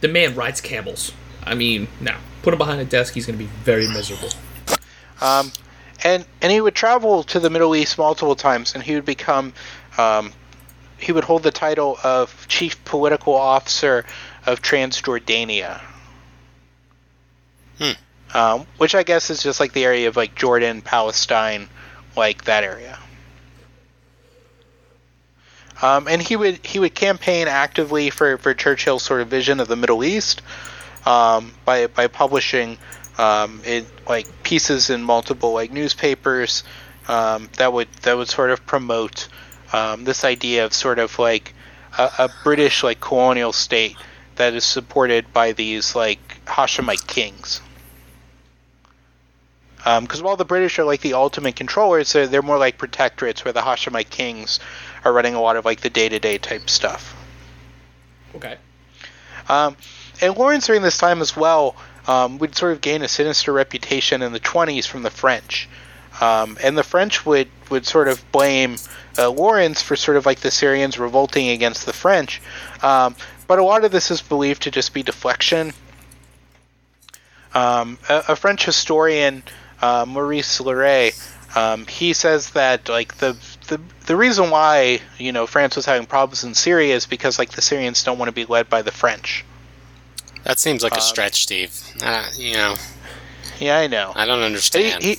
[0.05, 1.13] The man rides camels.
[1.45, 2.15] I mean, no.
[2.43, 4.29] Put him behind a desk, he's gonna be very miserable.
[5.23, 5.51] Um,
[6.05, 9.55] and, and he would travel to the Middle East multiple times, and he would become,
[9.97, 10.35] um,
[10.99, 14.05] he would hold the title of Chief Political Officer
[14.45, 15.81] of Transjordania.
[17.79, 18.37] Hmm.
[18.37, 21.67] um, which I guess is just like the area of like Jordan, Palestine,
[22.15, 22.99] like that area.
[25.85, 29.69] Um, and he would he would campaign actively for, for Churchill's sort of vision of
[29.69, 30.41] the Middle East
[31.05, 32.79] um, by by publishing
[33.19, 36.65] um, it like pieces in multiple like newspapers
[37.07, 39.29] um, that would that would sort of promote
[39.75, 41.53] um, this idea of sort of like
[41.99, 43.95] a, a British like colonial state
[44.37, 47.61] that is supported by these like Hashemite kings.
[49.85, 53.53] Because while the British are like the ultimate controllers, they're, they're more like protectorates where
[53.53, 54.59] the Hashemite kings
[55.05, 57.15] are running a lot of like the day to day type stuff.
[58.35, 58.57] Okay.
[59.49, 59.77] Um,
[60.21, 61.77] and Lawrence during this time as well
[62.07, 65.69] um, would sort of gain a sinister reputation in the 20s from the French.
[66.21, 68.77] Um, and the French would, would sort of blame
[69.19, 72.41] uh, Lawrence for sort of like the Syrians revolting against the French.
[72.83, 73.17] Um,
[73.47, 75.73] but a lot of this is believed to just be deflection.
[77.53, 79.43] Um, a, a French historian,
[79.83, 83.37] uh, Maurice Larès, um, he says that like the,
[83.69, 87.51] the the reason why you know France was having problems in Syria is because like
[87.51, 89.45] the Syrians don't want to be led by the French.
[90.45, 91.73] That seems like a Um, stretch, Steve.
[92.03, 92.77] Uh, you know,
[93.59, 94.13] Yeah, I know.
[94.15, 95.03] I don't understand.
[95.03, 95.19] He,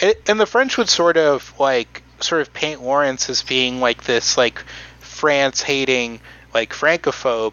[0.00, 4.04] he, and the French would sort of like sort of paint Lawrence as being like
[4.04, 4.62] this like
[5.00, 6.20] France hating
[6.52, 7.52] like francophobe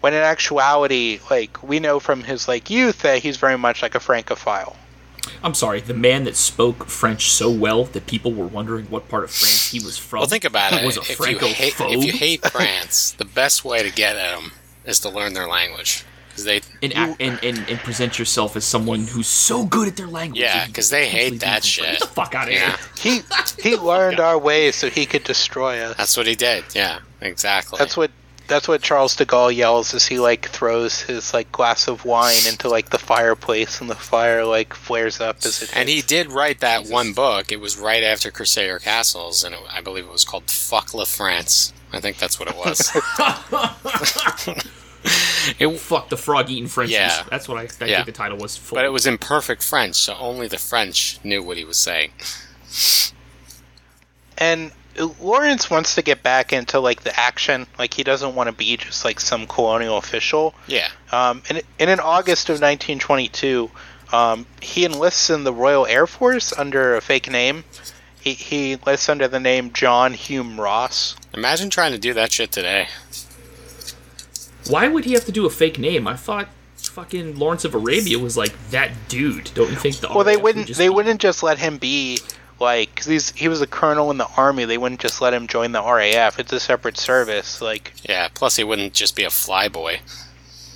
[0.00, 3.94] when in actuality like we know from his like youth that he's very much like
[3.94, 4.76] a francophile.
[5.42, 9.24] I'm sorry, the man that spoke French so well that people were wondering what part
[9.24, 10.20] of France he was from.
[10.20, 10.84] well, think about it.
[10.84, 14.36] Was a If you, hate, if you hate France, the best way to get at
[14.40, 14.52] them
[14.84, 16.04] is to learn their language.
[16.28, 19.96] because they and, act, and, and and present yourself as someone who's so good at
[19.96, 20.40] their language.
[20.40, 21.98] Yeah, that you 'cause they hate that do things like, shit.
[22.00, 23.22] Get the fuck out of yeah, here.
[23.62, 25.96] He he learned our ways so he could destroy us.
[25.96, 26.64] that's what he did.
[26.74, 27.78] Yeah, exactly.
[27.78, 28.10] That's what
[28.48, 32.36] that's what Charles de Gaulle yells as he like throws his like glass of wine
[32.48, 36.32] into like the fireplace and the fire like flares up as it And he did
[36.32, 37.52] write that one book.
[37.52, 41.04] It was right after Crusader Castles, and it, I believe it was called "Fuck La
[41.04, 42.80] France." I think that's what it was.
[45.58, 46.94] it, Fuck the frog eating Frenchies.
[46.94, 47.24] Yeah.
[47.30, 47.96] That's what I, I Yeah.
[47.96, 48.56] think the title was.
[48.56, 48.76] Full.
[48.76, 52.10] but it was in perfect French, so only the French knew what he was saying.
[54.38, 54.72] And
[55.20, 57.66] Lawrence wants to get back into like the action.
[57.78, 60.54] Like he doesn't want to be just like some colonial official.
[60.66, 63.70] Yeah, Um, and, and in August of 1922,
[64.12, 67.64] um, he enlists in the Royal Air Force under a fake name.
[68.20, 71.16] He, he enlists under the name John Hume Ross.
[71.34, 72.88] imagine trying to do that shit today.
[74.68, 76.06] Why would he have to do a fake name?
[76.06, 79.50] I thought fucking Lawrence of Arabia was like that dude.
[79.54, 80.66] Don't you think the Well, they would wouldn't.
[80.68, 82.18] just They be- wouldn't just let him be
[82.62, 84.64] like because he's he was a colonel in the army.
[84.64, 86.38] They wouldn't just let him join the RAF.
[86.38, 87.60] It's a separate service.
[87.60, 89.98] Like Yeah, plus he wouldn't just be a flyboy.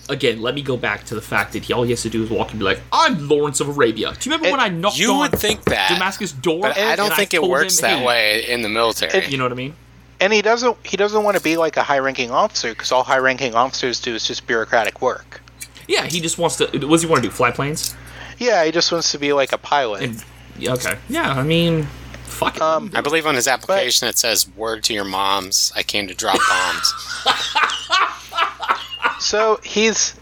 [0.09, 2.23] Again, let me go back to the fact that he all he has to do
[2.23, 4.69] is walk and be like, "I'm Lawrence of Arabia." Do you remember It- when I
[4.69, 6.61] knocked You on would think that, Damascus door?
[6.63, 9.27] but I don't think it works him, that "Hey," way in the military.
[9.27, 9.75] You know what I mean?
[10.19, 13.03] and he doesn't he doesn't want to be like a high ranking officer because all
[13.03, 15.43] high ranking officers do is just bureaucratic work.
[15.89, 16.65] Yeah, he just wants to.
[16.67, 17.35] What does he want to do?
[17.35, 17.95] Fly planes?
[18.39, 20.03] Yeah, he just wants to be like a pilot.
[20.03, 20.23] And yeah,
[20.61, 21.33] okay, yeah.
[21.33, 21.85] I mean,
[22.25, 22.63] fuck it.
[22.63, 26.15] Um, I believe on his application it says "Word to your moms, I came to
[26.15, 26.93] drop bombs."
[29.19, 30.15] So he's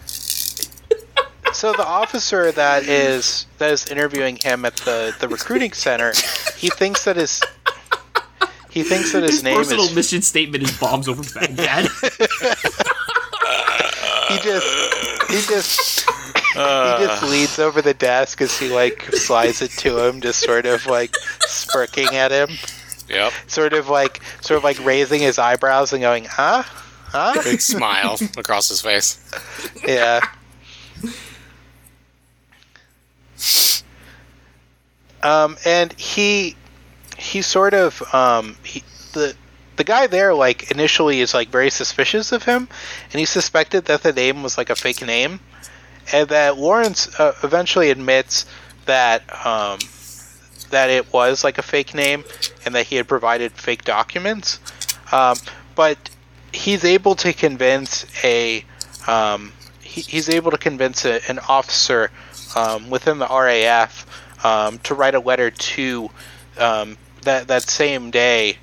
[1.52, 6.12] so the officer that is that is interviewing him at the the recruiting center.
[6.56, 7.43] He thinks that his
[8.70, 11.85] he thinks that his, his name personal is mission statement is bombs over Baghdad.
[14.28, 14.66] he just
[15.28, 16.09] he just
[16.56, 20.40] Uh, he just leans over the desk as he like slides it to him, just
[20.40, 22.48] sort of like smirking at him,
[23.09, 27.60] yep, sort of like sort of like raising his eyebrows and going, "Huh, huh." big
[27.60, 29.18] smile across his face.
[29.86, 30.20] Yeah.
[35.22, 36.55] Um, and he
[37.16, 38.82] he sort of um he,
[39.12, 39.35] the
[39.76, 42.68] the guy there like initially is like very suspicious of him,
[43.10, 45.40] and he suspected that the name was like a fake name,
[46.12, 48.47] and that Lawrence uh, eventually admits
[48.86, 49.78] that um
[50.70, 52.24] that it was like a fake name
[52.64, 54.59] and that he had provided fake documents,
[55.12, 55.36] um,
[55.74, 56.10] but
[56.52, 58.64] he's able to convince a
[59.06, 62.10] um, he, he's able to convince a, an officer
[62.56, 64.06] um, within the RAF
[64.44, 66.10] um, to write a letter to
[66.59, 68.59] um, that that same day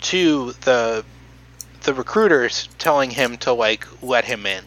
[0.00, 1.04] to the
[1.82, 4.64] the recruiters, telling him to like let him in.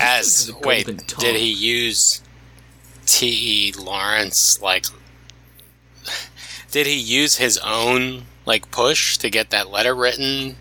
[0.00, 1.20] As The wait, tongue.
[1.20, 2.20] did he use
[3.06, 3.68] T.
[3.68, 3.72] E.
[3.72, 4.86] Lawrence like?
[6.70, 10.56] Did he use his own like push to get that letter written?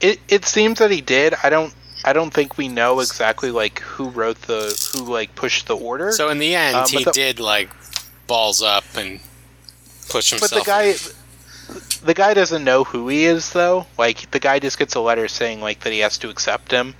[0.00, 1.34] It it seems that he did.
[1.42, 1.72] I don't.
[2.06, 6.12] I don't think we know exactly like who wrote the who like pushed the order.
[6.12, 7.70] So in the end, Um, he the- did like
[8.26, 9.20] balls up and
[10.08, 10.50] push himself.
[10.50, 10.96] but the guy in.
[12.04, 15.28] the guy doesn't know who he is though like the guy just gets a letter
[15.28, 16.94] saying like that he has to accept him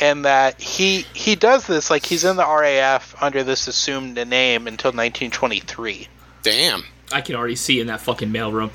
[0.00, 4.66] and that he he does this like he's in the RAF under this assumed name
[4.66, 6.08] until 1923
[6.42, 6.84] Damn.
[7.12, 8.70] I can already see in that fucking mailroom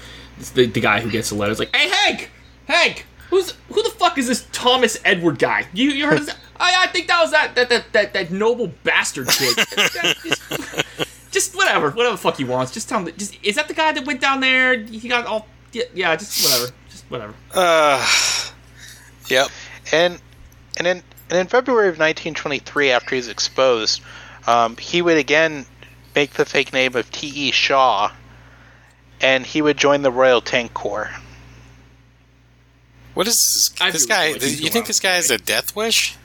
[0.53, 2.31] the, the guy who gets the letters like, "Hey Hank,
[2.67, 5.67] Hank, who's who the fuck is this Thomas Edward guy?
[5.73, 6.35] You you heard of this?
[6.57, 9.55] I I think that was that that that that, that noble bastard kid.
[9.75, 12.71] just, just whatever, whatever the fuck he wants.
[12.71, 13.05] Just tell him.
[13.05, 14.77] That, just is that the guy that went down there?
[14.79, 17.33] He got all yeah, yeah just whatever, just whatever.
[17.53, 18.05] Uh,
[19.29, 19.49] yep.
[19.91, 20.19] and
[20.77, 24.01] and in and in February of 1923 after he's exposed
[24.45, 25.65] um, he would again
[26.15, 27.51] make the fake name of T.E.
[27.51, 28.11] Shaw
[29.21, 31.11] and he would join the Royal Tank Corps
[33.13, 34.33] What is this, this guy?
[34.33, 36.17] like you think this guy is a death wish?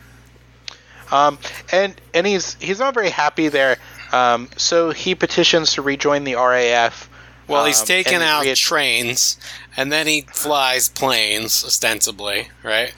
[1.11, 1.39] Um,
[1.73, 3.79] and and he's he's not very happy there.
[4.13, 7.09] Um, so he petitions to rejoin the RAF.
[7.47, 9.39] Well, he's um, taken and out re- trains,
[9.77, 12.93] and then he flies planes, ostensibly, right?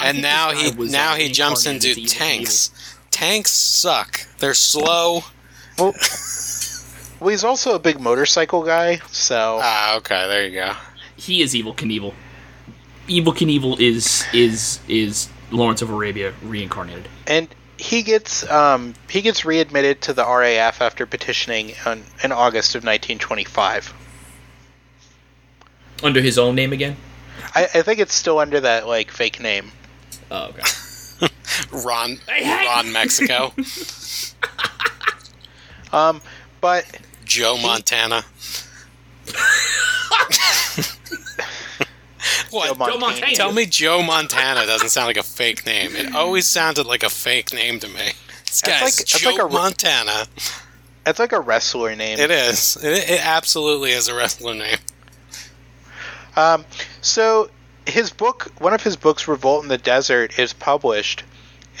[0.00, 2.96] And now he was, now uh, he jumps into reincarnated evil tanks.
[3.10, 4.20] Tanks suck.
[4.38, 5.20] They're slow.
[5.78, 5.94] well,
[7.20, 8.96] well, he's also a big motorcycle guy.
[9.10, 10.72] So Ah, okay, there you go.
[11.16, 12.12] He is Evel Knievel.
[13.08, 17.08] Evel Knievel is is is Lawrence of Arabia reincarnated.
[17.26, 22.74] and he gets um, he gets readmitted to the RAF after petitioning on, in August
[22.74, 23.92] of 1925.
[26.02, 26.96] Under his own name again?
[27.54, 29.70] I, I think it's still under that like fake name.
[30.30, 31.28] Oh, okay.
[31.84, 32.18] Ron!
[32.28, 33.52] Ron, Mexico,
[35.92, 36.20] Um,
[36.60, 36.84] but
[37.24, 38.24] Joe Montana.
[42.50, 42.68] what?
[42.68, 42.98] Joe Montana.
[42.98, 43.32] Montana.
[43.34, 45.94] Tell me Joe Montana doesn't sound like a fake name.
[45.94, 48.12] It always sounded like a fake name to me.
[48.46, 50.26] This guy's like- Joe like a- Montana.
[51.06, 52.18] It's like a wrestler name.
[52.18, 52.76] It is.
[52.82, 54.78] It, it absolutely is a wrestler name.
[56.36, 56.64] Um,
[57.02, 57.50] so
[57.86, 61.22] his book, one of his books, Revolt in the Desert, is published,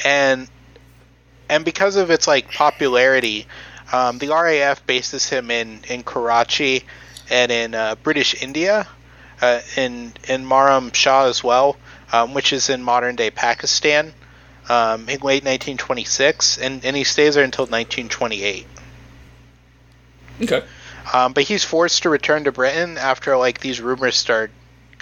[0.04, 0.48] and
[1.48, 3.46] and because of its like popularity,
[3.92, 6.84] um, the RAF bases him in in Karachi
[7.30, 8.86] and in uh, British India,
[9.40, 11.76] uh, in in Miranshah as well,
[12.12, 14.12] um, which is in modern day Pakistan,
[14.68, 18.66] um, in late 1926, and and he stays there until 1928.
[20.42, 20.62] Okay.
[21.12, 24.50] Um, but he's forced to return to Britain after like these rumors start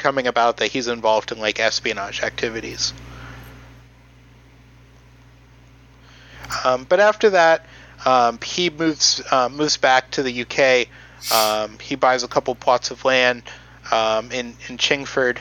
[0.03, 2.93] coming about that he's involved in like espionage activities.
[6.65, 7.67] Um, but after that,
[8.05, 10.89] um, he moves uh, moves back to the UK.
[11.33, 13.45] Um, he buys a couple plots of land
[13.91, 15.39] um, in in Chingford,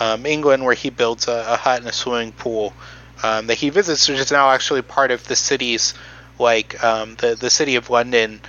[0.00, 2.74] um, England, where he builds a, a hut and a swimming pool
[3.22, 5.94] um, that he visits, which is now actually part of the city's
[6.38, 8.40] like the the city of London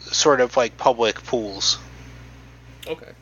[0.00, 1.78] sort of like public pools.
[2.86, 3.12] Okay.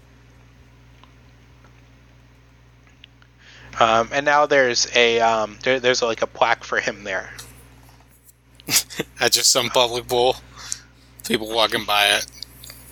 [3.81, 7.31] Um, and now there's a um, there, there's like a plaque for him there.
[9.21, 10.37] At just some public pool.
[11.27, 12.27] People walking by it,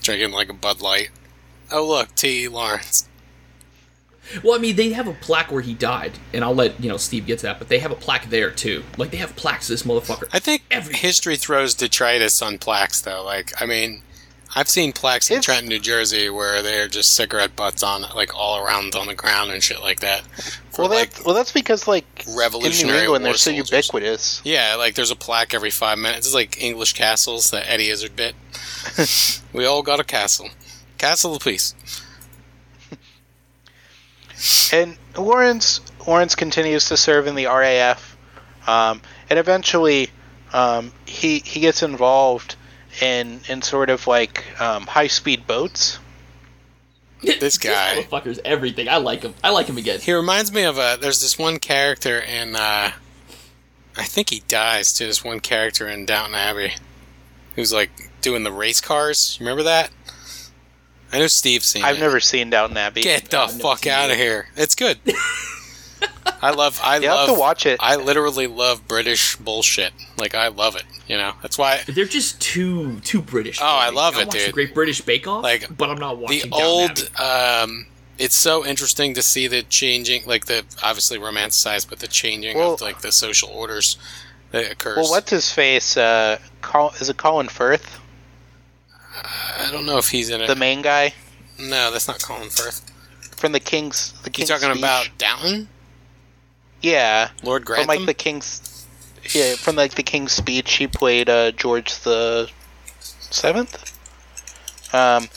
[0.02, 1.10] drinking like a Bud Light.
[1.70, 2.44] Oh look, T.
[2.44, 2.48] E.
[2.48, 3.08] Lawrence.
[4.42, 6.96] Well, I mean, they have a plaque where he died, and I'll let you know
[6.96, 7.58] Steve get to that.
[7.58, 8.84] But they have a plaque there too.
[8.96, 9.66] Like they have plaques.
[9.66, 10.28] to This motherfucker.
[10.32, 13.22] I think Every- history throws detritus on plaques, though.
[13.24, 14.02] Like, I mean,
[14.54, 18.34] I've seen plaques in It's- Trenton, New Jersey, where they're just cigarette butts on, like,
[18.34, 20.22] all around on the ground and shit like that.
[20.72, 24.40] For, Well, like, well, that's because like in New Revolutionary England they're so ubiquitous.
[24.44, 26.26] Yeah, like there's a plaque every five minutes.
[26.26, 28.34] It's like English castles, that Eddie Izzard bit.
[29.52, 30.48] we all got a castle.
[30.98, 31.74] Castle of Peace.
[34.72, 38.16] And Lawrence Lawrence continues to serve in the RAF,
[38.66, 39.00] um,
[39.30, 40.10] and eventually
[40.52, 42.56] um, he he gets involved
[43.00, 45.98] in in sort of like um, high speed boats.
[47.22, 47.96] This guy.
[48.02, 48.88] motherfucker's everything.
[48.88, 49.34] I like him.
[49.42, 50.00] I like him again.
[50.00, 50.98] He reminds me of a.
[51.00, 52.56] There's this one character in.
[52.56, 52.92] Uh,
[53.96, 56.72] I think he dies to this one character in Downton Abbey,
[57.54, 57.90] who's like
[58.20, 59.36] doing the race cars.
[59.40, 59.90] Remember that?
[61.12, 62.00] I know Steve's seen I've it.
[62.00, 63.02] never seen Downton Abbey.
[63.02, 64.48] Get the fuck out of here!
[64.56, 64.98] It's good.
[66.44, 66.80] I love.
[66.82, 67.78] I You love have to watch it.
[67.80, 69.92] I literally love British bullshit.
[70.18, 70.84] Like I love it.
[71.06, 71.34] You know.
[71.42, 73.60] That's why They're just too too British.
[73.60, 74.52] Oh, I love I it, watch dude.
[74.52, 77.20] Great British Bake Off, Like, but I'm not watching the Downton old.
[77.20, 77.86] Um,
[78.18, 82.74] it's so interesting to see the changing, like the obviously romanticized, but the changing Well-
[82.74, 83.96] of like the social orders
[84.50, 84.96] that occurs.
[84.96, 85.96] Well, what's his face?
[85.96, 87.98] Uh, Col- is it Colin Firth,
[89.24, 90.46] I don't know if he's in it.
[90.46, 91.14] the main guy
[91.58, 92.90] no, that's not Colin Firth.
[93.36, 94.12] from the King's?
[94.22, 94.78] The You King's talking Speech?
[94.78, 95.68] about Downton,
[96.82, 98.86] Yeah, Lord from like the King's.
[99.32, 102.50] Yeah, from like the King's Speech, he played uh, George the
[103.00, 103.88] Seventh.
[104.92, 105.28] Um,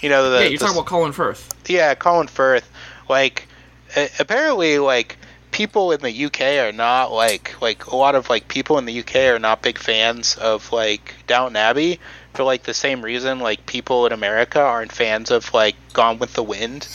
[0.00, 1.54] you know the yeah, you're the- talking about Colin Firth.
[1.68, 2.70] yeah, Colin Firth.
[3.08, 3.48] Like,
[3.96, 5.16] a- apparently, like
[5.50, 9.00] people in the UK are not like like a lot of like people in the
[9.00, 12.00] UK are not big fans of like Downton Abbey
[12.34, 16.34] for like the same reason like people in America aren't fans of like Gone with
[16.34, 16.88] the Wind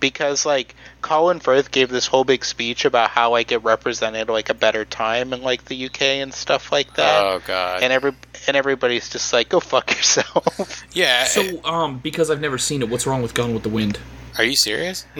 [0.00, 4.50] because like Colin Firth gave this whole big speech about how like it represented like
[4.50, 7.24] a better time in like the UK and stuff like that.
[7.24, 7.82] oh god.
[7.82, 8.12] and every
[8.46, 10.84] and everybody's just like, go fuck yourself.
[10.92, 11.24] yeah.
[11.24, 13.98] So, um, because I've never seen it, what's wrong with Gone with the Wind?
[14.38, 15.04] Are you serious?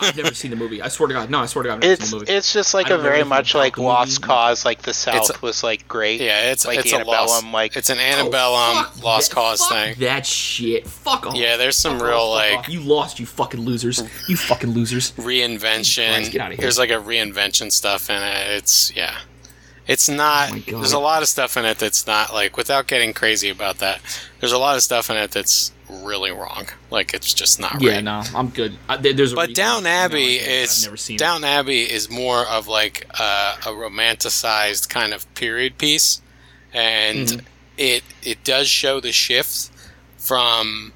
[0.00, 0.80] I've never seen the movie.
[0.82, 2.32] I swear to God, no, I swear to God, I've never it's seen the movie.
[2.32, 4.64] it's just like a very much like the lost cause.
[4.64, 6.20] Like the South a- was like great.
[6.20, 7.32] yeah, it's like it's a lost.
[7.34, 9.94] antebellum, like it's an Oh, antebellum fuck lost that- cause fuck thing.
[10.00, 10.86] That shit.
[10.86, 11.34] Fuck off.
[11.36, 12.68] Yeah, there's some Fuck real off, like off.
[12.68, 14.02] You lost, you fucking losers.
[14.28, 15.12] You fucking losers.
[15.12, 16.14] reinvention.
[16.14, 16.62] Christ, get outta here.
[16.62, 18.56] There's like a reinvention stuff in it.
[18.56, 19.18] It's yeah.
[19.86, 20.50] It's not.
[20.52, 23.78] Oh there's a lot of stuff in it that's not like without getting crazy about
[23.78, 24.00] that.
[24.40, 26.66] There's a lot of stuff in it that's really wrong.
[26.90, 27.82] Like it's just not right.
[27.82, 28.04] Yeah, right.
[28.04, 28.76] no, I'm good.
[28.88, 29.54] I, there's But reason.
[29.64, 31.18] Down No, Abbey I've is never seen it.
[31.18, 36.20] Down Abbey is more of like uh, a romanticized kind of period piece,
[36.72, 37.44] and Mhm.
[37.76, 39.70] it it does show the shift
[40.16, 40.92] from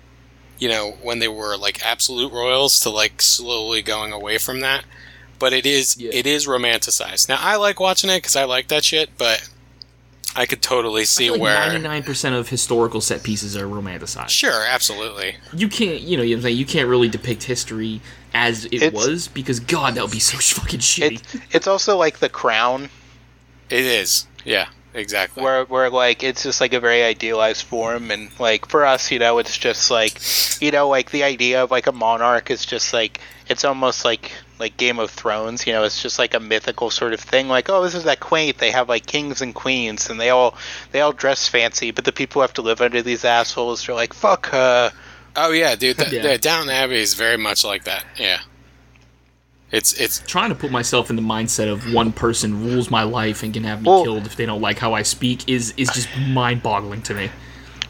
[0.59, 4.85] you know when they were like absolute royals to like slowly going away from that.
[5.39, 6.10] But it is Yeah.
[6.12, 7.28] it is romanticized.
[7.28, 9.48] Now I like watching it because I like that shit, but
[10.35, 11.81] I could totally I see feel like where.
[11.81, 14.31] 99% of historical set pieces are romanticized.
[14.31, 15.37] Sure, absolutely.
[15.53, 16.57] You can't, you know, you know what I'm saying?
[16.57, 18.01] You can't really depict history
[18.33, 21.13] as it It's- was because, God, that would be so fucking shitty.
[21.35, 22.89] It's it's also like the crown
[23.69, 24.27] It is.
[24.45, 25.43] Yeah, exactly.
[25.43, 29.19] where where like it's just like a very idealized form and like for us you
[29.19, 30.20] know it's just like
[30.60, 34.32] you know like the idea of like a monarch is just like it's almost like
[34.59, 37.69] like game of thrones you know it's just like a mythical sort of thing like
[37.69, 40.56] oh this is that quaint they have like kings and queens and they all
[40.93, 43.94] they all dress fancy but the people who have to live under these assholes They're
[43.94, 44.90] like fuck uh
[45.36, 45.98] oh yeah, dude.
[45.98, 46.24] Th- Yeah.
[46.32, 46.36] yeah.
[46.36, 48.05] Downton Abbey is very much like that.
[48.19, 48.40] Yeah.
[49.73, 53.43] It's it's Trying to put myself in the mindset of one person rules my life
[53.43, 55.89] and can have me Well- killed if they don't like how I speak is is
[55.90, 57.31] just mind-boggling to me.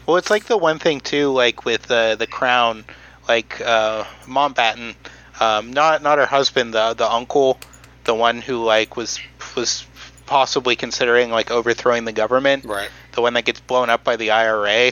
[0.05, 2.83] Well, it's like the one thing too, like with uh, the crown,
[3.27, 4.95] like uh, Mountbatten,
[5.39, 7.59] um, not not her husband, the the uncle,
[8.05, 9.19] the one who like was
[9.55, 9.85] was
[10.25, 12.89] possibly considering like overthrowing the government, right.
[13.13, 14.91] the one that gets blown up by the IRA.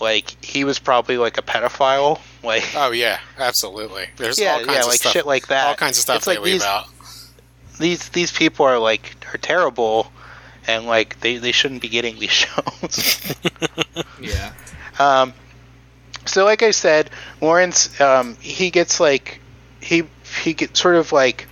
[0.00, 2.20] Like he was probably like a pedophile.
[2.42, 4.06] Like Oh yeah, absolutely.
[4.16, 5.12] There's yeah, all kinds yeah, of like stuff.
[5.12, 5.66] shit like that.
[5.68, 6.86] all kinds of stuff It's they like leave these out.
[7.78, 10.10] these these people are like are terrible,
[10.66, 13.34] and like they they shouldn't be getting these shows.
[14.20, 14.52] Yeah.
[14.98, 15.32] Um,
[16.26, 17.08] so like I said,
[17.40, 19.40] Lawrence, um, he gets like
[19.80, 20.04] he
[20.42, 21.48] he gets sort of like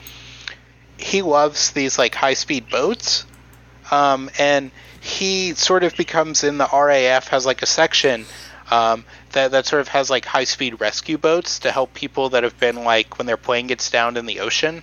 [0.99, 3.25] he loves these like high speed boats,
[3.91, 4.71] um, and
[5.09, 8.27] he sort of becomes in the RAF has like a section
[8.71, 12.43] um, that that sort of has like high speed rescue boats to help people that
[12.45, 14.83] have been like when their plane gets downed in the ocean.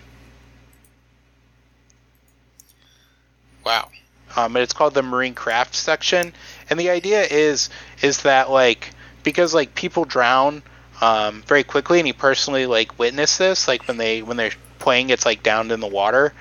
[3.65, 3.89] Wow.
[4.35, 6.33] um, and it's called the Marine Craft section.
[6.69, 7.69] And the idea is
[8.01, 8.91] is that like
[9.23, 10.63] because like people drown
[11.01, 15.07] um, very quickly, and he personally like witnessed this, like when they when their plane
[15.07, 16.33] gets like downed in the water,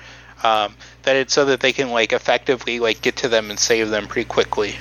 [0.43, 0.75] um,
[1.05, 4.07] that it's so that they can like effectively like get to them and save them
[4.07, 4.75] pretty quickly.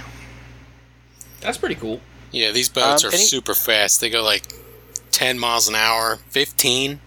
[1.41, 2.01] That's pretty cool.
[2.33, 4.01] Yeah, these boats Um, are and he- super fast.
[4.01, 4.45] They go like
[5.13, 7.01] 10 miles an hour, 15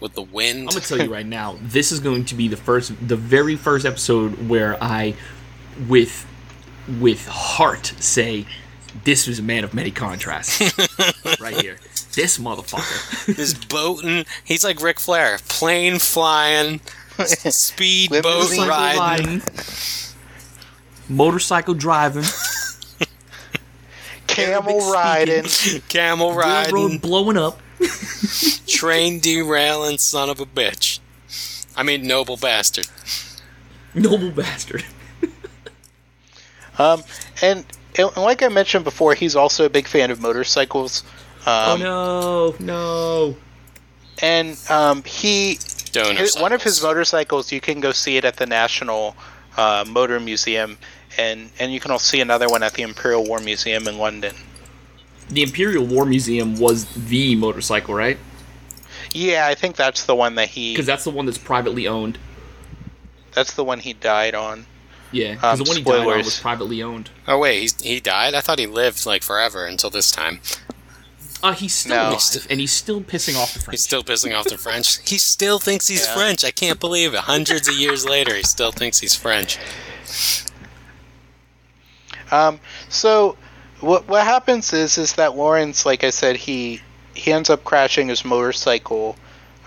[0.00, 0.60] with the wind.
[0.60, 3.56] I'm gonna tell you right now, this is going to be the first, the very
[3.56, 5.14] first episode where I,
[5.88, 6.26] with,
[7.00, 8.46] with heart, say,
[9.04, 10.60] this was a man of many contrasts.
[11.40, 11.76] right here,
[12.14, 13.26] this motherfucker.
[13.36, 16.80] This boating, he's like Ric Flair, plane flying,
[17.26, 19.42] speed Living boat the riding.
[21.08, 22.24] motorcycle driving,
[24.26, 25.44] Camel riding.
[25.88, 27.60] camel railroad riding, blowing up.
[28.66, 31.00] train derailing, son of a bitch.
[31.76, 32.86] I mean, noble bastard.
[33.94, 34.84] Noble bastard.
[36.78, 37.02] Um,
[37.42, 37.64] and,
[37.96, 41.02] and like I mentioned before, he's also a big fan of motorcycles.
[41.46, 43.36] Um, oh no, no.
[44.22, 45.58] And um, he
[46.04, 49.16] Donor His- one of his motorcycles you can go see it at the national
[49.56, 50.78] uh, motor museum
[51.16, 54.34] and and you can also see another one at the imperial war museum in london
[55.30, 58.18] The Imperial War Museum was the motorcycle, right?
[59.12, 62.18] yeah i think that's the one that he Because that's the one that's privately owned.
[63.32, 64.66] that's the one he died on
[65.12, 67.10] Yeah, because Um, the one he died on was privately owned.
[67.26, 68.34] Oh, wait, he's, he died?
[68.34, 70.40] I thought he lived like forever until this time.
[71.42, 72.08] Uh, he's still No.
[72.10, 73.74] alive, and he's still pissing off the French.
[73.74, 74.98] He's still pissing off the French.
[75.08, 76.14] He still thinks he's Yeah.
[76.14, 76.44] French.
[76.44, 77.20] I can't believe it.
[77.20, 79.58] Hundreds of years later, he still thinks he's French.
[82.30, 82.58] um,
[82.88, 83.36] so
[83.80, 86.80] what what happens is is that lawrence like i said he
[87.14, 89.16] he ends up crashing his motorcycle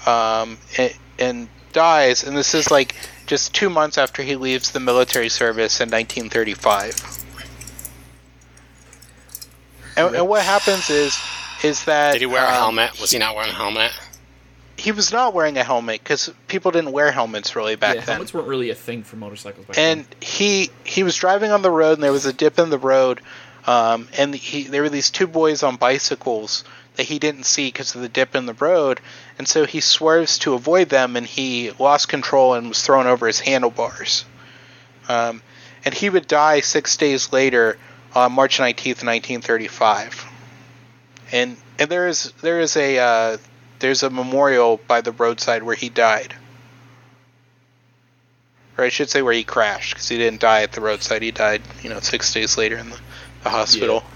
[0.06, 2.94] um, and, and dies and this is like
[3.28, 6.96] just two months after he leaves the military service in 1935
[9.98, 11.18] and, and what happens is
[11.64, 13.00] is that Did he wear a um, helmet?
[13.00, 13.92] Was he not wearing a helmet?
[14.82, 18.16] he was not wearing a helmet because people didn't wear helmets really back yeah, then
[18.16, 21.70] helmets weren't really a thing for motorcycles back and he he was driving on the
[21.70, 23.22] road and there was a dip in the road
[23.68, 26.64] um, and he there were these two boys on bicycles
[26.96, 29.00] that he didn't see because of the dip in the road
[29.38, 33.28] and so he swerves to avoid them and he lost control and was thrown over
[33.28, 34.26] his handlebars
[35.10, 35.44] um,
[35.86, 37.78] and he would die six days later
[38.16, 40.31] on march 19th 1935
[41.32, 43.38] and and there is there is a uh,
[43.80, 46.36] there's a memorial by the roadside where he died
[48.78, 51.22] or I should say where he crashed because he didn't die at the roadside.
[51.22, 53.00] He died, you know, six days later in the,
[53.44, 54.00] the hospital.
[54.00, 54.10] then.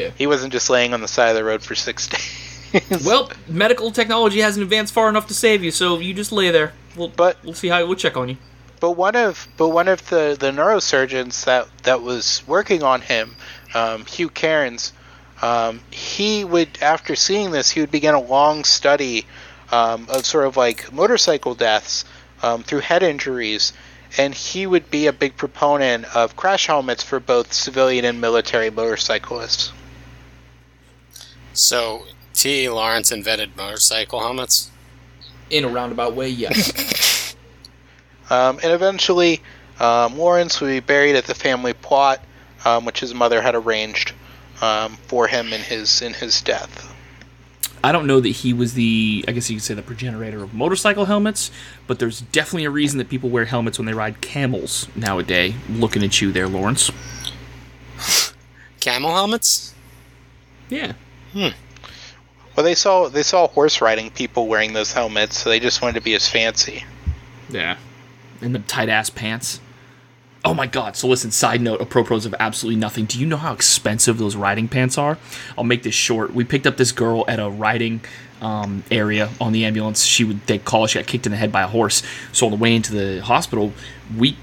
[0.00, 0.10] Yeah.
[0.16, 2.08] He wasn't just laying on the side of the road for six
[2.72, 3.04] days.
[3.04, 6.72] Well, medical technology hasn't advanced far enough to save you, so you just lay there.
[6.96, 8.36] We'll, But- we'll see how we'll check on you.
[8.80, 13.36] but one of but one of the the neurosurgeons that that was working on him,
[13.74, 14.92] um, Hugh Cairns,
[15.42, 19.26] um, he would after seeing this he would begin a long study
[19.72, 22.04] um, of sort of like motorcycle deaths
[22.42, 23.72] um, through head injuries.
[24.18, 28.68] and he would be a big proponent of crash helmets for both civilian and military
[28.68, 29.72] motorcyclists.
[31.52, 32.68] So T.
[32.68, 34.70] Lawrence invented motorcycle helmets.
[35.48, 37.16] In a roundabout way, yes.
[38.30, 39.42] Um, and eventually,
[39.80, 42.20] um, Lawrence would be buried at the family plot,
[42.64, 44.12] um, which his mother had arranged
[44.60, 46.94] um, for him in his in his death.
[47.82, 50.52] I don't know that he was the, I guess you could say, the progenitor of
[50.52, 51.50] motorcycle helmets,
[51.86, 55.54] but there's definitely a reason that people wear helmets when they ride camels nowadays.
[55.70, 56.90] Looking at you there, Lawrence.
[58.80, 59.74] Camel helmets?
[60.68, 60.92] Yeah.
[61.32, 61.48] Hmm.
[62.54, 65.94] Well, they saw they saw horse riding people wearing those helmets, so they just wanted
[65.94, 66.84] to be as fancy.
[67.48, 67.76] Yeah.
[68.42, 69.60] And the tight ass pants.
[70.44, 70.96] Oh my god.
[70.96, 73.04] So listen, side note, apropos of absolutely nothing.
[73.04, 75.18] Do you know how expensive those riding pants are?
[75.58, 76.32] I'll make this short.
[76.32, 78.00] We picked up this girl at a riding
[78.40, 80.02] um, area on the ambulance.
[80.04, 82.02] She would they call she got kicked in the head by a horse.
[82.32, 83.72] So on the way into the hospital,
[84.16, 84.36] we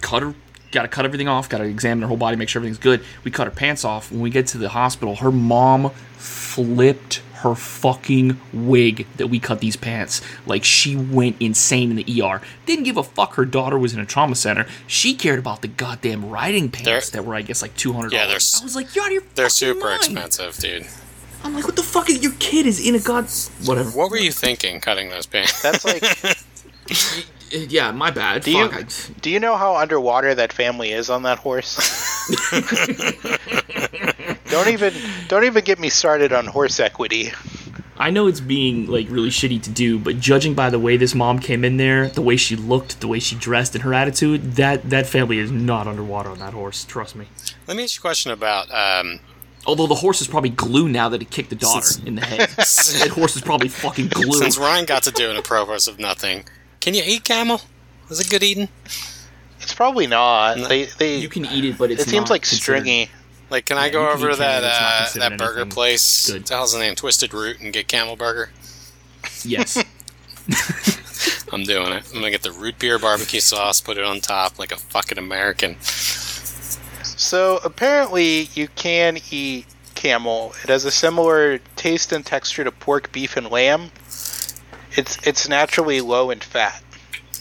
[0.00, 0.34] cut her
[0.72, 3.04] gotta cut everything off, gotta examine her whole body, make sure everything's good.
[3.22, 4.10] We cut her pants off.
[4.10, 9.60] When we get to the hospital, her mom flipped her fucking wig that we cut
[9.60, 10.20] these pants.
[10.46, 12.42] Like she went insane in the ER.
[12.66, 14.66] Didn't give a fuck her daughter was in a trauma center.
[14.86, 18.12] She cared about the goddamn riding pants They're- that were I guess like two hundred
[18.12, 18.52] Yeah, dollars.
[18.52, 20.02] they're s- I was like, you're out of your They're super mind.
[20.02, 20.86] expensive, dude.
[21.44, 22.08] I'm like, what the fuck?
[22.10, 23.28] Is, your kid is in a god
[23.64, 23.90] whatever.
[23.90, 25.62] What were you thinking cutting those pants?
[25.62, 26.02] That's like,
[27.70, 28.42] Yeah, my bad.
[28.42, 28.84] Do you- I-
[29.20, 31.76] do you know how underwater that family is on that horse?
[34.54, 34.94] don't even
[35.28, 37.32] don't even get me started on horse equity.
[37.96, 41.14] I know it's being like really shitty to do, but judging by the way this
[41.14, 44.54] mom came in there, the way she looked, the way she dressed, and her attitude,
[44.54, 46.84] that that family is not underwater on that horse.
[46.84, 47.26] Trust me.
[47.68, 49.20] Let me ask you a question about um,
[49.66, 52.24] Although the horse is probably glue now that it kicked the daughter Since- in the
[52.24, 52.48] head.
[52.56, 54.38] that horse is probably fucking glue.
[54.38, 56.44] since Ryan got to do an apropos of nothing.
[56.80, 57.60] Can you eat camel?
[58.10, 58.68] Is it good eating?
[59.60, 60.58] It's probably not.
[60.58, 60.68] No.
[60.68, 63.08] They they you can eat it, but it's it seems not like considered- stringy.
[63.54, 66.26] Like, can I go over to that camel, it's not uh, that burger place?
[66.26, 66.40] good.
[66.40, 66.96] What the hell's the name?
[66.96, 68.50] Twisted Root and get camel burger.
[69.44, 69.76] Yes.
[71.52, 72.02] I'm doing it.
[72.08, 75.18] I'm gonna get the root beer barbecue sauce, put it on top like a fucking
[75.18, 75.80] American.
[75.80, 80.52] So apparently you can eat camel.
[80.64, 83.92] It has a similar taste and texture to pork, beef, and lamb.
[84.96, 86.82] It's it's naturally low in fat.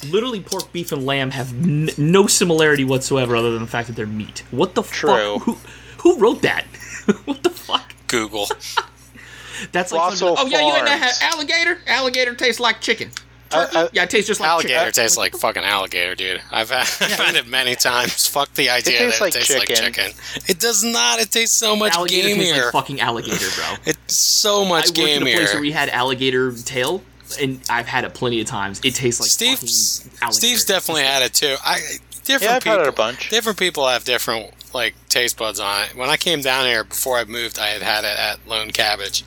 [0.07, 3.95] Literally, pork, beef, and lamb have n- no similarity whatsoever, other than the fact that
[3.95, 4.43] they're meat.
[4.51, 5.39] What the True.
[5.39, 5.43] fuck?
[5.43, 5.57] Who,
[6.03, 6.65] who wrote that?
[7.25, 7.93] what the fuck?
[8.07, 8.47] Google.
[9.71, 11.17] That's like Fossil something- oh yeah, you ain't Farms.
[11.19, 11.79] had alligator.
[11.87, 13.09] Alligator tastes like chicken.
[13.49, 13.77] Turkey?
[13.77, 14.93] I- I- yeah, it tastes just like Alligator chicken.
[14.93, 16.41] tastes like fucking alligator, dude.
[16.51, 18.27] I've had, I've had it many times.
[18.27, 19.93] Fuck the idea tastes that like it tastes like chicken.
[19.93, 20.11] chicken.
[20.47, 21.19] It does not.
[21.19, 23.75] It tastes so much alligator tastes like fucking alligator, bro.
[23.85, 27.01] it's so much I much worked in a place where we had alligator tail,
[27.39, 28.81] and I've had it plenty of times.
[28.83, 30.39] It tastes like Steve's fucking alligator.
[30.47, 31.55] Steve's definitely had it too.
[31.63, 31.79] I
[32.25, 32.77] different Yeah, I've people.
[32.79, 33.29] had it a bunch.
[33.29, 35.95] Different people have different like taste buds on it.
[35.95, 39.23] When I came down here before I moved, I had had it at Lone Cabbage,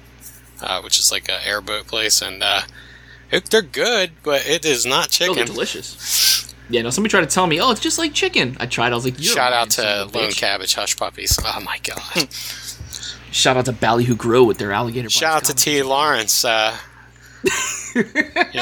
[0.60, 2.62] uh, which is like a airboat place, and uh,
[3.30, 5.46] it, they're good, but it is not Oh, chicken.
[5.46, 6.54] delicious.
[6.68, 8.56] Yeah, no, somebody tried to tell me, oh, it's just like chicken.
[8.58, 8.90] I tried.
[8.92, 10.36] I was like, Shout out to Lone bitch.
[10.38, 11.38] Cabbage Hush Puppies.
[11.44, 12.28] Oh my god!
[13.30, 15.08] Shout out to Ballyhoo Grow with their alligator.
[15.10, 15.54] Shout out to.
[15.54, 15.82] T.
[15.82, 16.44] Lawrence.
[16.44, 16.76] Uh,
[17.94, 18.02] you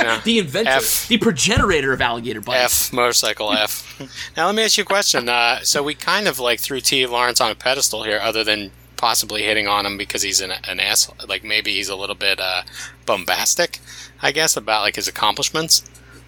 [0.02, 1.08] know, the inventor, F.
[1.08, 2.88] the progenitor of alligator bites.
[2.88, 4.00] F motorcycle F.
[4.36, 5.28] now let me ask you a question.
[5.28, 7.06] Uh, so we kind of like threw T.
[7.06, 10.80] Lawrence on a pedestal here, other than possibly hitting on him because he's an, an
[10.80, 11.16] asshole.
[11.28, 12.62] Like maybe he's a little bit uh,
[13.06, 13.80] bombastic,
[14.22, 15.84] I guess, about like his accomplishments.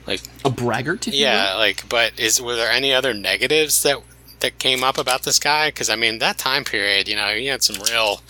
[0.06, 1.06] Like A braggart.
[1.08, 3.98] yeah, like but is were there any other negatives that
[4.40, 5.68] that came up about this guy?
[5.68, 8.20] Because I mean that time period, you know, he had some real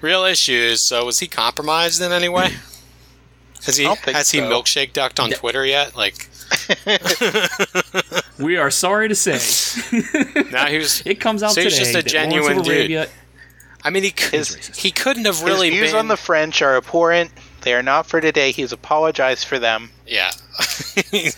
[0.00, 0.80] real issues.
[0.80, 2.50] So was he compromised in any way?
[3.66, 5.36] Has he I don't has he milkshake ducked on Yeah.
[5.36, 5.96] Twitter yet?
[5.96, 6.28] Like?
[8.38, 9.32] We are sorry to say,
[10.50, 11.76] now he was it comes out So today.
[11.76, 13.08] he's just a genuine dude.
[13.84, 16.00] I mean, he could, His- he couldn't have His really views been.
[16.00, 17.30] on the French are abhorrent.
[17.64, 18.52] They are not for today.
[18.52, 19.90] He's apologized for them.
[20.06, 20.30] yeah,
[21.10, 21.36] he's,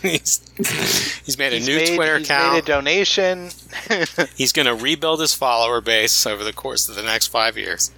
[1.25, 2.59] he's made a He's new made, Twitter he's made account.
[2.59, 3.51] a donation.
[4.37, 7.91] he's going to rebuild his follower base over the course of the next five years.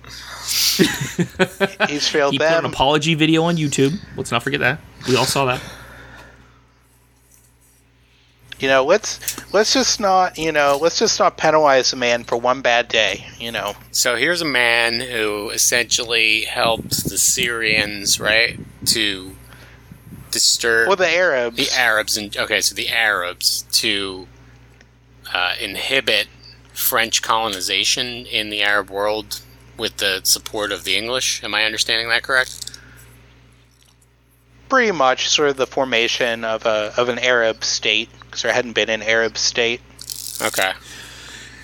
[1.88, 3.98] He's failed he put an apology video on YouTube.
[4.16, 4.80] Let's not forget that.
[5.06, 5.60] We all saw that.
[8.58, 9.20] You know, let's
[9.52, 13.26] let's just not you know let's just not penalize a man for one bad day.
[13.38, 19.36] You know, So here's a man who essentially helped the Syrians, right, to
[20.30, 21.56] disturb well the Arabs.
[21.56, 22.16] the Arabs.
[22.16, 24.26] And okay, so the Arabs to
[25.32, 26.26] uh, inhibit
[26.72, 29.40] French colonization in the Arab world
[29.76, 31.44] with the support of the English.
[31.44, 32.78] Am I understanding that correct?
[34.68, 38.74] pretty much sort of the formation of a of an Arab state because there hadn't
[38.74, 39.80] been an Arab state.
[40.40, 40.72] Okay.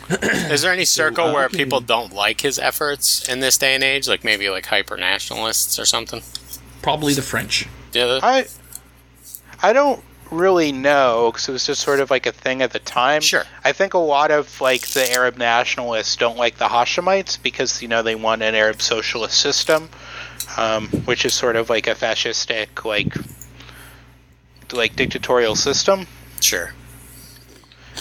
[0.53, 1.57] Is there any circle uh, where okay.
[1.57, 4.09] people don't like his efforts in this day and age?
[4.09, 6.23] Like maybe like hyper nationalists or something?
[6.83, 7.67] Probably the French.
[7.93, 8.21] Yeah.
[8.23, 8.47] I
[9.63, 12.79] I don't really know because it was just sort of like a thing at the
[12.79, 13.23] time.
[13.23, 13.45] Sure.
[13.65, 17.89] I think a lot of like the Arab nationalists don't like the Hashemites because you
[17.89, 19.89] know they want an Arab socialist system,
[20.57, 23.15] um, which is sort of like a fascistic like
[24.73, 26.07] like dictatorial system.
[26.41, 26.73] Sure.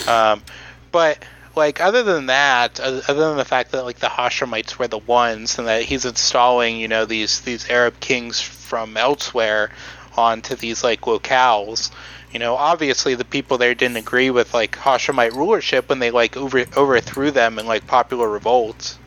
[0.07, 0.43] Um,
[0.91, 1.23] but
[1.55, 5.57] like other than that, other than the fact that like the Hashemites were the ones,
[5.59, 9.71] and that he's installing you know these these Arab kings from elsewhere
[10.17, 11.91] onto these like locales.
[12.31, 16.35] You know, obviously the people there didn't agree with like Hashemite rulership when they like
[16.35, 18.97] over overthrew them in like popular revolts.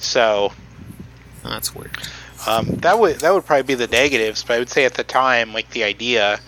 [0.00, 0.52] So
[1.44, 1.96] that's weird.
[2.46, 5.04] um, that would that would probably be the negatives, but I would say at the
[5.04, 6.40] time, like the idea,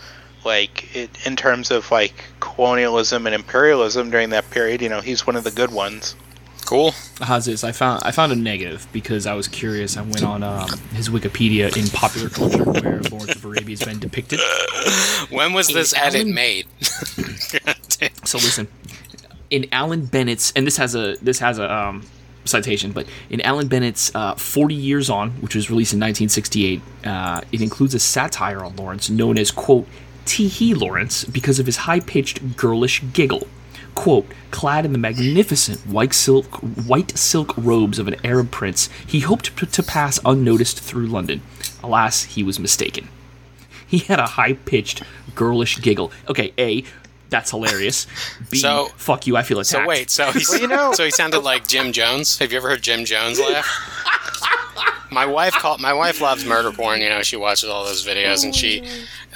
[0.47, 5.27] like it, in terms of like colonialism and imperialism during that period, you know, he's
[5.27, 6.17] one of the good ones.
[6.65, 6.95] Cool.
[7.21, 7.63] How's this?
[7.63, 9.97] I found I found a negative because I was curious.
[9.97, 14.01] I went on um, his Wikipedia in popular culture where Lawrence of Arabia has been
[14.01, 14.41] depicted.
[15.31, 16.67] When was this Hey, edit Alan- made?
[18.25, 18.67] So listen,
[19.51, 22.03] in Alan Bennett's, and this has a this has a um,
[22.45, 27.41] citation, but in Alan Bennett's uh, "40 Years On," which was released in 1968, uh,
[27.53, 29.87] it includes a satire on Lawrence known as "quote
[30.27, 33.47] Tee Hee Lawrence" because of his high-pitched girlish giggle.
[33.95, 39.21] Quote, clad in the magnificent white silk white silk robes of an Arab prince, he
[39.21, 41.41] hoped p- to pass unnoticed through London.
[41.83, 43.09] Alas, he was mistaken.
[43.89, 45.03] He had a high pitched,
[45.37, 46.11] girlish giggle.
[46.29, 46.83] Okay, A,
[47.31, 48.07] that's hilarious.
[48.51, 49.85] B, So- fuck you, I feel attacked.
[49.85, 52.37] so wait, so he's, Well, you know- so he sounded like Jim Jones.
[52.41, 53.67] Have you ever heard Jim Jones laugh?
[55.11, 55.81] my wife called.
[55.81, 57.01] My wife loves murder porn.
[57.01, 58.83] You know, she watches all those videos, and she,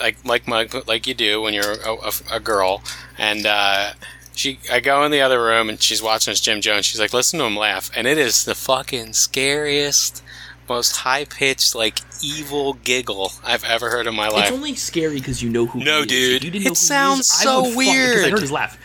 [0.00, 2.82] like, like my, like you do when you're a, a, a girl,
[3.18, 3.92] and uh,
[4.34, 4.58] she.
[4.70, 6.86] I go in the other room, and she's watching this Jim Jones.
[6.86, 10.22] She's like, listen to him laugh, and it is the fucking scariest,
[10.68, 14.44] most high pitched, like evil giggle I've ever heard in my life.
[14.44, 16.06] It's only scary because you know who No, he is.
[16.08, 16.44] dude.
[16.44, 18.30] You didn't It know who sounds he is, I so would fuck- I weird.
[18.30, 18.78] heard his laugh.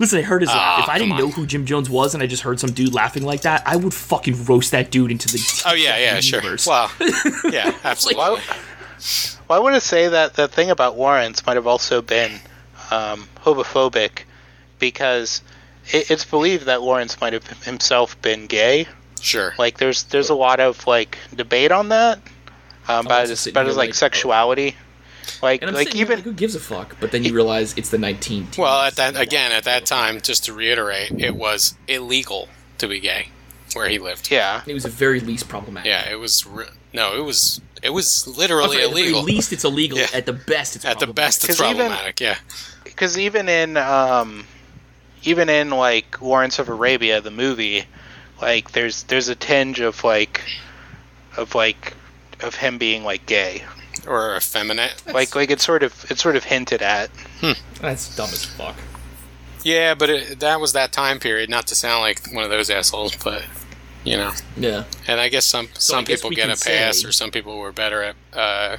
[0.00, 0.84] Listen, I heard his Ah, laugh.
[0.84, 2.94] If I didn't come know who Jim Jones was and I just heard some dude
[2.94, 6.56] laughing like that, I would fucking roast that dude into the Oh yeah, yeah, sure.
[6.66, 6.90] Wow.
[7.52, 8.18] Yeah, absolutely.
[8.18, 8.40] Well,
[9.48, 12.40] well, I want to say that the thing about Lawrence might have also been
[12.90, 14.22] um, homophobic
[14.78, 15.42] because
[15.88, 18.86] it, it's believed that Lawrence might have himself been gay.
[19.20, 19.54] Sure.
[19.58, 22.20] Like, there's there's a lot of like debate on that
[22.88, 24.76] um, about his about his like like, sexuality.
[25.42, 26.96] Like, And I'm like sitting even like, who gives a fuck?
[27.00, 28.48] But then you realize it's the 19.
[28.58, 32.48] Well, at that again, at that time, just to reiterate, it was illegal
[32.78, 33.28] to be gay
[33.74, 34.30] where he lived.
[34.30, 35.86] yeah, it was the very least problematic.
[35.88, 36.44] Yeah, it was.
[36.46, 37.60] Re- no, it was.
[37.82, 39.22] It was literally Okay, At the illegal.
[39.22, 39.96] very least, it's illegal.
[39.98, 40.08] Yeah.
[40.12, 41.14] At the best, it's At the problematic.
[41.14, 42.20] best, it's 'Cause even- problematic.
[42.20, 42.36] yeah.
[42.84, 44.46] because even in um,
[45.22, 47.84] even in like Lawrence of Arabia, the movie,
[48.42, 50.42] like there's there's a tinge of like
[51.36, 51.94] of like
[52.40, 53.62] of him being like gay.
[54.06, 55.02] Or effeminate.
[55.12, 57.10] like like it's sort of it's sort of hinted at.
[57.80, 58.76] That's dumb as fuck.
[59.62, 61.50] Yeah, but it, that was that time period.
[61.50, 63.44] Not to sound like one of those assholes, but
[64.04, 64.32] you know.
[64.56, 64.84] Yeah.
[65.06, 67.72] And I guess some some guess people get a pass, say- or some people were
[67.72, 68.76] better at uh,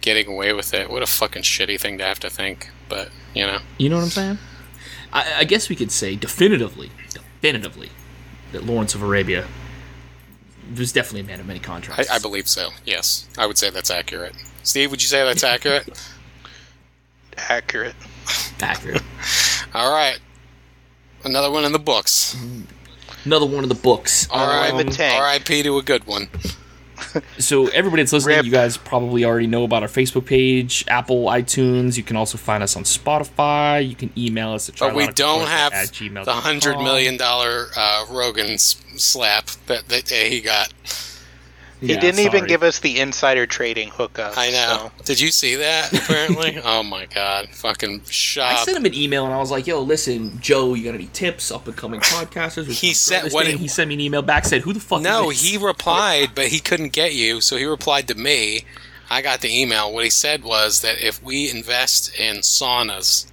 [0.00, 0.90] getting away with it.
[0.90, 2.70] What a fucking shitty thing to have to think.
[2.88, 3.58] But you know.
[3.78, 4.38] You know what I'm saying?
[5.12, 7.90] I, I guess we could say definitively, definitively,
[8.52, 9.46] that Lawrence of Arabia
[10.76, 12.10] was definitely a man of many contracts.
[12.10, 12.70] I, I believe so.
[12.84, 14.34] Yes, I would say that's accurate.
[14.62, 15.88] Steve, would you say that's accurate?
[17.48, 17.94] Accurate.
[18.60, 19.02] accurate.
[19.74, 20.18] All right,
[21.24, 22.36] another one in the books.
[23.24, 24.28] Another one of the books.
[24.30, 25.18] All right, in the tank.
[25.18, 25.62] R.I.P.
[25.62, 26.28] to a good one.
[27.38, 28.46] So everybody that's listening, Rip.
[28.46, 31.96] you guys probably already know about our Facebook page, Apple, iTunes.
[31.96, 33.86] You can also find us on Spotify.
[33.86, 38.06] You can email us at But we don't have at the hundred million dollar uh,
[38.10, 40.72] Rogan slap that, that he got.
[41.82, 44.38] He Yeah, didn't even give us the insider trading hookup.
[44.38, 44.92] I know.
[45.04, 45.92] Did you see that?
[46.04, 46.60] Apparently.
[46.64, 47.48] oh my god!
[47.50, 48.52] Fucking shot.
[48.52, 51.08] I sent him an email and I was like, "Yo, listen, Joe, you got any
[51.12, 51.50] tips?
[51.50, 53.56] Up and coming podcasters?" He talk said- what thing.
[53.56, 54.44] it- he sent me an email back.
[54.44, 55.50] Said, "Who the fuck?" No, is this?
[55.50, 58.64] he replied, but he couldn't get you, so he replied to me.
[59.10, 59.92] I got the email.
[59.92, 63.26] What he said was that if we invest in saunas,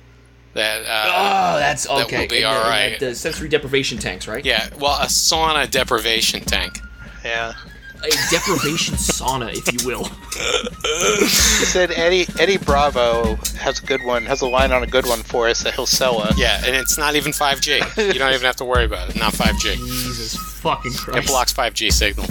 [0.55, 2.25] that uh, Oh, that's will okay.
[2.25, 2.99] be And the- all and right.
[2.99, 4.43] The sensory deprivation tanks, right?
[4.43, 6.79] yeah, well, a sauna deprivation tank.
[7.23, 7.53] Yeah.
[8.01, 10.05] A deprivation sauna, if you will.
[10.05, 15.05] He said Eddie Eddie Bravo has a good one, has a line on a good
[15.05, 16.37] one for us that he'll sell us.
[16.37, 18.07] Yeah, and it's not even 5G.
[18.13, 19.17] You don't even have to worry about it.
[19.17, 19.75] Not 5G.
[19.75, 21.25] Jesus fucking Christ.
[21.25, 22.25] It blocks 5G signal.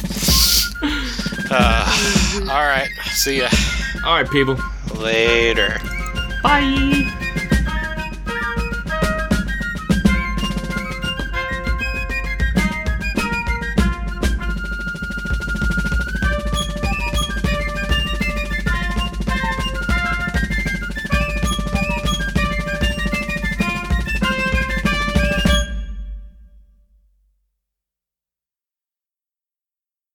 [1.50, 2.88] Uh, all right.
[3.12, 3.48] See ya.
[4.04, 4.58] All right, people.
[4.94, 5.78] Later.
[6.42, 7.24] Bye.